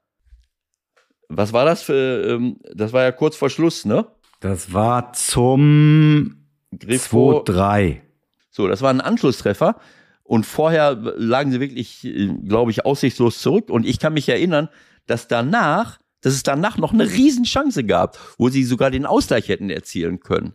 Was 1.27 1.53
war 1.53 1.65
das 1.65 1.81
für, 1.81 2.25
ähm, 2.27 2.57
das 2.73 2.93
war 2.93 3.03
ja 3.03 3.11
kurz 3.11 3.35
vor 3.35 3.49
Schluss, 3.49 3.85
ne? 3.85 4.05
Das 4.41 4.73
war 4.73 5.13
zum 5.13 6.40
Griffo. 6.77 7.43
2-3. 7.43 8.01
So, 8.49 8.67
das 8.67 8.81
war 8.81 8.89
ein 8.89 9.01
Anschlusstreffer. 9.01 9.79
Und 10.23 10.45
vorher 10.45 10.95
lagen 10.95 11.51
sie 11.51 11.59
wirklich, 11.59 12.07
glaube 12.45 12.71
ich, 12.71 12.85
aussichtslos 12.85 13.39
zurück. 13.39 13.69
Und 13.69 13.85
ich 13.85 13.99
kann 13.99 14.13
mich 14.13 14.29
erinnern, 14.29 14.69
dass 15.05 15.27
danach, 15.27 15.99
dass 16.21 16.33
es 16.33 16.43
danach 16.43 16.77
noch 16.77 16.93
eine 16.93 17.09
Riesenchance 17.09 17.83
gab, 17.83 18.17
wo 18.37 18.49
sie 18.49 18.63
sogar 18.63 18.91
den 18.91 19.05
Ausgleich 19.05 19.49
hätten 19.49 19.69
erzielen 19.69 20.19
können. 20.21 20.53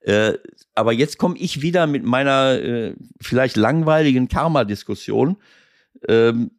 Äh, 0.00 0.34
aber 0.74 0.92
jetzt 0.92 1.18
komme 1.18 1.36
ich 1.38 1.62
wieder 1.62 1.86
mit 1.86 2.04
meiner 2.04 2.60
äh, 2.60 2.94
vielleicht 3.20 3.56
langweiligen 3.56 4.28
Karma-Diskussion. 4.28 5.36
Ähm, 6.06 6.50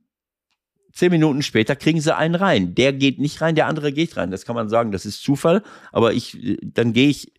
zehn 0.91 1.11
Minuten 1.11 1.43
später 1.43 1.75
kriegen 1.75 2.01
sie 2.01 2.15
einen 2.15 2.35
rein. 2.35 2.75
Der 2.75 2.91
geht 2.91 3.19
nicht 3.19 3.39
rein, 3.39 3.55
der 3.55 3.67
andere 3.67 3.93
geht 3.93 4.17
rein. 4.17 4.31
Das 4.31 4.45
kann 4.45 4.55
man 4.55 4.67
sagen, 4.67 4.91
das 4.91 5.05
ist 5.05 5.21
Zufall. 5.21 5.63
Aber 5.91 6.13
ich, 6.13 6.43
äh, 6.43 6.57
dann 6.61 6.91
gehe 6.91 7.09
ich, 7.09 7.33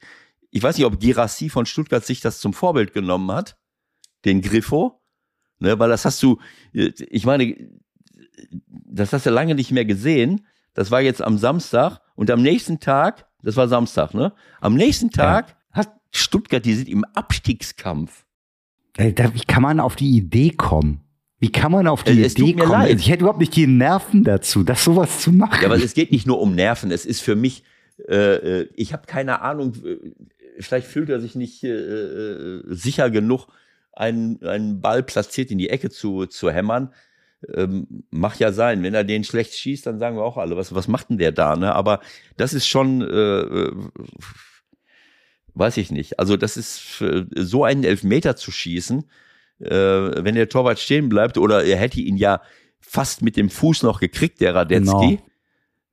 ich 0.50 0.62
weiß 0.62 0.76
nicht, 0.76 0.86
ob 0.86 1.00
Girassi 1.00 1.48
von 1.48 1.66
Stuttgart 1.66 2.04
sich 2.04 2.20
das 2.20 2.40
zum 2.40 2.52
Vorbild 2.52 2.92
genommen 2.92 3.30
hat, 3.32 3.56
den 4.24 4.40
Griffo, 4.40 5.00
ne, 5.58 5.78
weil 5.78 5.88
das 5.88 6.04
hast 6.04 6.22
du, 6.22 6.38
äh, 6.72 6.92
ich 7.10 7.24
meine, 7.26 7.56
das 8.66 9.12
hast 9.12 9.26
du 9.26 9.30
lange 9.30 9.54
nicht 9.54 9.70
mehr 9.70 9.84
gesehen. 9.84 10.46
Das 10.74 10.90
war 10.90 11.00
jetzt 11.00 11.22
am 11.22 11.38
Samstag 11.38 12.00
und 12.14 12.30
am 12.30 12.42
nächsten 12.42 12.80
Tag, 12.80 13.26
das 13.42 13.56
war 13.56 13.68
Samstag, 13.68 14.14
ne? 14.14 14.32
Am 14.60 14.74
nächsten 14.74 15.10
Tag 15.10 15.48
ja. 15.48 15.78
hat 15.78 15.92
Stuttgart, 16.12 16.64
die 16.64 16.74
sind 16.74 16.88
im 16.88 17.04
Abstiegskampf. 17.14 18.24
Wie 18.96 19.12
kann 19.12 19.62
man 19.62 19.80
auf 19.80 19.96
die 19.96 20.16
Idee 20.16 20.50
kommen? 20.50 21.00
Wie 21.40 21.52
kann 21.52 21.70
man 21.70 21.86
auf 21.86 22.02
die 22.02 22.22
es 22.22 22.36
Idee 22.36 22.54
kommen? 22.54 22.72
leid. 22.72 22.98
Ich 22.98 23.08
hätte 23.08 23.20
überhaupt 23.20 23.38
nicht 23.38 23.54
die 23.54 23.68
Nerven 23.68 24.24
dazu, 24.24 24.64
das 24.64 24.82
sowas 24.82 25.20
zu 25.20 25.32
machen. 25.32 25.58
Ja, 25.60 25.68
aber 25.68 25.76
es 25.76 25.94
geht 25.94 26.10
nicht 26.10 26.26
nur 26.26 26.40
um 26.40 26.54
Nerven. 26.54 26.90
Es 26.90 27.06
ist 27.06 27.20
für 27.20 27.36
mich, 27.36 27.62
äh, 28.08 28.14
äh 28.62 28.68
ich 28.74 28.92
habe 28.92 29.06
keine 29.06 29.40
Ahnung, 29.42 29.74
vielleicht 30.60 30.86
fühlt 30.86 31.08
er 31.08 31.20
sich 31.20 31.34
nicht 31.34 31.64
äh, 31.64 31.70
äh, 31.70 32.62
sicher 32.66 33.10
genug, 33.10 33.48
einen, 33.92 34.42
einen 34.44 34.80
Ball 34.80 35.02
platziert 35.02 35.50
in 35.50 35.58
die 35.58 35.70
Ecke 35.70 35.90
zu, 35.90 36.26
zu 36.26 36.50
hämmern. 36.50 36.92
Ähm, 37.54 38.04
macht 38.10 38.40
ja 38.40 38.52
sein. 38.52 38.82
Wenn 38.82 38.94
er 38.94 39.04
den 39.04 39.24
schlecht 39.24 39.54
schießt, 39.54 39.86
dann 39.86 39.98
sagen 39.98 40.16
wir 40.16 40.22
auch 40.22 40.36
alle, 40.36 40.56
was, 40.56 40.74
was 40.74 40.88
macht 40.88 41.10
denn 41.10 41.18
der 41.18 41.32
da? 41.32 41.56
Ne? 41.56 41.74
Aber 41.74 42.00
das 42.36 42.52
ist 42.52 42.66
schon, 42.66 43.02
äh, 43.02 43.70
weiß 45.54 45.76
ich 45.76 45.90
nicht. 45.90 46.18
Also 46.18 46.36
das 46.36 46.56
ist 46.56 47.02
so 47.34 47.64
einen 47.64 47.84
Elfmeter 47.84 48.36
zu 48.36 48.50
schießen, 48.50 49.04
äh, 49.60 49.68
wenn 49.68 50.34
der 50.34 50.48
Torwart 50.48 50.78
stehen 50.78 51.08
bleibt 51.08 51.38
oder 51.38 51.64
er 51.64 51.76
hätte 51.76 52.00
ihn 52.00 52.16
ja 52.16 52.40
fast 52.80 53.22
mit 53.22 53.36
dem 53.36 53.50
Fuß 53.50 53.82
noch 53.82 54.00
gekriegt, 54.00 54.40
der 54.40 54.54
Radetzky, 54.54 55.18
genau. 55.18 55.22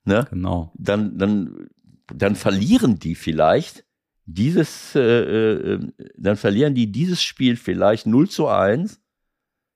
ne? 0.05 0.27
genau. 0.29 0.71
dann, 0.75 1.17
dann, 1.17 1.67
dann 2.13 2.35
verlieren 2.35 2.99
die 2.99 3.15
vielleicht 3.15 3.84
dieses, 4.25 4.95
äh, 4.95 4.99
äh, 4.99 5.79
dann 6.17 6.35
verlieren 6.35 6.73
die 6.73 6.91
dieses 6.91 7.21
Spiel 7.21 7.55
vielleicht 7.55 8.07
0 8.07 8.29
zu 8.29 8.47
1. 8.47 8.99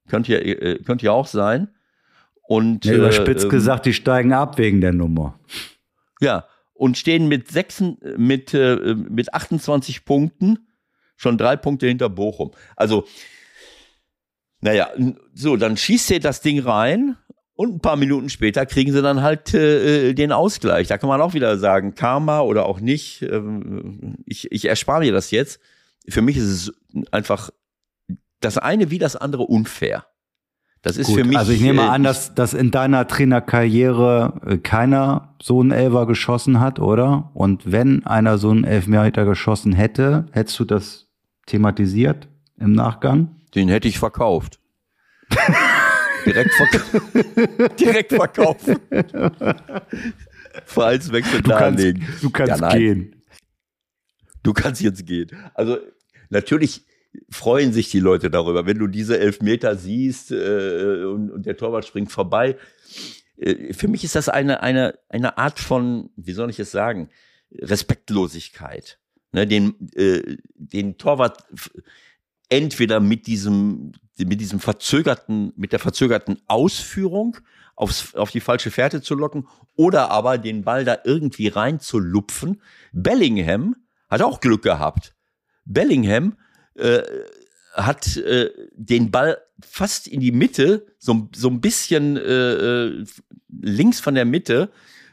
Könnte 0.08 0.34
ja, 0.34 0.40
äh, 0.40 0.80
könnte 0.84 1.06
ja 1.06 1.12
auch 1.12 1.28
sein. 1.28 1.70
Und, 2.42 2.86
ja, 2.86 2.96
überspitzt 2.96 3.46
äh, 3.46 3.50
gesagt, 3.50 3.86
die 3.86 3.94
steigen 3.94 4.34
ab 4.34 4.58
wegen 4.58 4.82
der 4.82 4.94
Nummer. 4.94 5.40
Ja, 6.20 6.46
und 6.74 6.98
stehen 6.98 7.28
mit, 7.28 7.50
sechs, 7.50 7.84
mit, 8.18 8.54
äh, 8.54 8.96
mit 8.96 9.34
28 9.34 10.06
Punkten 10.06 10.68
schon 11.16 11.38
drei 11.38 11.56
Punkte 11.56 11.88
hinter 11.88 12.10
Bochum. 12.10 12.52
Also 12.76 13.06
naja, 14.62 14.90
so, 15.34 15.56
dann 15.56 15.78
schießt 15.78 16.12
er 16.12 16.20
das 16.20 16.42
Ding 16.42 16.60
rein 16.60 17.18
und 17.60 17.76
ein 17.76 17.80
paar 17.82 17.98
Minuten 17.98 18.30
später 18.30 18.66
kriegen 18.66 18.94
sie 18.94 19.02
dann 19.02 19.22
halt 19.22 19.54
äh, 19.54 20.14
den 20.14 20.32
Ausgleich. 20.32 20.88
Da 20.88 20.98
kann 20.98 21.10
man 21.10 21.20
auch 21.20 21.34
wieder 21.34 21.58
sagen, 21.58 21.94
Karma 21.94 22.40
oder 22.40 22.66
auch 22.66 22.80
nicht. 22.80 23.22
Ähm, 23.22 24.16
ich, 24.26 24.50
ich 24.54 24.64
erspare 24.64 25.02
mir 25.02 25.12
das 25.12 25.30
jetzt. 25.32 25.60
Für 26.08 26.22
mich 26.22 26.38
ist 26.38 26.46
es 26.46 26.74
einfach 27.12 27.50
das 28.40 28.58
eine 28.58 28.92
wie 28.92 28.98
das 28.98 29.18
andere 29.18 29.44
unfair. 29.44 30.06
Das 30.84 30.96
ist 30.96 31.08
Gut, 31.08 31.18
für 31.18 31.26
mich. 31.26 31.38
Also 31.38 31.52
ich 31.52 31.60
nehme 31.60 31.82
äh, 31.82 31.88
an, 31.88 32.04
dass, 32.04 32.34
dass 32.34 32.54
in 32.54 32.72
deiner 32.72 33.08
Trainerkarriere 33.08 34.40
äh, 34.46 34.58
keiner 34.60 35.36
so 35.42 35.60
einen 35.60 35.72
Elfer 35.72 36.06
geschossen 36.06 36.62
hat, 36.62 36.80
oder? 36.80 37.30
Und 37.34 37.70
wenn 37.70 38.06
einer 38.06 38.38
so 38.38 38.52
einen 38.52 38.64
Elfmeter 38.64 39.26
geschossen 39.26 39.74
hätte, 39.74 40.28
hättest 40.32 40.58
du 40.62 40.64
das 40.64 41.10
thematisiert 41.46 42.30
im 42.58 42.72
Nachgang? 42.72 43.36
Den 43.54 43.68
hätte 43.68 43.90
ich 43.90 44.00
verkauft. 44.00 44.62
Direkt, 46.26 46.54
verk 46.54 47.78
Direkt 47.80 48.14
verkaufen. 48.14 48.80
Vereinswechsel 50.66 51.42
du 51.42 51.50
darlegen. 51.50 52.02
Kannst, 52.02 52.24
du 52.24 52.30
kannst 52.30 52.62
ja, 52.62 52.78
gehen. 52.78 53.24
Du 54.44 54.54
kannst 54.54 54.82
jetzt 54.82 55.06
gehen. 55.06 55.30
Also 55.54 55.78
natürlich 56.30 56.86
freuen 57.30 57.74
sich 57.74 57.90
die 57.90 58.00
Leute 58.00 58.30
darüber, 58.30 58.66
wenn 58.66 58.80
du 58.80 58.88
diese 58.88 59.20
Elfmeter 59.20 59.76
siehst 59.76 60.32
äh, 60.32 61.04
und, 61.06 61.32
und, 61.32 61.46
der 61.46 61.58
Torwart 61.58 61.86
springt 61.86 62.12
vorbei. 62.12 62.58
Äh, 63.38 63.74
für 63.74 63.88
mich 63.88 64.04
ist 64.04 64.16
das 64.16 64.30
eine, 64.30 64.62
eine, 64.62 64.98
eine 65.10 65.38
Art 65.38 65.60
von, 65.60 66.12
wie 66.16 66.34
soll 66.34 66.50
ich 66.50 66.60
es 66.60 66.72
sagen, 66.72 67.10
Respektlosigkeit. 67.52 69.00
Ne, 69.32 69.46
den, 69.46 69.76
äh, 69.94 70.38
den 70.56 70.98
Torwart 70.98 71.46
entweder 72.50 73.00
mit 73.00 73.28
diesem, 73.28 73.92
mit 74.20 74.42
diesem 74.42 74.60
verzögerten, 74.60 75.54
mit 75.56 75.72
der 75.72 75.80
verzögerten 75.80 76.40
Ausführung 76.48 77.38
aufs, 77.76 78.16
auf 78.16 78.32
die 78.32 78.42
falsche 78.42 78.72
Fährte 78.72 79.02
zu 79.02 79.16
locken 79.16 79.48
oder 79.76 80.12
aber 80.12 80.38
den 80.38 80.64
Ball 80.64 80.86
da 80.86 80.98
irgendwie 81.04 81.48
reinzulupfen. 81.48 82.62
Bellingham 82.92 83.76
hat 84.10 84.22
auch 84.22 84.40
Glück 84.40 84.64
gehabt. 84.64 85.16
Bellingham 85.66 86.38
äh, 86.76 87.02
hat 87.74 88.18
äh, 88.18 88.50
den 88.74 89.12
Ball 89.12 89.38
fast 89.62 90.08
in 90.08 90.20
die 90.20 90.32
Mitte, 90.32 90.86
so, 90.98 91.30
so 91.36 91.50
ein 91.50 91.62
bisschen 91.62 92.18
äh, 92.18 92.22
äh 92.22 93.06
links 93.62 94.00
von 94.00 94.16
der 94.16 94.26
Mitte, 94.26 94.70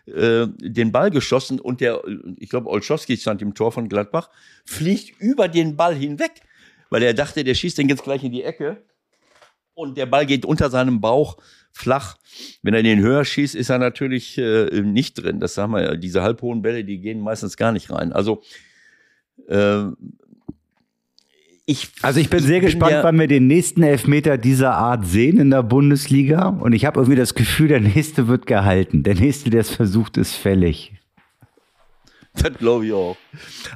äh, 0.06 0.46
den 0.58 0.92
Ball 0.92 1.10
geschossen 1.10 1.58
und 1.58 1.80
der, 1.80 2.02
ich 2.38 2.48
glaube, 2.48 2.68
Olszowski 2.68 3.16
stand 3.16 3.42
im 3.42 3.54
Tor 3.54 3.72
von 3.72 3.88
Gladbach, 3.88 4.30
fliegt 4.64 5.20
über 5.20 5.48
den 5.48 5.76
Ball 5.76 5.94
hinweg 5.94 6.42
weil 6.90 7.02
er 7.02 7.14
dachte, 7.14 7.44
der 7.44 7.54
schießt 7.54 7.78
den 7.78 7.88
jetzt 7.88 8.04
gleich 8.04 8.24
in 8.24 8.32
die 8.32 8.42
Ecke 8.42 8.82
und 9.76 9.96
der 9.96 10.06
Ball 10.06 10.26
geht 10.26 10.44
unter 10.44 10.70
seinem 10.70 11.00
Bauch 11.00 11.36
flach. 11.70 12.16
Wenn 12.62 12.74
er 12.74 12.82
den 12.82 13.00
höher 13.00 13.24
schießt, 13.24 13.54
ist 13.54 13.70
er 13.70 13.78
natürlich 13.78 14.38
äh, 14.38 14.80
nicht 14.80 15.14
drin. 15.14 15.38
Das 15.38 15.54
sagen 15.54 15.72
wir 15.72 15.82
ja, 15.82 15.96
diese 15.96 16.22
halbhohen 16.22 16.62
Bälle, 16.62 16.84
die 16.84 16.98
gehen 16.98 17.20
meistens 17.20 17.56
gar 17.56 17.72
nicht 17.72 17.90
rein. 17.90 18.12
Also 18.12 18.42
äh, 19.48 19.84
ich, 21.66 21.90
also 22.00 22.20
ich 22.20 22.30
bin 22.30 22.40
sehr 22.40 22.60
bin 22.60 22.66
gespannt, 22.66 22.96
wann 23.02 23.18
wir 23.18 23.26
den 23.26 23.46
nächsten 23.46 23.82
Elfmeter 23.82 24.38
dieser 24.38 24.74
Art 24.74 25.06
sehen 25.06 25.38
in 25.38 25.50
der 25.50 25.62
Bundesliga. 25.62 26.48
Und 26.48 26.72
ich 26.72 26.86
habe 26.86 27.00
irgendwie 27.00 27.18
das 27.18 27.34
Gefühl, 27.34 27.68
der 27.68 27.80
nächste 27.80 28.28
wird 28.28 28.46
gehalten. 28.46 29.02
Der 29.02 29.14
nächste, 29.14 29.50
der 29.50 29.60
es 29.60 29.70
versucht, 29.70 30.16
ist 30.16 30.34
fällig. 30.34 30.94
Das 32.34 32.54
glaube 32.54 32.86
ich 32.86 32.92
auch. 32.92 33.16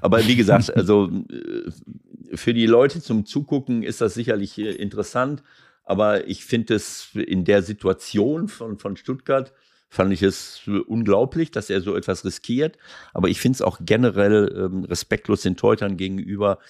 Aber 0.01 0.27
wie 0.27 0.37
gesagt, 0.37 0.75
also 0.75 1.11
äh, 1.31 2.37
für 2.37 2.55
die 2.55 2.67
Leute 2.67 3.03
zum 3.03 3.27
Zugucken 3.27 3.83
ist 3.83 4.01
das 4.01 4.15
sicherlich 4.15 4.57
äh, 4.59 4.71
interessant. 4.71 5.43
Aber 5.91 6.28
ich 6.28 6.45
finde 6.45 6.76
es 6.76 7.09
in 7.14 7.45
der 7.45 7.64
Situation 7.64 8.47
von, 8.47 8.78
von 8.78 8.97
Stuttgart, 8.97 9.53
fand 9.88 10.12
ich 10.12 10.22
es 10.22 10.61
unglaublich, 10.86 11.51
dass 11.51 11.68
er 11.68 11.80
so 11.80 11.97
etwas 11.97 12.24
riskiert. 12.24 12.78
Aber 13.12 13.28
ich 13.28 13.41
finde 13.41 13.57
es 13.57 13.62
auch 13.62 13.80
generell 13.80 14.55
ähm, 14.57 14.84
respektlos 14.84 15.43
den 15.43 15.57
Teutern 15.57 15.97
gegenüber. 15.97 16.61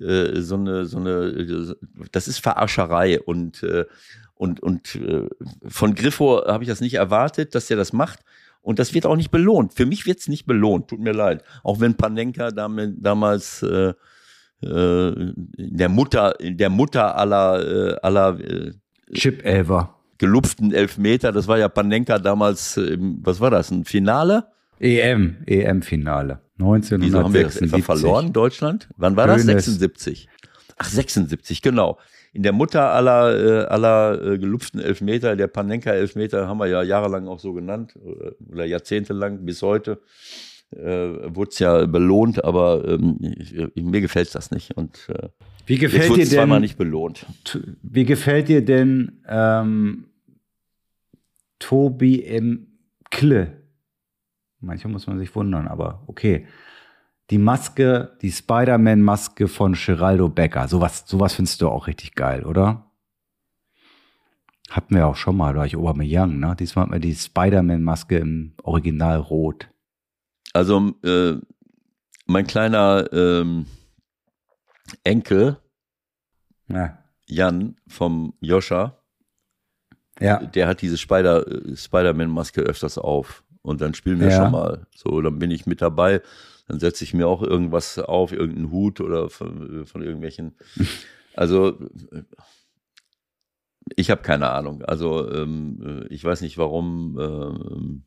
Äh, 0.00 0.42
so 0.42 0.54
eine, 0.54 0.86
so 0.86 0.98
eine, 0.98 1.74
das 2.12 2.28
ist 2.28 2.38
Verarscherei 2.38 3.20
und, 3.20 3.64
äh, 3.64 3.84
und, 4.36 4.60
und 4.60 4.94
äh, 4.94 5.28
von 5.66 5.96
Griffo 5.96 6.46
habe 6.46 6.62
ich 6.62 6.68
das 6.68 6.80
nicht 6.80 6.94
erwartet, 6.94 7.56
dass 7.56 7.68
er 7.72 7.76
das 7.76 7.92
macht. 7.92 8.20
Und 8.60 8.78
das 8.78 8.94
wird 8.94 9.06
auch 9.06 9.16
nicht 9.16 9.32
belohnt. 9.32 9.74
Für 9.74 9.86
mich 9.86 10.06
wird 10.06 10.20
es 10.20 10.28
nicht 10.28 10.46
belohnt, 10.46 10.86
tut 10.86 11.00
mir 11.00 11.14
leid. 11.14 11.42
Auch 11.64 11.80
wenn 11.80 11.96
Panenka 11.96 12.52
damit, 12.52 12.94
damals 13.00 13.60
äh, 13.64 13.94
äh, 14.62 15.32
der 15.56 15.88
Mutter, 15.88 16.34
der 16.40 16.70
Mutter 16.70 17.16
aller, 17.16 17.92
äh, 17.92 17.96
aller 18.02 18.40
äh, 18.40 18.72
Chip 19.14 19.44
Elver. 19.44 19.94
gelupften 20.18 20.72
Elfmeter, 20.72 21.32
das 21.32 21.46
war 21.46 21.58
ja 21.58 21.68
Panenka 21.68 22.18
damals, 22.18 22.76
im, 22.76 23.20
was 23.22 23.40
war 23.40 23.50
das, 23.50 23.70
ein 23.70 23.84
Finale? 23.84 24.44
EM, 24.80 25.38
EM-Finale. 25.46 26.40
1976. 26.58 27.00
Wieso 27.00 27.24
haben 27.24 27.34
wir 27.34 27.44
das 27.44 27.56
etwa 27.56 27.78
verloren, 27.78 28.32
Deutschland? 28.32 28.88
Wann 28.96 29.16
war 29.16 29.26
das? 29.26 29.42
76. 29.42 30.28
ach 30.76 30.88
76, 30.88 31.62
genau. 31.62 31.98
In 32.32 32.42
der 32.42 32.52
Mutter 32.52 32.92
aller, 32.92 33.64
äh, 33.64 33.66
aller 33.66 34.22
äh, 34.22 34.38
gelupften 34.38 34.80
Elfmeter, 34.80 35.34
der 35.34 35.48
Panenka-Elfmeter, 35.48 36.46
haben 36.46 36.58
wir 36.58 36.66
ja 36.66 36.82
jahrelang 36.82 37.26
auch 37.26 37.40
so 37.40 37.52
genannt, 37.52 37.94
oder, 38.02 38.32
oder 38.50 38.64
jahrzehntelang 38.64 39.44
bis 39.44 39.62
heute, 39.62 40.00
äh, 40.70 41.34
wurde 41.34 41.50
es 41.50 41.58
ja 41.58 41.86
belohnt, 41.86 42.44
aber 42.44 42.86
ähm, 42.86 43.18
ich, 43.20 43.54
mir 43.76 44.00
gefällt 44.00 44.34
das 44.34 44.50
nicht. 44.50 44.76
Und 44.76 45.08
äh, 45.08 45.28
wie 45.66 45.78
gefällt 45.78 46.10
dir 46.10 46.16
denn, 46.16 46.26
zweimal 46.26 46.60
nicht 46.60 46.78
belohnt. 46.78 47.26
Wie 47.82 48.04
gefällt 48.04 48.48
dir 48.48 48.64
denn 48.64 49.22
ähm, 49.28 50.06
Tobi 51.58 52.16
im 52.16 52.66
Kle? 53.10 53.62
Manchmal 54.60 54.92
muss 54.92 55.06
man 55.06 55.18
sich 55.18 55.34
wundern, 55.34 55.68
aber 55.68 56.02
okay 56.06 56.46
die 57.30 57.38
Maske, 57.38 58.16
die 58.22 58.32
Spider-Man-Maske 58.32 59.48
von 59.48 59.74
Geraldo 59.74 60.28
Becker. 60.28 60.66
Sowas, 60.68 61.04
sowas 61.06 61.34
findest 61.34 61.60
du 61.60 61.68
auch 61.68 61.86
richtig 61.86 62.14
geil, 62.14 62.44
oder? 62.44 62.90
Hatten 64.70 64.94
wir 64.94 65.06
auch 65.06 65.16
schon 65.16 65.36
mal, 65.36 65.54
da 65.54 65.64
ich 65.64 65.76
Young, 65.76 66.38
ne? 66.38 66.56
Diesmal 66.58 66.84
hat 66.84 66.90
man 66.90 67.00
die 67.00 67.14
Spider-Man-Maske 67.14 68.18
im 68.18 68.52
Original 68.62 69.18
rot. 69.18 69.68
Also, 70.52 70.94
äh, 71.04 71.34
mein 72.26 72.46
kleiner 72.46 73.12
ähm, 73.12 73.66
Enkel, 75.04 75.56
ja. 76.68 76.98
Jan 77.26 77.76
vom 77.86 78.34
Joscha, 78.40 78.98
ja. 80.20 80.38
der 80.38 80.66
hat 80.66 80.82
diese 80.82 80.98
Spider, 80.98 81.44
Spider-Man-Maske 81.74 82.60
öfters 82.62 82.98
auf. 82.98 83.44
Und 83.62 83.80
dann 83.80 83.94
spielen 83.94 84.20
wir 84.20 84.28
ja. 84.28 84.42
schon 84.42 84.52
mal. 84.52 84.86
So, 84.94 85.20
dann 85.20 85.38
bin 85.38 85.50
ich 85.50 85.66
mit 85.66 85.82
dabei 85.82 86.22
dann 86.68 86.78
setze 86.78 87.02
ich 87.02 87.14
mir 87.14 87.26
auch 87.26 87.42
irgendwas 87.42 87.98
auf, 87.98 88.32
irgendeinen 88.32 88.70
Hut 88.70 89.00
oder 89.00 89.30
von, 89.30 89.86
von 89.86 90.02
irgendwelchen. 90.02 90.54
Also 91.34 91.78
ich 93.94 94.10
habe 94.10 94.22
keine 94.22 94.50
Ahnung. 94.50 94.82
Also 94.82 95.30
ähm, 95.30 96.04
ich 96.10 96.24
weiß 96.24 96.40
nicht, 96.40 96.58
warum, 96.58 97.16
ähm, 97.20 98.02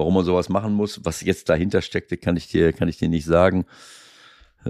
warum 0.00 0.14
man 0.14 0.24
sowas 0.24 0.48
machen 0.48 0.72
muss. 0.72 1.04
Was 1.04 1.20
jetzt 1.20 1.50
dahinter 1.50 1.82
steckte, 1.82 2.16
kann 2.16 2.36
ich 2.36 2.48
dir, 2.48 2.72
kann 2.72 2.88
ich 2.88 2.96
dir 2.96 3.10
nicht 3.10 3.26
sagen. 3.26 3.66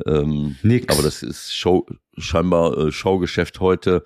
Ähm, 0.05 0.57
Nix. 0.63 0.93
Aber 0.93 1.05
das 1.05 1.23
ist 1.23 1.55
Show, 1.55 1.87
scheinbar 2.19 2.77
äh, 2.77 2.93
Showgeschäft 2.93 3.61
heute. 3.61 4.03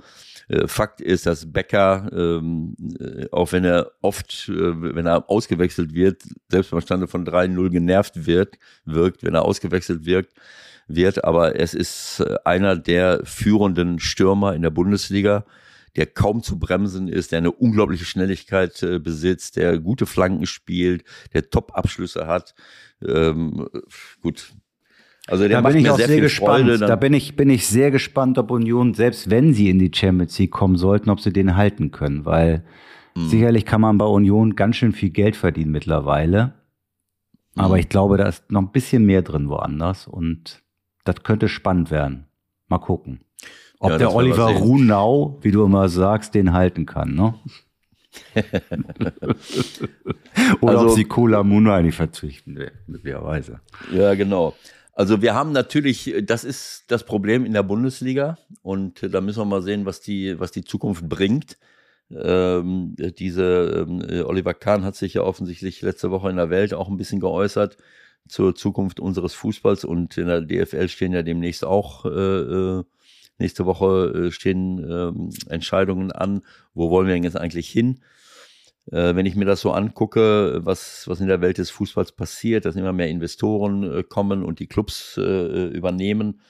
Äh, 0.49 0.68
Fakt 0.68 1.01
ist, 1.01 1.25
dass 1.25 1.51
Becker, 1.51 2.11
ähm, 2.12 2.77
äh, 3.01 3.27
auch 3.33 3.53
wenn 3.53 3.64
er 3.64 3.93
oft, 4.03 4.51
wenn 4.51 5.07
er 5.07 5.31
ausgewechselt 5.31 5.95
wird, 5.95 6.22
selbst 6.51 6.70
beim 6.70 6.83
Stande 6.83 7.09
von 7.09 7.25
3-0 7.27 7.70
genervt 7.70 8.27
wird, 8.27 8.59
wirkt, 8.85 9.25
wenn 9.25 9.35
er 9.35 9.47
ausgewechselt 9.47 10.05
wirkt, 10.05 10.35
wird, 10.87 11.25
aber 11.25 11.59
es 11.59 11.72
ist 11.72 12.22
einer 12.45 12.77
der 12.77 13.22
führenden 13.25 13.99
Stürmer 13.99 14.55
in 14.55 14.61
der 14.61 14.68
Bundesliga, 14.68 15.47
der 15.97 16.07
kaum 16.07 16.42
zu 16.42 16.59
bremsen 16.59 17.09
ist, 17.09 17.32
der 17.32 17.38
eine 17.38 17.53
unglaubliche 17.53 18.05
Schnelligkeit 18.05 18.82
äh, 18.82 18.99
besitzt, 18.99 19.57
der 19.57 19.78
gute 19.78 20.07
Flanken 20.07 20.47
spielt, 20.47 21.05
der 21.32 21.51
Top-Abschlüsse 21.51 22.26
hat. 22.26 22.55
Ähm, 23.07 23.68
gut, 24.22 24.55
also 25.26 25.49
der 25.49 25.62
da 25.62 25.68
bin 25.68 25.78
ich 25.78 25.88
auch 25.88 25.97
sehr, 25.97 26.09
sehr 26.09 26.20
gespannt. 26.20 26.68
Freude, 26.68 26.78
da 26.78 26.97
bin 26.97 27.14
ich, 27.14 27.34
bin 27.34 27.49
ich 27.49 27.66
sehr 27.66 27.90
gespannt, 27.90 28.36
ob 28.36 28.51
Union, 28.51 28.95
selbst 28.95 29.30
wenn 29.30 29.55
sie 29.55 29.70
in 29.70 29.78
die 29.78 29.90
Champions 29.95 30.38
League 30.38 30.51
kommen 30.51 30.76
sollten, 30.76 31.09
ob 31.09 31.20
sie 31.20 31.32
den 31.32 31.57
halten 31.57 31.90
können, 31.92 32.26
weil 32.26 32.64
mhm. 33.14 33.28
sicherlich 33.28 33.64
kann 33.64 33.80
man 33.80 33.97
bei 33.97 34.05
Union 34.05 34.55
ganz 34.55 34.76
schön 34.76 34.92
viel 34.92 35.11
Geld 35.11 35.36
verdienen 35.36 35.70
mittlerweile. 35.70 36.55
Aber 37.57 37.74
mhm. 37.74 37.80
ich 37.80 37.88
glaube, 37.88 38.18
da 38.18 38.28
ist 38.28 38.51
noch 38.51 38.61
ein 38.61 38.72
bisschen 38.72 39.07
mehr 39.07 39.22
drin 39.22 39.49
woanders 39.49 40.07
und 40.07 40.62
das 41.05 41.22
könnte 41.22 41.49
spannend 41.49 41.90
werden. 41.90 42.26
Mal 42.68 42.78
gucken. 42.78 43.20
Ob 43.79 43.91
ja, 43.91 43.99
der 43.99 44.14
Oliver 44.14 44.49
Runau, 44.49 45.39
wie 45.43 45.51
du 45.51 45.64
immer 45.64 45.89
sagst, 45.89 46.35
den 46.35 46.53
halten 46.53 46.87
kann, 46.87 47.14
ne? 47.14 47.35
Oder 50.61 50.79
also, 50.79 50.87
ob 50.87 50.91
sie 50.93 51.05
Cola 51.05 51.43
Muna 51.43 51.83
nicht 51.83 51.97
verzichten, 51.97 52.59
möglicherweise. 52.87 53.61
Ja, 53.93 54.14
genau. 54.14 54.55
Also 54.93 55.20
wir 55.22 55.35
haben 55.35 55.51
natürlich, 55.53 56.14
das 56.22 56.45
ist 56.45 56.85
das 56.89 57.05
Problem 57.05 57.45
in 57.45 57.53
der 57.53 57.64
Bundesliga 57.64 58.39
und 58.62 59.03
da 59.12 59.20
müssen 59.20 59.41
wir 59.41 59.45
mal 59.45 59.62
sehen, 59.62 59.87
was 59.87 60.01
die, 60.01 60.39
was 60.39 60.53
die 60.53 60.64
Zukunft 60.64 61.09
bringt. 61.09 61.59
Ähm, 62.11 62.95
diese 63.18 63.87
ähm, 63.89 64.05
Oliver 64.27 64.55
Kahn 64.55 64.85
hat 64.85 64.95
sich 64.95 65.14
ja 65.14 65.22
offensichtlich 65.22 65.83
letzte 65.83 66.12
Woche 66.12 66.31
in 66.31 66.37
der 66.37 66.51
Welt 66.51 66.75
auch 66.75 66.89
ein 66.89 66.97
bisschen 66.97 67.18
geäußert 67.18 67.77
zur 68.29 68.55
Zukunft 68.55 69.01
unseres 69.01 69.35
Fußballs 69.35 69.85
und 69.85 70.16
in 70.16 70.29
der 70.29 70.43
DFL 70.43 70.89
stehen 70.89 71.12
ja 71.12 71.22
demnächst 71.22 71.64
auch 71.64 72.05
äh, 72.05 72.09
äh 72.09 72.85
nächste 73.39 73.66
Woche 73.66 74.26
äh, 74.26 74.30
stehen 74.30 74.78
äh, 74.78 75.53
Entscheidungen 75.53 76.12
an, 76.12 76.43
wo 76.74 76.91
wollen 76.91 77.07
wir 77.07 77.14
denn 77.14 77.24
jetzt 77.24 77.37
eigentlich 77.37 77.68
hin? 77.68 78.01
Äh, 78.91 79.14
wenn 79.14 79.26
ich 79.26 79.37
mir 79.37 79.45
das 79.45 79.61
so 79.61 79.72
angucke, 79.72 80.61
was, 80.64 81.09
was 81.09 81.20
in 81.20 81.28
der 81.28 81.41
Welt 81.41 81.59
des 81.59 81.70
Fußballs 81.70 82.12
passiert, 82.12 82.64
dass 82.64 82.76
immer 82.76 82.93
mehr 82.93 83.09
Investoren 83.09 83.82
äh, 83.82 84.03
kommen 84.03 84.43
und 84.43 84.59
die 84.61 84.66
Clubs 84.66 85.16
übernehmen 85.16 86.41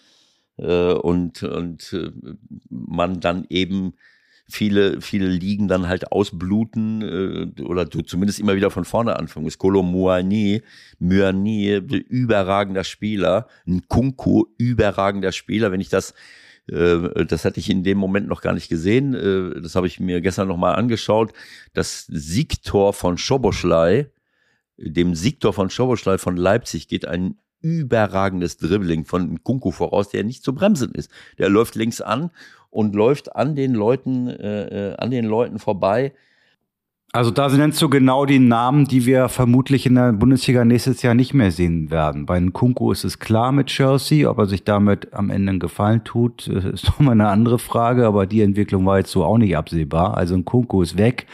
und, 0.57 1.43
und 1.43 1.97
man 2.71 3.19
dann 3.19 3.45
eben 3.49 3.95
viele, 4.49 5.01
viele 5.01 5.27
Ligen 5.27 5.67
dann 5.67 5.89
halt 5.89 6.13
ausbluten 6.13 7.55
oder 7.61 7.91
zumindest 7.91 8.39
immer 8.39 8.55
wieder 8.55 8.71
von 8.71 8.85
vorne 8.85 9.17
anfangen 9.17 9.43
musst. 9.43 9.59
Kolo 9.59 9.83
Muani, 9.83 10.63
Muani, 11.01 11.73
überragender 11.75 12.85
Spieler, 12.85 13.49
ein 13.67 13.89
Kunku, 13.89 14.45
überragender 14.57 15.33
Spieler. 15.33 15.73
Wenn 15.73 15.81
ich 15.81 15.89
das 15.89 16.15
das 16.67 17.45
hatte 17.45 17.61
ich 17.61 17.69
in 17.69 17.85
dem 17.85 17.99
Moment 17.99 18.27
noch 18.27 18.41
gar 18.41 18.55
nicht 18.55 18.69
gesehen. 18.69 19.15
Äh, 19.15 19.61
das 19.61 19.75
habe 19.75 19.87
ich 19.87 20.01
mir 20.01 20.21
gestern 20.21 20.49
nochmal 20.49 20.77
angeschaut. 20.77 21.33
Das 21.75 22.07
Siegtor 22.07 22.93
von 22.95 23.19
Schoboschlei, 23.19 24.11
dem 24.79 25.15
Siegtor 25.15 25.53
von 25.53 25.69
Schoboschlei 25.69 26.19
von 26.19 26.37
Leipzig 26.37 26.89
geht 26.89 27.07
ein 27.07 27.37
überragendes 27.61 28.57
Dribbling 28.59 29.05
von 29.05 29.43
Kunku 29.43 29.71
voraus, 29.71 30.09
der 30.09 30.25
nicht 30.25 30.43
zu 30.43 30.55
bremsen 30.55 30.93
ist. 30.93 31.11
Der 31.39 31.49
läuft 31.49 31.75
links 31.75 32.01
an 32.01 32.31
und 32.71 32.95
läuft 32.95 33.37
an 33.37 33.55
den 33.55 33.75
Leuten, 33.75 34.29
äh, 34.29 34.91
äh 34.91 34.97
an 34.97 35.11
den 35.11 35.25
Leuten 35.25 35.59
vorbei 35.59 36.13
also 37.15 37.31
da 37.31 37.49
nennst 37.49 37.81
du 37.81 37.89
genau 37.89 38.27
die 38.27 38.41
Namen, 38.41 38.87
die 38.87 39.07
wir 39.07 39.29
vermutlich 39.29 39.87
in 39.87 39.95
der 39.95 40.13
Bundesliga 40.13 40.65
nächstes 40.65 41.01
Jahr 41.03 41.15
nicht 41.15 41.33
mehr 41.33 41.53
sehen 41.53 41.93
werden. 41.93 42.27
Bei 42.27 42.41
Nkunku 42.41 42.91
ist 42.91 43.05
es 43.05 43.21
klar 43.21 43.53
mit 43.53 43.69
Chelsea, 43.69 44.29
ob 44.29 44.39
er 44.39 44.47
sich 44.47 44.65
damit 44.65 45.15
am 45.15 45.31
Ende 45.31 45.51
einen 45.51 45.61
Gefallen 45.61 46.03
tut, 46.03 46.49
ist 46.49 46.87
nochmal 46.87 47.13
eine 47.13 47.29
andere 47.29 47.61
Frage, 47.61 48.05
aber 48.05 48.27
die 48.27 48.43
Entwicklung 48.43 48.85
war 48.85 48.99
jetzt 48.99 49.13
so 49.13 49.25
auch 49.25 49.39
nicht 49.39 49.57
absehbar. 49.57 50.17
Also 50.17 50.37
Nkunku 50.37 50.83
ist 50.83 50.99
weg. 50.99 51.29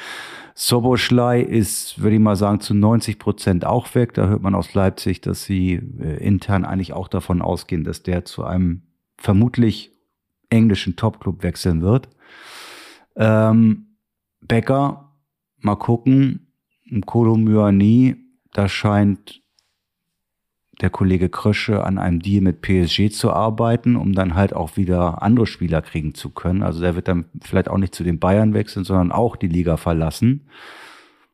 Soboschlei 0.54 1.40
ist, 1.40 2.02
würde 2.02 2.16
ich 2.16 2.20
mal 2.20 2.36
sagen, 2.36 2.60
zu 2.60 2.74
90 2.74 3.18
Prozent 3.18 3.64
auch 3.64 3.94
weg. 3.94 4.12
Da 4.12 4.26
hört 4.28 4.42
man 4.42 4.54
aus 4.54 4.74
Leipzig, 4.74 5.22
dass 5.22 5.44
sie 5.44 5.80
äh, 5.98 6.22
intern 6.22 6.66
eigentlich 6.66 6.92
auch 6.92 7.08
davon 7.08 7.40
ausgehen, 7.40 7.84
dass 7.84 8.02
der 8.02 8.26
zu 8.26 8.44
einem 8.44 8.82
vermutlich 9.16 9.92
englischen 10.50 10.96
Topclub 10.96 11.42
wechseln 11.42 11.80
wird. 11.80 12.10
Ähm, 13.16 13.86
Becker 14.42 15.09
mal 15.64 15.76
gucken. 15.76 16.46
Kolomyani, 17.06 18.16
da 18.52 18.68
scheint 18.68 19.40
der 20.80 20.90
Kollege 20.90 21.28
Krösche 21.28 21.84
an 21.84 21.98
einem 21.98 22.20
Deal 22.20 22.40
mit 22.40 22.62
PSG 22.62 23.10
zu 23.10 23.32
arbeiten, 23.32 23.96
um 23.96 24.14
dann 24.14 24.34
halt 24.34 24.54
auch 24.54 24.76
wieder 24.76 25.22
andere 25.22 25.46
Spieler 25.46 25.82
kriegen 25.82 26.14
zu 26.14 26.30
können. 26.30 26.62
Also 26.62 26.80
der 26.80 26.96
wird 26.96 27.08
dann 27.08 27.26
vielleicht 27.42 27.68
auch 27.68 27.78
nicht 27.78 27.94
zu 27.94 28.02
den 28.02 28.18
Bayern 28.18 28.54
wechseln, 28.54 28.84
sondern 28.84 29.12
auch 29.12 29.36
die 29.36 29.48
Liga 29.48 29.76
verlassen. 29.76 30.48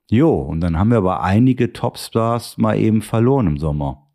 Jo, 0.09 0.35
und 0.35 0.61
dann 0.61 0.79
haben 0.79 0.91
wir 0.91 0.99
aber 0.99 1.23
einige 1.23 1.73
Topstars 1.73 2.59
mal 2.59 2.79
eben 2.79 3.03
verloren 3.03 3.47
im 3.47 3.59
Sommer. 3.59 4.06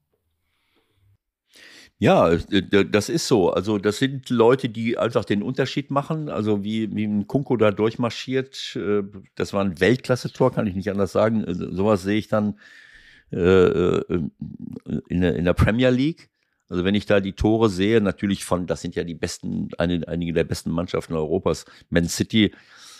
Ja, 2.01 2.31
äh, 2.31 2.85
das 2.89 3.09
ist 3.09 3.27
so. 3.27 3.51
Also 3.51 3.77
das 3.77 3.99
sind 3.99 4.31
Leute, 4.31 4.69
die 4.69 4.97
einfach 4.97 5.23
den 5.23 5.43
Unterschied 5.43 5.91
machen. 5.91 6.29
Also 6.29 6.63
wie, 6.63 6.93
wie 6.95 7.05
ein 7.05 7.27
Kunko 7.27 7.57
da 7.57 7.69
durchmarschiert, 7.69 8.75
äh, 8.75 9.03
das 9.35 9.53
war 9.53 9.63
ein 9.63 9.79
Weltklasse-Tor, 9.79 10.51
kann 10.51 10.65
ich 10.65 10.73
nicht 10.73 10.89
anders 10.89 11.11
sagen. 11.11 11.43
Äh, 11.43 11.53
sowas 11.53 12.01
sehe 12.01 12.17
ich 12.17 12.27
dann 12.27 12.59
in 13.33 14.31
der, 15.21 15.35
in 15.37 15.45
der 15.45 15.53
Premier 15.53 15.89
League. 15.89 16.29
Also 16.67 16.83
wenn 16.83 16.95
ich 16.95 17.05
da 17.05 17.21
die 17.21 17.31
Tore 17.31 17.69
sehe, 17.69 18.01
natürlich 18.01 18.43
von, 18.43 18.67
das 18.67 18.81
sind 18.81 18.95
ja 18.95 19.05
die 19.05 19.13
besten, 19.13 19.69
einige 19.77 20.33
der 20.33 20.43
besten 20.43 20.69
Mannschaften 20.69 21.13
Europas. 21.13 21.63
Man 21.89 22.09
City 22.09 22.53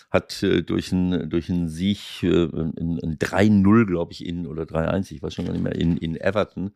hat 0.10 0.42
äh, 0.42 0.62
durch 0.62 0.94
einen 0.94 1.30
durch 1.30 1.50
einen 1.50 1.68
Sieg, 1.68 2.24
äh, 2.24 2.46
ein, 2.46 2.98
ein 3.04 3.18
3-0, 3.18 3.88
glaube 3.88 4.14
ich, 4.14 4.26
in 4.26 4.48
oder 4.48 4.64
3-1, 4.64 5.12
ich 5.12 5.22
weiß 5.22 5.34
schon 5.34 5.44
gar 5.48 5.52
nicht 5.52 5.64
mehr, 5.64 5.76
in, 5.76 5.98
in 5.98 6.16
Everton 6.16 6.72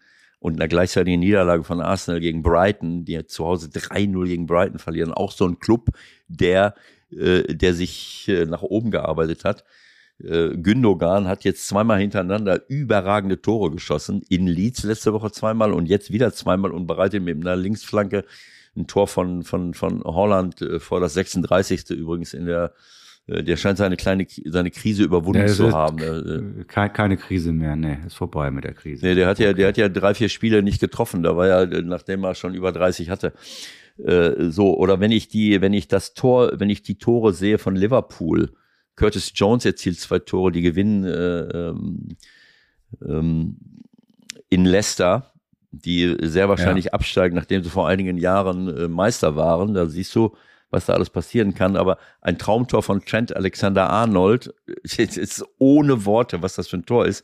und 0.45 0.61
einer 0.61 0.67
gleichzeitigen 0.67 1.21
Niederlage 1.21 1.63
von 1.63 1.81
Arsenal 1.81 2.19
gegen 2.19 2.43
Brighton, 2.43 3.03
die 3.03 3.25
zu 3.25 3.45
Hause 3.45 3.67
3-0 3.69 4.27
gegen 4.27 4.45
Brighton 4.45 4.77
verlieren. 4.77 5.11
Auch 5.11 5.31
so 5.31 5.47
ein 5.47 5.57
Club, 5.57 5.89
der, 6.27 6.75
äh, 7.09 7.55
der 7.55 7.73
sich 7.73 8.27
äh, 8.27 8.45
nach 8.45 8.61
oben 8.61 8.91
gearbeitet 8.91 9.43
hat. 9.43 9.63
Äh, 10.23 10.49
Gündogan 10.49 11.27
hat 11.27 11.45
jetzt 11.45 11.67
zweimal 11.67 11.99
hintereinander 11.99 12.61
überragende 12.67 13.41
Tore 13.41 13.71
geschossen. 13.71 14.21
In 14.29 14.45
Leeds 14.45 14.83
letzte 14.83 15.13
Woche 15.13 15.31
zweimal 15.31 15.73
und 15.73 15.87
jetzt 15.87 16.11
wieder 16.11 16.31
zweimal 16.31 16.69
und 16.69 16.85
bereitet 16.85 17.23
mit 17.23 17.37
einer 17.37 17.55
Linksflanke 17.55 18.23
ein 18.77 18.85
Tor 18.85 19.07
von, 19.07 19.41
von, 19.41 19.73
von 19.73 20.03
Holland 20.03 20.61
äh, 20.61 20.79
vor 20.79 20.99
das 20.99 21.15
36. 21.15 21.89
übrigens 21.89 22.35
in 22.35 22.45
der 22.45 22.71
der 23.27 23.57
scheint 23.57 23.77
seine 23.77 23.97
kleine 23.97 24.27
seine 24.45 24.69
Krise 24.69 25.03
überwunden 25.03 25.39
Der 25.39 25.47
zu 25.47 25.71
haben. 25.71 25.97
Äh, 25.99 26.63
Keine, 26.65 26.93
keine 26.93 27.17
Krise 27.17 27.53
mehr, 27.53 27.75
nee, 27.75 27.97
ist 28.05 28.15
vorbei 28.15 28.51
mit 28.51 28.63
der 28.63 28.73
Krise. 28.73 29.05
Nee, 29.05 29.15
der 29.15 29.27
hat 29.27 29.39
ja, 29.39 29.53
der 29.53 29.69
hat 29.69 29.77
ja 29.77 29.89
drei, 29.89 30.13
vier 30.13 30.29
Spiele 30.29 30.61
nicht 30.61 30.79
getroffen. 30.79 31.23
Da 31.23 31.35
war 31.35 31.47
ja, 31.47 31.63
äh, 31.63 31.81
nachdem 31.81 32.23
er 32.23 32.35
schon 32.35 32.53
über 32.53 32.71
30 32.71 33.09
hatte. 33.09 33.33
Äh, 33.97 34.49
so, 34.51 34.77
oder 34.77 34.99
wenn 34.99 35.11
ich 35.11 35.27
die, 35.27 35.59
wenn 35.61 35.73
ich 35.73 35.87
das 35.87 36.13
Tor, 36.13 36.59
wenn 36.59 36.69
ich 36.69 36.83
die 36.83 36.99
Tore 36.99 37.33
sehe 37.33 37.57
von 37.57 37.75
Liverpool, 37.75 38.53
Curtis 38.95 39.31
Jones 39.33 39.65
erzielt 39.65 39.99
zwei 39.99 40.19
Tore, 40.19 40.51
die 40.51 40.61
gewinnen 40.61 41.03
äh, 41.03 41.69
ähm, 41.69 42.09
ähm, 43.03 43.57
in 44.49 44.65
Leicester, 44.65 45.31
die 45.71 46.15
sehr 46.21 46.47
wahrscheinlich 46.47 46.93
absteigen, 46.93 47.35
nachdem 47.35 47.63
sie 47.63 47.69
vor 47.69 47.87
einigen 47.87 48.17
Jahren 48.17 48.67
äh, 48.67 48.87
Meister 48.87 49.35
waren. 49.35 49.73
Da 49.73 49.87
siehst 49.87 50.15
du, 50.15 50.35
was 50.75 50.85
da 50.85 50.93
alles 50.93 51.09
passieren 51.09 51.55
kann. 51.55 51.75
Aber 51.75 51.97
ein 52.21 52.37
Traumtor 52.37 52.83
von 52.83 53.03
Trent 53.03 53.35
Alexander-Arnold 53.35 54.53
es 54.83 54.97
ist 55.17 55.43
ohne 55.57 56.05
Worte, 56.05 56.43
was 56.43 56.55
das 56.55 56.67
für 56.67 56.77
ein 56.77 56.85
Tor 56.85 57.07
ist. 57.07 57.23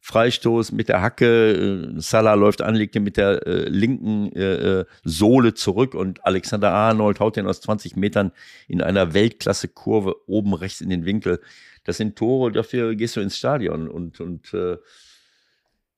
Freistoß 0.00 0.70
mit 0.70 0.88
der 0.88 1.02
Hacke, 1.02 1.90
äh, 1.96 2.00
Salah 2.00 2.34
läuft 2.34 2.62
an, 2.62 2.76
legt 2.76 2.94
ihn 2.94 3.02
mit 3.02 3.16
der 3.16 3.44
äh, 3.44 3.68
linken 3.68 4.30
äh, 4.36 4.80
äh, 4.80 4.84
Sohle 5.02 5.54
zurück 5.54 5.94
und 5.94 6.24
Alexander 6.24 6.72
Arnold 6.72 7.18
haut 7.18 7.34
den 7.34 7.48
aus 7.48 7.60
20 7.60 7.96
Metern 7.96 8.30
in 8.68 8.82
einer 8.82 9.14
Weltklasse-Kurve 9.14 10.14
oben 10.28 10.54
rechts 10.54 10.80
in 10.80 10.90
den 10.90 11.06
Winkel. 11.06 11.40
Das 11.82 11.96
sind 11.96 12.14
Tore, 12.16 12.52
dafür 12.52 12.94
gehst 12.94 13.16
du 13.16 13.20
ins 13.20 13.36
Stadion 13.36 13.88
und, 13.88 14.20
und 14.20 14.54
äh, 14.54 14.76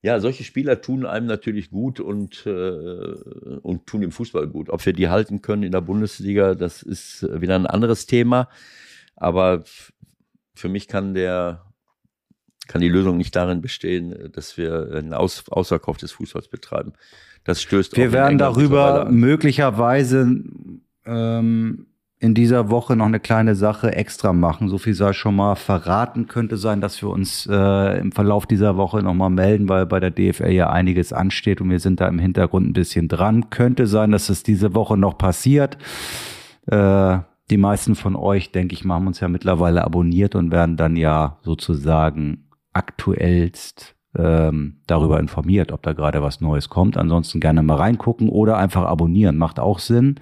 ja, 0.01 0.21
solche 0.21 0.45
Spieler 0.45 0.81
tun 0.81 1.05
einem 1.07 1.27
natürlich 1.27 1.71
gut 1.71 1.99
und, 1.99 2.47
äh, 2.47 2.51
und 2.51 3.87
tun 3.87 4.01
dem 4.01 4.13
Fußball 4.13 4.47
gut. 4.47 4.71
Ob 4.71 4.85
wir 4.87 4.93
die 4.93 5.09
halten 5.09 5.43
können 5.43 5.65
in 5.65 5.73
der 5.73 5.81
Bundesliga, 5.81 6.55
das 6.55 6.83
ist 6.83 7.23
wieder 7.41 7.57
ein 7.57 7.67
anderes 7.67 8.07
Thema. 8.07 8.49
Aber 9.17 9.65
für 10.55 10.69
mich 10.69 10.87
kann 10.87 11.15
der, 11.15 11.65
kann 12.69 12.81
die 12.81 12.89
Lösung 12.89 13.17
nicht 13.17 13.35
darin 13.35 13.61
bestehen, 13.61 14.31
dass 14.33 14.57
wir 14.57 14.93
einen 14.93 15.15
Aus, 15.15 15.49
Ausverkauf 15.49 15.97
des 15.97 16.13
Fußballs 16.13 16.49
betreiben. 16.49 16.93
Das 17.43 17.61
stößt 17.61 17.97
Wir 17.97 18.13
werden 18.13 18.39
darüber 18.39 19.09
möglicherweise 19.11 20.43
ähm, 21.07 21.88
in 22.21 22.35
dieser 22.35 22.69
Woche 22.69 22.97
noch 22.97 23.07
eine 23.07 23.21
kleine 23.21 23.55
Sache 23.55 23.95
extra 23.95 24.33
machen. 24.33 24.69
So 24.69 24.79
viel 24.79 24.95
sei 24.95 25.13
schon 25.13 25.37
mal 25.37 25.55
verraten. 25.55 26.27
Könnte 26.27 26.57
sein, 26.57 26.81
dass 26.81 27.01
wir 27.01 27.11
uns 27.11 27.47
äh, 27.51 28.01
im 28.01 28.11
Verlauf 28.11 28.47
dieser 28.47 28.77
Woche 28.77 29.03
noch 29.03 29.15
mal 29.15 29.31
melden, 29.31 29.69
weil 29.69 29.87
bei 29.87 30.01
der 30.01 30.11
DFL 30.11 30.51
ja 30.51 30.71
einiges 30.71 31.13
ansteht 31.13 31.61
und 31.61 31.71
wir 31.71 31.79
sind 31.79 32.01
da 32.01 32.09
im 32.09 32.19
Hintergrund 32.19 32.69
ein 32.69 32.73
bisschen 32.73 33.07
dran. 33.07 33.51
Könnte 33.51 33.87
sein, 33.87 34.11
dass 34.11 34.31
es 34.31 34.43
diese 34.43 34.75
Woche 34.75 34.97
noch 34.97 35.17
passiert. 35.17 35.79
Äh, 36.67 37.19
die 37.51 37.57
meisten 37.57 37.95
von 37.95 38.17
euch, 38.17 38.51
denke 38.51 38.75
ich 38.75 38.85
haben 38.85 39.07
uns 39.07 39.21
ja 39.21 39.29
mittlerweile 39.29 39.85
abonniert 39.85 40.35
und 40.35 40.51
werden 40.51 40.77
dann 40.77 40.97
ja 40.97 41.39
sozusagen 41.43 42.49
aktuellst 42.73 43.95
ähm, 44.17 44.81
darüber 44.87 45.21
informiert, 45.21 45.71
ob 45.71 45.83
da 45.83 45.93
gerade 45.93 46.21
was 46.21 46.41
Neues 46.41 46.69
kommt. 46.69 46.97
Ansonsten 46.97 47.39
gerne 47.39 47.63
mal 47.63 47.77
reingucken 47.77 48.29
oder 48.29 48.57
einfach 48.59 48.85
abonnieren, 48.85 49.39
macht 49.39 49.61
auch 49.61 49.79
Sinn. 49.79 50.17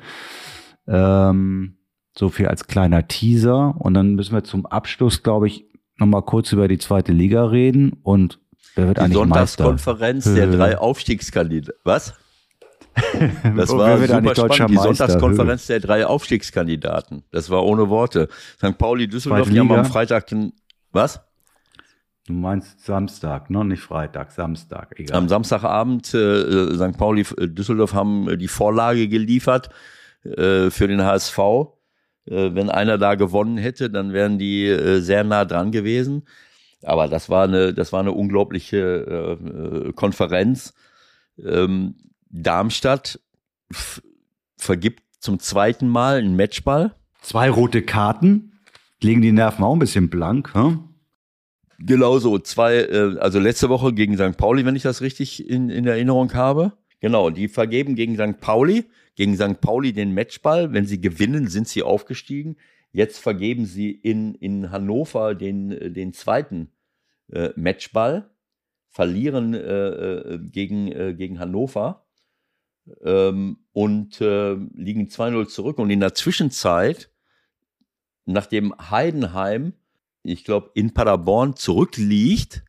Ähm, 0.87 1.77
so 2.19 2.29
viel 2.31 2.49
als 2.49 2.67
kleiner 2.67 3.07
Teaser. 3.09 3.75
Und 3.79 3.95
dann 3.95 4.15
müssen 4.15 4.35
wir 4.35 4.45
zum 4.45 4.67
Abschluss, 4.67 5.23
glaube 5.23 5.47
ich, 5.49 5.65
noch 5.99 6.07
mal 6.07 6.23
kurz 6.23 6.53
über 6.53 6.69
die 6.69 6.79
zweite 6.79 7.13
Liga 7.13 7.45
reden. 7.47 7.99
Und 8.03 8.39
wer 8.75 8.89
wird 8.89 8.99
Die 8.99 9.03
eigentlich 9.03 9.25
Meister? 9.25 9.65
Sonntagskonferenz 9.65 10.25
der 10.35 10.47
drei 10.49 10.79
Aufstiegskandidaten. 10.79 11.81
Was? 11.85 12.15
Das 13.57 13.69
Oh, 13.71 13.77
war 13.79 13.99
super 13.99 14.35
spannend. 14.35 14.71
Die? 14.71 14.77
Sonntagskonferenz 14.77 15.67
der 15.67 15.81
drei 15.81 16.07
Aufstiegskandidaten. 16.07 17.25
Das 17.31 17.51
war 17.51 17.63
ohne 17.65 17.91
Worte. 17.91 18.29
St. 18.57 18.79
Pauli, 18.79 19.07
Düsseldorf, 19.07 19.51
die 19.51 19.61
haben 19.61 19.71
am 19.71 19.85
Freitag 19.85 20.27
den, 20.29 20.55
was? 20.93 21.21
Du 22.27 22.33
meinst 22.33 22.85
Samstag, 22.85 23.51
ne? 23.51 23.65
Nicht 23.67 23.83
Freitag, 23.83 24.33
Samstag, 24.33 24.99
egal. 24.99 25.17
Am 25.17 25.29
Samstagabend 25.29 26.13
äh, 26.15 26.75
St. 26.75 26.97
Pauli, 26.97 27.25
Düsseldorf 27.39 27.93
haben 27.93 28.39
die 28.39 28.49
Vorlage 28.49 29.09
geliefert 29.09 29.69
äh, 30.25 30.71
für 30.71 30.89
den 30.89 31.05
HSV. 31.05 31.39
Äh, 32.27 32.55
wenn 32.55 32.71
einer 32.71 32.99
da 32.99 33.15
gewonnen 33.15 33.59
hätte, 33.59 33.91
dann 33.91 34.13
wären 34.13 34.39
die 34.39 34.67
äh, 34.67 35.01
sehr 35.01 35.25
nah 35.25 35.45
dran 35.45 35.73
gewesen. 35.73 36.25
Aber 36.83 37.09
das 37.09 37.29
war 37.29 37.45
eine, 37.45 37.73
das 37.75 37.93
war 37.93 38.01
eine 38.01 38.13
unglaubliche 38.13 39.39
äh, 39.39 39.93
Konferenz. 39.93 40.75
Ähm, 41.43 41.95
Darmstadt 42.31 43.21
vergibt 44.57 45.03
zum 45.21 45.39
zweiten 45.39 45.89
Mal 45.89 46.19
einen 46.19 46.37
Matchball. 46.37 46.95
Zwei 47.23 47.51
rote 47.51 47.83
Karten. 47.83 48.53
Legen 49.03 49.23
die 49.23 49.33
Nerven 49.33 49.65
auch 49.65 49.75
ein 49.75 49.79
bisschen 49.79 50.09
blank, 50.09 50.55
hm? 50.55 50.85
Genauso, 51.79 52.39
zwei, 52.39 52.77
äh, 52.77 53.19
also 53.19 53.39
letzte 53.39 53.69
Woche 53.69 53.93
gegen 53.93 54.17
St. 54.17 54.39
Pauli, 54.39 54.65
wenn 54.65 54.77
ich 54.77 54.83
das 54.83 55.03
richtig 55.03 55.49
in, 55.49 55.69
in 55.69 55.87
Erinnerung 55.87 56.33
habe. 56.33 56.73
Genau, 57.01 57.29
die 57.29 57.49
vergeben 57.49 57.95
gegen 57.95 58.15
St. 58.15 58.41
Pauli, 58.41 58.87
gegen 59.17 59.35
St. 59.35 59.61
Pauli 59.61 59.93
den 59.93 60.15
Matchball. 60.15 60.73
Wenn 60.73 60.87
sie 60.87 61.01
gewinnen, 61.01 61.49
sind 61.49 61.67
sie 61.67 61.83
aufgestiegen. 61.83 62.57
Jetzt 62.93 63.19
vergeben 63.19 63.67
sie 63.67 63.91
in, 63.91 64.35
in 64.37 64.71
Hannover 64.71 65.35
den, 65.35 65.73
äh, 65.73 65.91
den 65.91 66.13
zweiten 66.13 66.71
äh, 67.33 67.51
Matchball, 67.57 68.31
verlieren 68.89 69.53
äh, 69.53 69.59
äh, 69.59 70.39
gegen, 70.39 70.93
äh, 70.93 71.15
gegen 71.15 71.41
Hannover 71.41 72.07
ähm, 73.03 73.59
und 73.73 74.21
äh, 74.21 74.55
liegen 74.55 75.09
2-0 75.09 75.49
zurück. 75.49 75.79
Und 75.79 75.91
in 75.91 76.01
der 76.01 76.15
Zwischenzeit, 76.15 77.11
nachdem 78.25 78.73
Heidenheim 78.79 79.75
ich 80.27 80.45
glaube, 80.45 80.71
in 80.75 80.93
Paderborn 80.93 81.57
zurückliegt, 81.57 82.65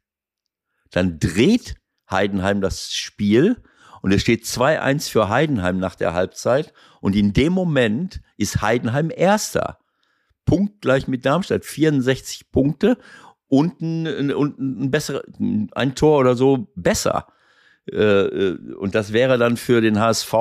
dann 0.92 1.20
dreht 1.20 1.76
Heidenheim 2.10 2.62
das 2.62 2.94
Spiel 2.94 3.62
und 4.08 4.14
es 4.14 4.22
steht 4.22 4.46
2-1 4.46 5.12
für 5.12 5.28
Heidenheim 5.28 5.80
nach 5.80 5.96
der 5.96 6.14
Halbzeit 6.14 6.72
und 7.02 7.14
in 7.14 7.34
dem 7.34 7.52
Moment 7.52 8.22
ist 8.38 8.62
Heidenheim 8.62 9.12
Erster. 9.14 9.80
Punktgleich 10.46 11.10
mit 11.10 11.26
Darmstadt, 11.26 11.66
64 11.66 12.50
Punkte 12.54 12.98
und 13.50 13.82
ein, 13.82 14.32
und 14.32 14.60
ein, 14.60 14.92
besser, 14.92 15.24
ein 15.76 15.94
Tor 15.96 16.20
oder 16.20 16.36
so 16.36 16.70
besser. 16.74 17.28
Äh, 17.92 17.98
äh, 17.98 18.76
Und 18.76 18.96
das 18.96 19.12
wäre 19.12 19.38
dann 19.38 19.58
für 19.58 19.82
den 19.82 20.00
HSV 20.00 20.34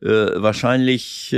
äh, 0.00 0.40
wahrscheinlich 0.40 1.34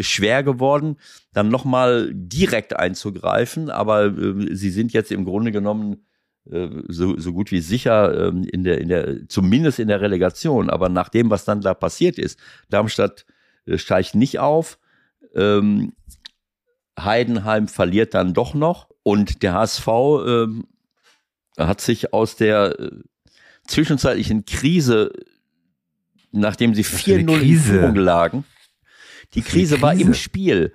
schwer 0.00 0.42
geworden, 0.42 0.98
dann 1.32 1.48
nochmal 1.48 2.10
direkt 2.12 2.76
einzugreifen. 2.76 3.70
Aber 3.70 4.12
sie 4.50 4.70
sind 4.70 4.92
jetzt 4.92 5.10
im 5.10 5.24
Grunde 5.24 5.52
genommen 5.52 6.04
so, 6.44 7.16
so 7.18 7.32
gut 7.32 7.52
wie 7.52 7.60
sicher 7.60 8.28
ähm, 8.28 8.44
in 8.44 8.64
der, 8.64 8.80
in 8.80 8.88
der, 8.88 9.28
zumindest 9.28 9.78
in 9.78 9.88
der 9.88 10.00
Relegation. 10.00 10.70
Aber 10.70 10.88
nach 10.88 11.08
dem, 11.08 11.30
was 11.30 11.44
dann 11.44 11.60
da 11.60 11.72
passiert 11.74 12.18
ist, 12.18 12.38
Darmstadt 12.68 13.24
äh, 13.66 13.78
steigt 13.78 14.14
nicht 14.14 14.38
auf. 14.40 14.78
Ähm, 15.34 15.92
Heidenheim 16.98 17.68
verliert 17.68 18.14
dann 18.14 18.34
doch 18.34 18.54
noch 18.54 18.88
und 19.02 19.42
der 19.42 19.54
HSV 19.54 19.86
ähm, 20.26 20.64
hat 21.56 21.80
sich 21.80 22.12
aus 22.12 22.36
der 22.36 22.78
äh, 22.78 22.90
zwischenzeitlichen 23.66 24.44
Krise, 24.44 25.10
nachdem 26.32 26.74
sie 26.74 26.84
für 26.84 27.14
eine 27.14 27.22
4-0 27.22 27.32
in 27.34 27.38
Krise? 27.40 27.62
Führung 27.72 27.94
lagen, 27.94 28.44
die 29.34 29.40
eine 29.40 29.48
Krise 29.48 29.80
war 29.80 29.92
im 29.92 29.98
Krise? 30.08 30.14
Spiel. 30.14 30.74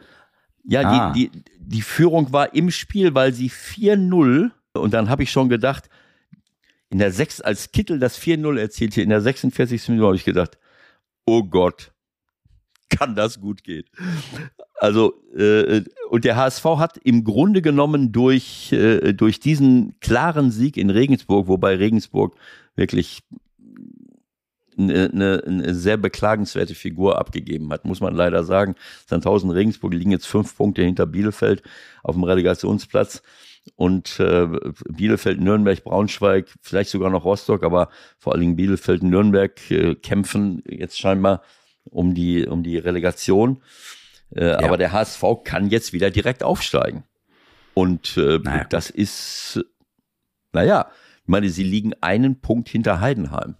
Ja, 0.63 0.81
Ah. 0.81 1.11
die, 1.13 1.29
die, 1.29 1.43
die 1.59 1.81
Führung 1.81 2.31
war 2.33 2.53
im 2.55 2.71
Spiel, 2.71 3.13
weil 3.13 3.33
sie 3.33 3.49
4-0 3.49 4.51
und 4.79 4.93
dann 4.93 5.09
habe 5.09 5.23
ich 5.23 5.31
schon 5.31 5.49
gedacht, 5.49 5.89
in 6.89 6.99
der 6.99 7.11
sechs, 7.11 7.41
als 7.41 7.71
Kittel 7.71 7.99
das 7.99 8.19
4-0 8.19 8.59
erzielte, 8.59 9.01
in 9.01 9.09
der 9.09 9.21
46. 9.21 9.89
Minute 9.89 10.05
habe 10.05 10.15
ich 10.15 10.25
gedacht, 10.25 10.57
oh 11.25 11.43
Gott, 11.43 11.91
kann 12.89 13.15
das 13.15 13.41
gut 13.41 13.63
gehen. 13.63 13.83
Also, 14.75 15.13
äh, 15.35 15.83
und 16.09 16.23
der 16.23 16.35
HSV 16.35 16.63
hat 16.63 16.97
im 17.03 17.23
Grunde 17.23 17.61
genommen 17.61 18.11
durch, 18.11 18.71
äh, 18.71 19.13
durch 19.13 19.39
diesen 19.39 19.99
klaren 19.99 20.51
Sieg 20.51 20.77
in 20.77 20.89
Regensburg, 20.89 21.47
wobei 21.47 21.75
Regensburg 21.75 22.35
wirklich 22.75 23.23
eine, 24.77 25.09
eine, 25.11 25.43
eine 25.45 25.75
sehr 25.75 25.97
beklagenswerte 25.97 26.75
Figur 26.75 27.17
abgegeben 27.17 27.71
hat, 27.73 27.85
muss 27.85 27.99
man 27.99 28.15
leider 28.15 28.43
sagen. 28.43 28.75
Sandhausen 29.07 29.49
Regensburg 29.49 29.93
liegen 29.93 30.11
jetzt 30.11 30.27
fünf 30.27 30.55
Punkte 30.55 30.83
hinter 30.83 31.07
Bielefeld 31.07 31.63
auf 32.03 32.15
dem 32.15 32.23
Relegationsplatz. 32.23 33.23
Und 33.75 34.19
äh, 34.19 34.47
Bielefeld, 34.89 35.39
Nürnberg, 35.41 35.83
Braunschweig, 35.83 36.47
vielleicht 36.61 36.89
sogar 36.89 37.09
noch 37.09 37.25
Rostock, 37.25 37.63
aber 37.63 37.89
vor 38.17 38.33
allen 38.33 38.41
Dingen 38.41 38.55
Bielefeld 38.55 39.01
und 39.01 39.09
Nürnberg 39.09 39.71
äh, 39.71 39.95
kämpfen 39.95 40.63
jetzt 40.67 40.99
scheinbar 40.99 41.41
um 41.85 42.13
die, 42.13 42.45
um 42.45 42.63
die 42.63 42.77
Relegation. 42.77 43.61
Äh, 44.35 44.51
Aber 44.51 44.77
der 44.77 44.91
HSV 44.91 45.23
kann 45.43 45.69
jetzt 45.69 45.93
wieder 45.93 46.09
direkt 46.11 46.43
aufsteigen. 46.43 47.03
Und 47.73 48.17
äh, 48.17 48.39
Naja, 48.39 48.65
das 48.69 48.89
ist, 48.89 49.63
naja, 50.51 50.89
ich 51.21 51.27
meine, 51.27 51.49
sie 51.49 51.63
liegen 51.63 51.93
einen 52.01 52.41
Punkt 52.41 52.69
hinter 52.69 52.99
Heidenheim. 52.99 53.55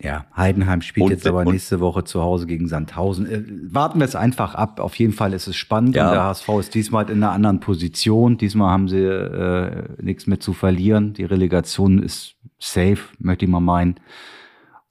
Ja, 0.00 0.26
Heidenheim 0.36 0.80
spielt 0.80 1.06
Und- 1.06 1.10
jetzt 1.10 1.26
aber 1.26 1.44
nächste 1.44 1.80
Woche 1.80 2.04
zu 2.04 2.22
Hause 2.22 2.46
gegen 2.46 2.68
Sandhausen. 2.68 3.26
Äh, 3.26 3.42
warten 3.74 3.98
wir 3.98 4.04
es 4.04 4.14
einfach 4.14 4.54
ab. 4.54 4.78
Auf 4.78 4.94
jeden 4.94 5.12
Fall 5.12 5.32
ist 5.32 5.48
es 5.48 5.56
spannend 5.56 5.96
Ja. 5.96 6.06
und 6.08 6.12
der 6.14 6.22
HSV 6.22 6.48
ist 6.60 6.74
diesmal 6.74 7.10
in 7.10 7.16
einer 7.22 7.32
anderen 7.32 7.58
Position. 7.58 8.38
Diesmal 8.38 8.70
haben 8.70 8.86
sie 8.88 8.98
äh, 9.02 9.82
nichts 10.00 10.28
mehr 10.28 10.38
zu 10.38 10.52
verlieren. 10.52 11.14
Die 11.14 11.24
Relegation 11.24 12.00
ist 12.00 12.36
safe, 12.60 12.98
möchte 13.18 13.44
ich 13.44 13.50
mal 13.50 13.58
meinen. 13.58 13.96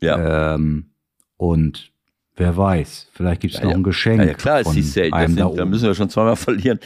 Ja. 0.02 0.56
Ähm, 0.56 0.88
und 1.38 1.92
wer 2.36 2.58
weiß, 2.58 3.08
vielleicht 3.14 3.40
gibt 3.42 3.56
es 3.56 3.64
noch 3.64 3.72
ein 3.74 3.84
Geschenk. 3.84 4.20
Ja, 4.20 4.28
ja 4.28 4.34
klar, 4.34 4.60
ist 4.60 4.74
die 4.74 4.82
safe. 4.82 5.10
Da 5.10 5.50
da 5.50 5.66
müssen 5.66 5.86
wir 5.88 5.96
schon 5.96 6.10
zweimal 6.10 6.36
verlieren. 6.36 6.80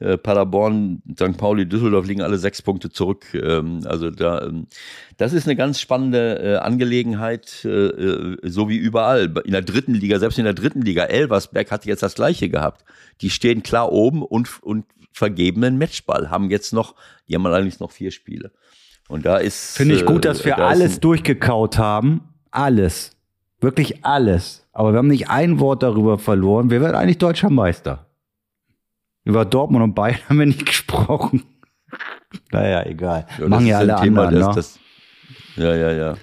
Äh, 0.00 0.16
Paderborn, 0.16 1.02
St. 1.14 1.36
Pauli, 1.36 1.66
Düsseldorf 1.66 2.06
liegen 2.06 2.22
alle 2.22 2.38
sechs 2.38 2.62
Punkte 2.62 2.90
zurück. 2.90 3.26
Ähm, 3.34 3.82
also 3.84 4.10
da, 4.10 4.46
ähm, 4.46 4.66
das 5.18 5.34
ist 5.34 5.46
eine 5.46 5.56
ganz 5.56 5.78
spannende 5.78 6.42
äh, 6.42 6.56
Angelegenheit, 6.56 7.64
äh, 7.64 7.68
äh, 7.68 8.36
so 8.42 8.70
wie 8.70 8.78
überall. 8.78 9.32
In 9.44 9.52
der 9.52 9.60
dritten 9.60 9.92
Liga, 9.92 10.18
selbst 10.18 10.38
in 10.38 10.44
der 10.44 10.54
dritten 10.54 10.80
Liga, 10.80 11.04
Elversberg 11.04 11.70
hat 11.70 11.84
jetzt 11.84 12.02
das 12.02 12.14
Gleiche 12.14 12.48
gehabt. 12.48 12.84
Die 13.20 13.28
stehen 13.28 13.62
klar 13.62 13.92
oben 13.92 14.22
und, 14.22 14.62
und 14.62 14.86
vergeben 15.12 15.62
einen 15.64 15.76
Matchball, 15.76 16.30
haben 16.30 16.48
jetzt 16.48 16.72
noch, 16.72 16.94
die 17.28 17.34
haben 17.34 17.44
allerdings 17.44 17.78
noch 17.78 17.90
vier 17.90 18.10
Spiele. 18.10 18.52
Und 19.08 19.26
da 19.26 19.36
ist. 19.36 19.76
Finde 19.76 19.96
ich 19.96 20.06
gut, 20.06 20.24
dass 20.24 20.40
äh, 20.40 20.44
wir 20.46 20.56
da 20.56 20.68
alles 20.68 21.00
durchgekaut 21.00 21.76
haben. 21.76 22.22
Alles. 22.50 23.10
Wirklich 23.60 24.04
alles. 24.06 24.66
Aber 24.72 24.92
wir 24.92 24.98
haben 24.98 25.08
nicht 25.08 25.28
ein 25.28 25.60
Wort 25.60 25.82
darüber 25.82 26.18
verloren. 26.18 26.70
Wir 26.70 26.80
werden 26.80 26.94
eigentlich 26.94 27.18
deutscher 27.18 27.50
Meister. 27.50 28.06
Über 29.30 29.44
Dortmund 29.44 29.82
und 29.84 29.94
Bayern 29.94 30.18
haben 30.28 30.38
wir 30.40 30.46
nicht 30.46 30.66
gesprochen. 30.66 31.44
naja, 32.52 32.84
egal. 32.84 33.26
Ja, 33.38 33.48
Machen 33.48 33.66
ja 33.66 33.78
alle 33.78 33.96
Thema, 33.96 34.26
anderen. 34.26 34.48
ne? 34.48 34.54
das- 34.54 34.78
ja, 35.56 35.74
ja, 35.74 35.92
ja. 35.92 36.16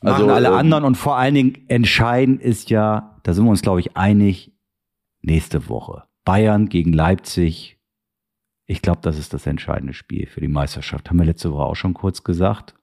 Machen 0.00 0.28
alle 0.30 0.48
ähm, 0.48 0.54
anderen 0.54 0.84
und 0.84 0.96
vor 0.96 1.16
allen 1.16 1.34
Dingen 1.34 1.64
entscheidend 1.68 2.42
ist 2.42 2.70
ja, 2.70 3.18
da 3.22 3.32
sind 3.32 3.44
wir 3.44 3.50
uns, 3.50 3.62
glaube 3.62 3.80
ich, 3.80 3.96
einig, 3.96 4.52
nächste 5.22 5.68
Woche. 5.68 6.04
Bayern 6.24 6.68
gegen 6.68 6.92
Leipzig. 6.92 7.78
Ich 8.66 8.82
glaube, 8.82 9.00
das 9.02 9.18
ist 9.18 9.32
das 9.34 9.46
entscheidende 9.46 9.94
Spiel 9.94 10.26
für 10.26 10.40
die 10.40 10.48
Meisterschaft. 10.48 11.08
Haben 11.10 11.18
wir 11.18 11.26
letzte 11.26 11.52
Woche 11.52 11.62
auch 11.64 11.76
schon 11.76 11.94
kurz 11.94 12.22
gesagt. 12.22 12.74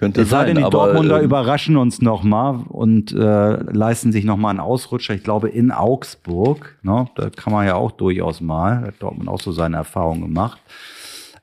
Könnte 0.00 0.22
Es 0.22 0.30
sei 0.30 0.46
denn, 0.46 0.56
sein, 0.56 0.62
die 0.62 0.64
aber, 0.64 0.70
Dortmunder 0.70 1.18
ähm, 1.18 1.26
überraschen 1.26 1.76
uns 1.76 2.00
nochmal 2.00 2.64
und 2.68 3.12
äh, 3.12 3.56
leisten 3.70 4.12
sich 4.12 4.24
nochmal 4.24 4.48
einen 4.48 4.60
Ausrutscher. 4.60 5.12
Ich 5.12 5.22
glaube, 5.22 5.50
in 5.50 5.70
Augsburg, 5.70 6.78
ne, 6.82 7.06
da 7.16 7.28
kann 7.28 7.52
man 7.52 7.66
ja 7.66 7.74
auch 7.74 7.92
durchaus 7.92 8.40
mal, 8.40 8.80
hat 8.80 8.94
Dortmund 9.00 9.28
auch 9.28 9.42
so 9.42 9.52
seine 9.52 9.76
Erfahrungen 9.76 10.22
gemacht. 10.22 10.58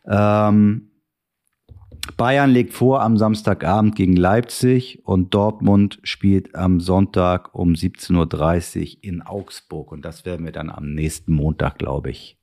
Ähm, 0.08 0.90
Bayern 2.18 2.50
legt 2.50 2.74
vor 2.74 3.04
am 3.04 3.16
Samstagabend 3.16 3.96
gegen 3.96 4.16
Leipzig 4.16 5.06
und 5.06 5.36
Dortmund 5.36 6.00
spielt 6.02 6.56
am 6.56 6.80
Sonntag 6.80 7.54
um 7.54 7.74
17.30 7.74 8.80
Uhr 8.80 8.98
in 9.04 9.22
Augsburg. 9.22 9.92
Und 9.92 10.04
das 10.04 10.26
werden 10.26 10.48
wir 10.48 10.52
dann 10.52 10.72
am 10.72 10.96
nächsten 10.96 11.32
Montag, 11.32 11.78
glaube 11.78 12.10
ich, 12.10 12.40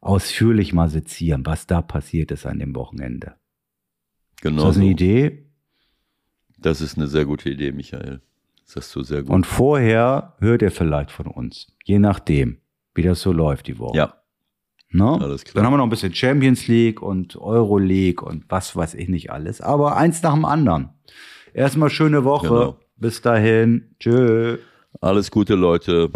ausführlich 0.00 0.72
mal 0.72 0.88
sezieren, 0.88 1.44
was 1.46 1.66
da 1.66 1.82
passiert 1.82 2.30
ist 2.30 2.46
an 2.46 2.60
dem 2.60 2.76
Wochenende. 2.76 3.34
Genau 4.42 4.62
ist 4.62 4.68
das 4.68 4.76
eine. 4.76 4.90
Idee? 4.90 5.46
Das 6.58 6.80
ist 6.80 6.96
eine 6.98 7.06
sehr 7.06 7.24
gute 7.24 7.48
Idee, 7.48 7.72
Michael. 7.72 8.20
Das 8.66 8.76
hast 8.76 8.94
du 8.94 9.02
sehr 9.02 9.22
gut. 9.22 9.30
Und 9.30 9.46
vorher 9.46 10.34
hört 10.38 10.62
ihr 10.62 10.70
vielleicht 10.70 11.10
von 11.10 11.26
uns. 11.26 11.74
Je 11.84 11.98
nachdem, 11.98 12.58
wie 12.94 13.02
das 13.02 13.20
so 13.22 13.32
läuft 13.32 13.66
die 13.68 13.78
Woche. 13.78 13.96
ja, 13.96 14.14
Ne? 14.90 15.18
alles 15.20 15.44
klar. 15.44 15.54
Dann 15.54 15.64
haben 15.66 15.72
wir 15.72 15.78
noch 15.78 15.86
ein 15.86 15.90
bisschen 15.90 16.14
Champions 16.14 16.68
League 16.68 17.00
und 17.00 17.36
Euro 17.36 17.78
League 17.78 18.22
und 18.22 18.44
was 18.50 18.76
weiß 18.76 18.92
ich 18.94 19.08
nicht 19.08 19.32
alles. 19.32 19.62
Aber 19.62 19.96
eins 19.96 20.22
nach 20.22 20.34
dem 20.34 20.44
anderen. 20.44 20.90
Erstmal 21.54 21.88
schöne 21.88 22.24
Woche. 22.24 22.48
Genau. 22.48 22.78
Bis 22.96 23.22
dahin. 23.22 23.94
Tschö. 23.98 24.58
alles 25.00 25.30
Gute, 25.30 25.54
Leute. 25.54 26.10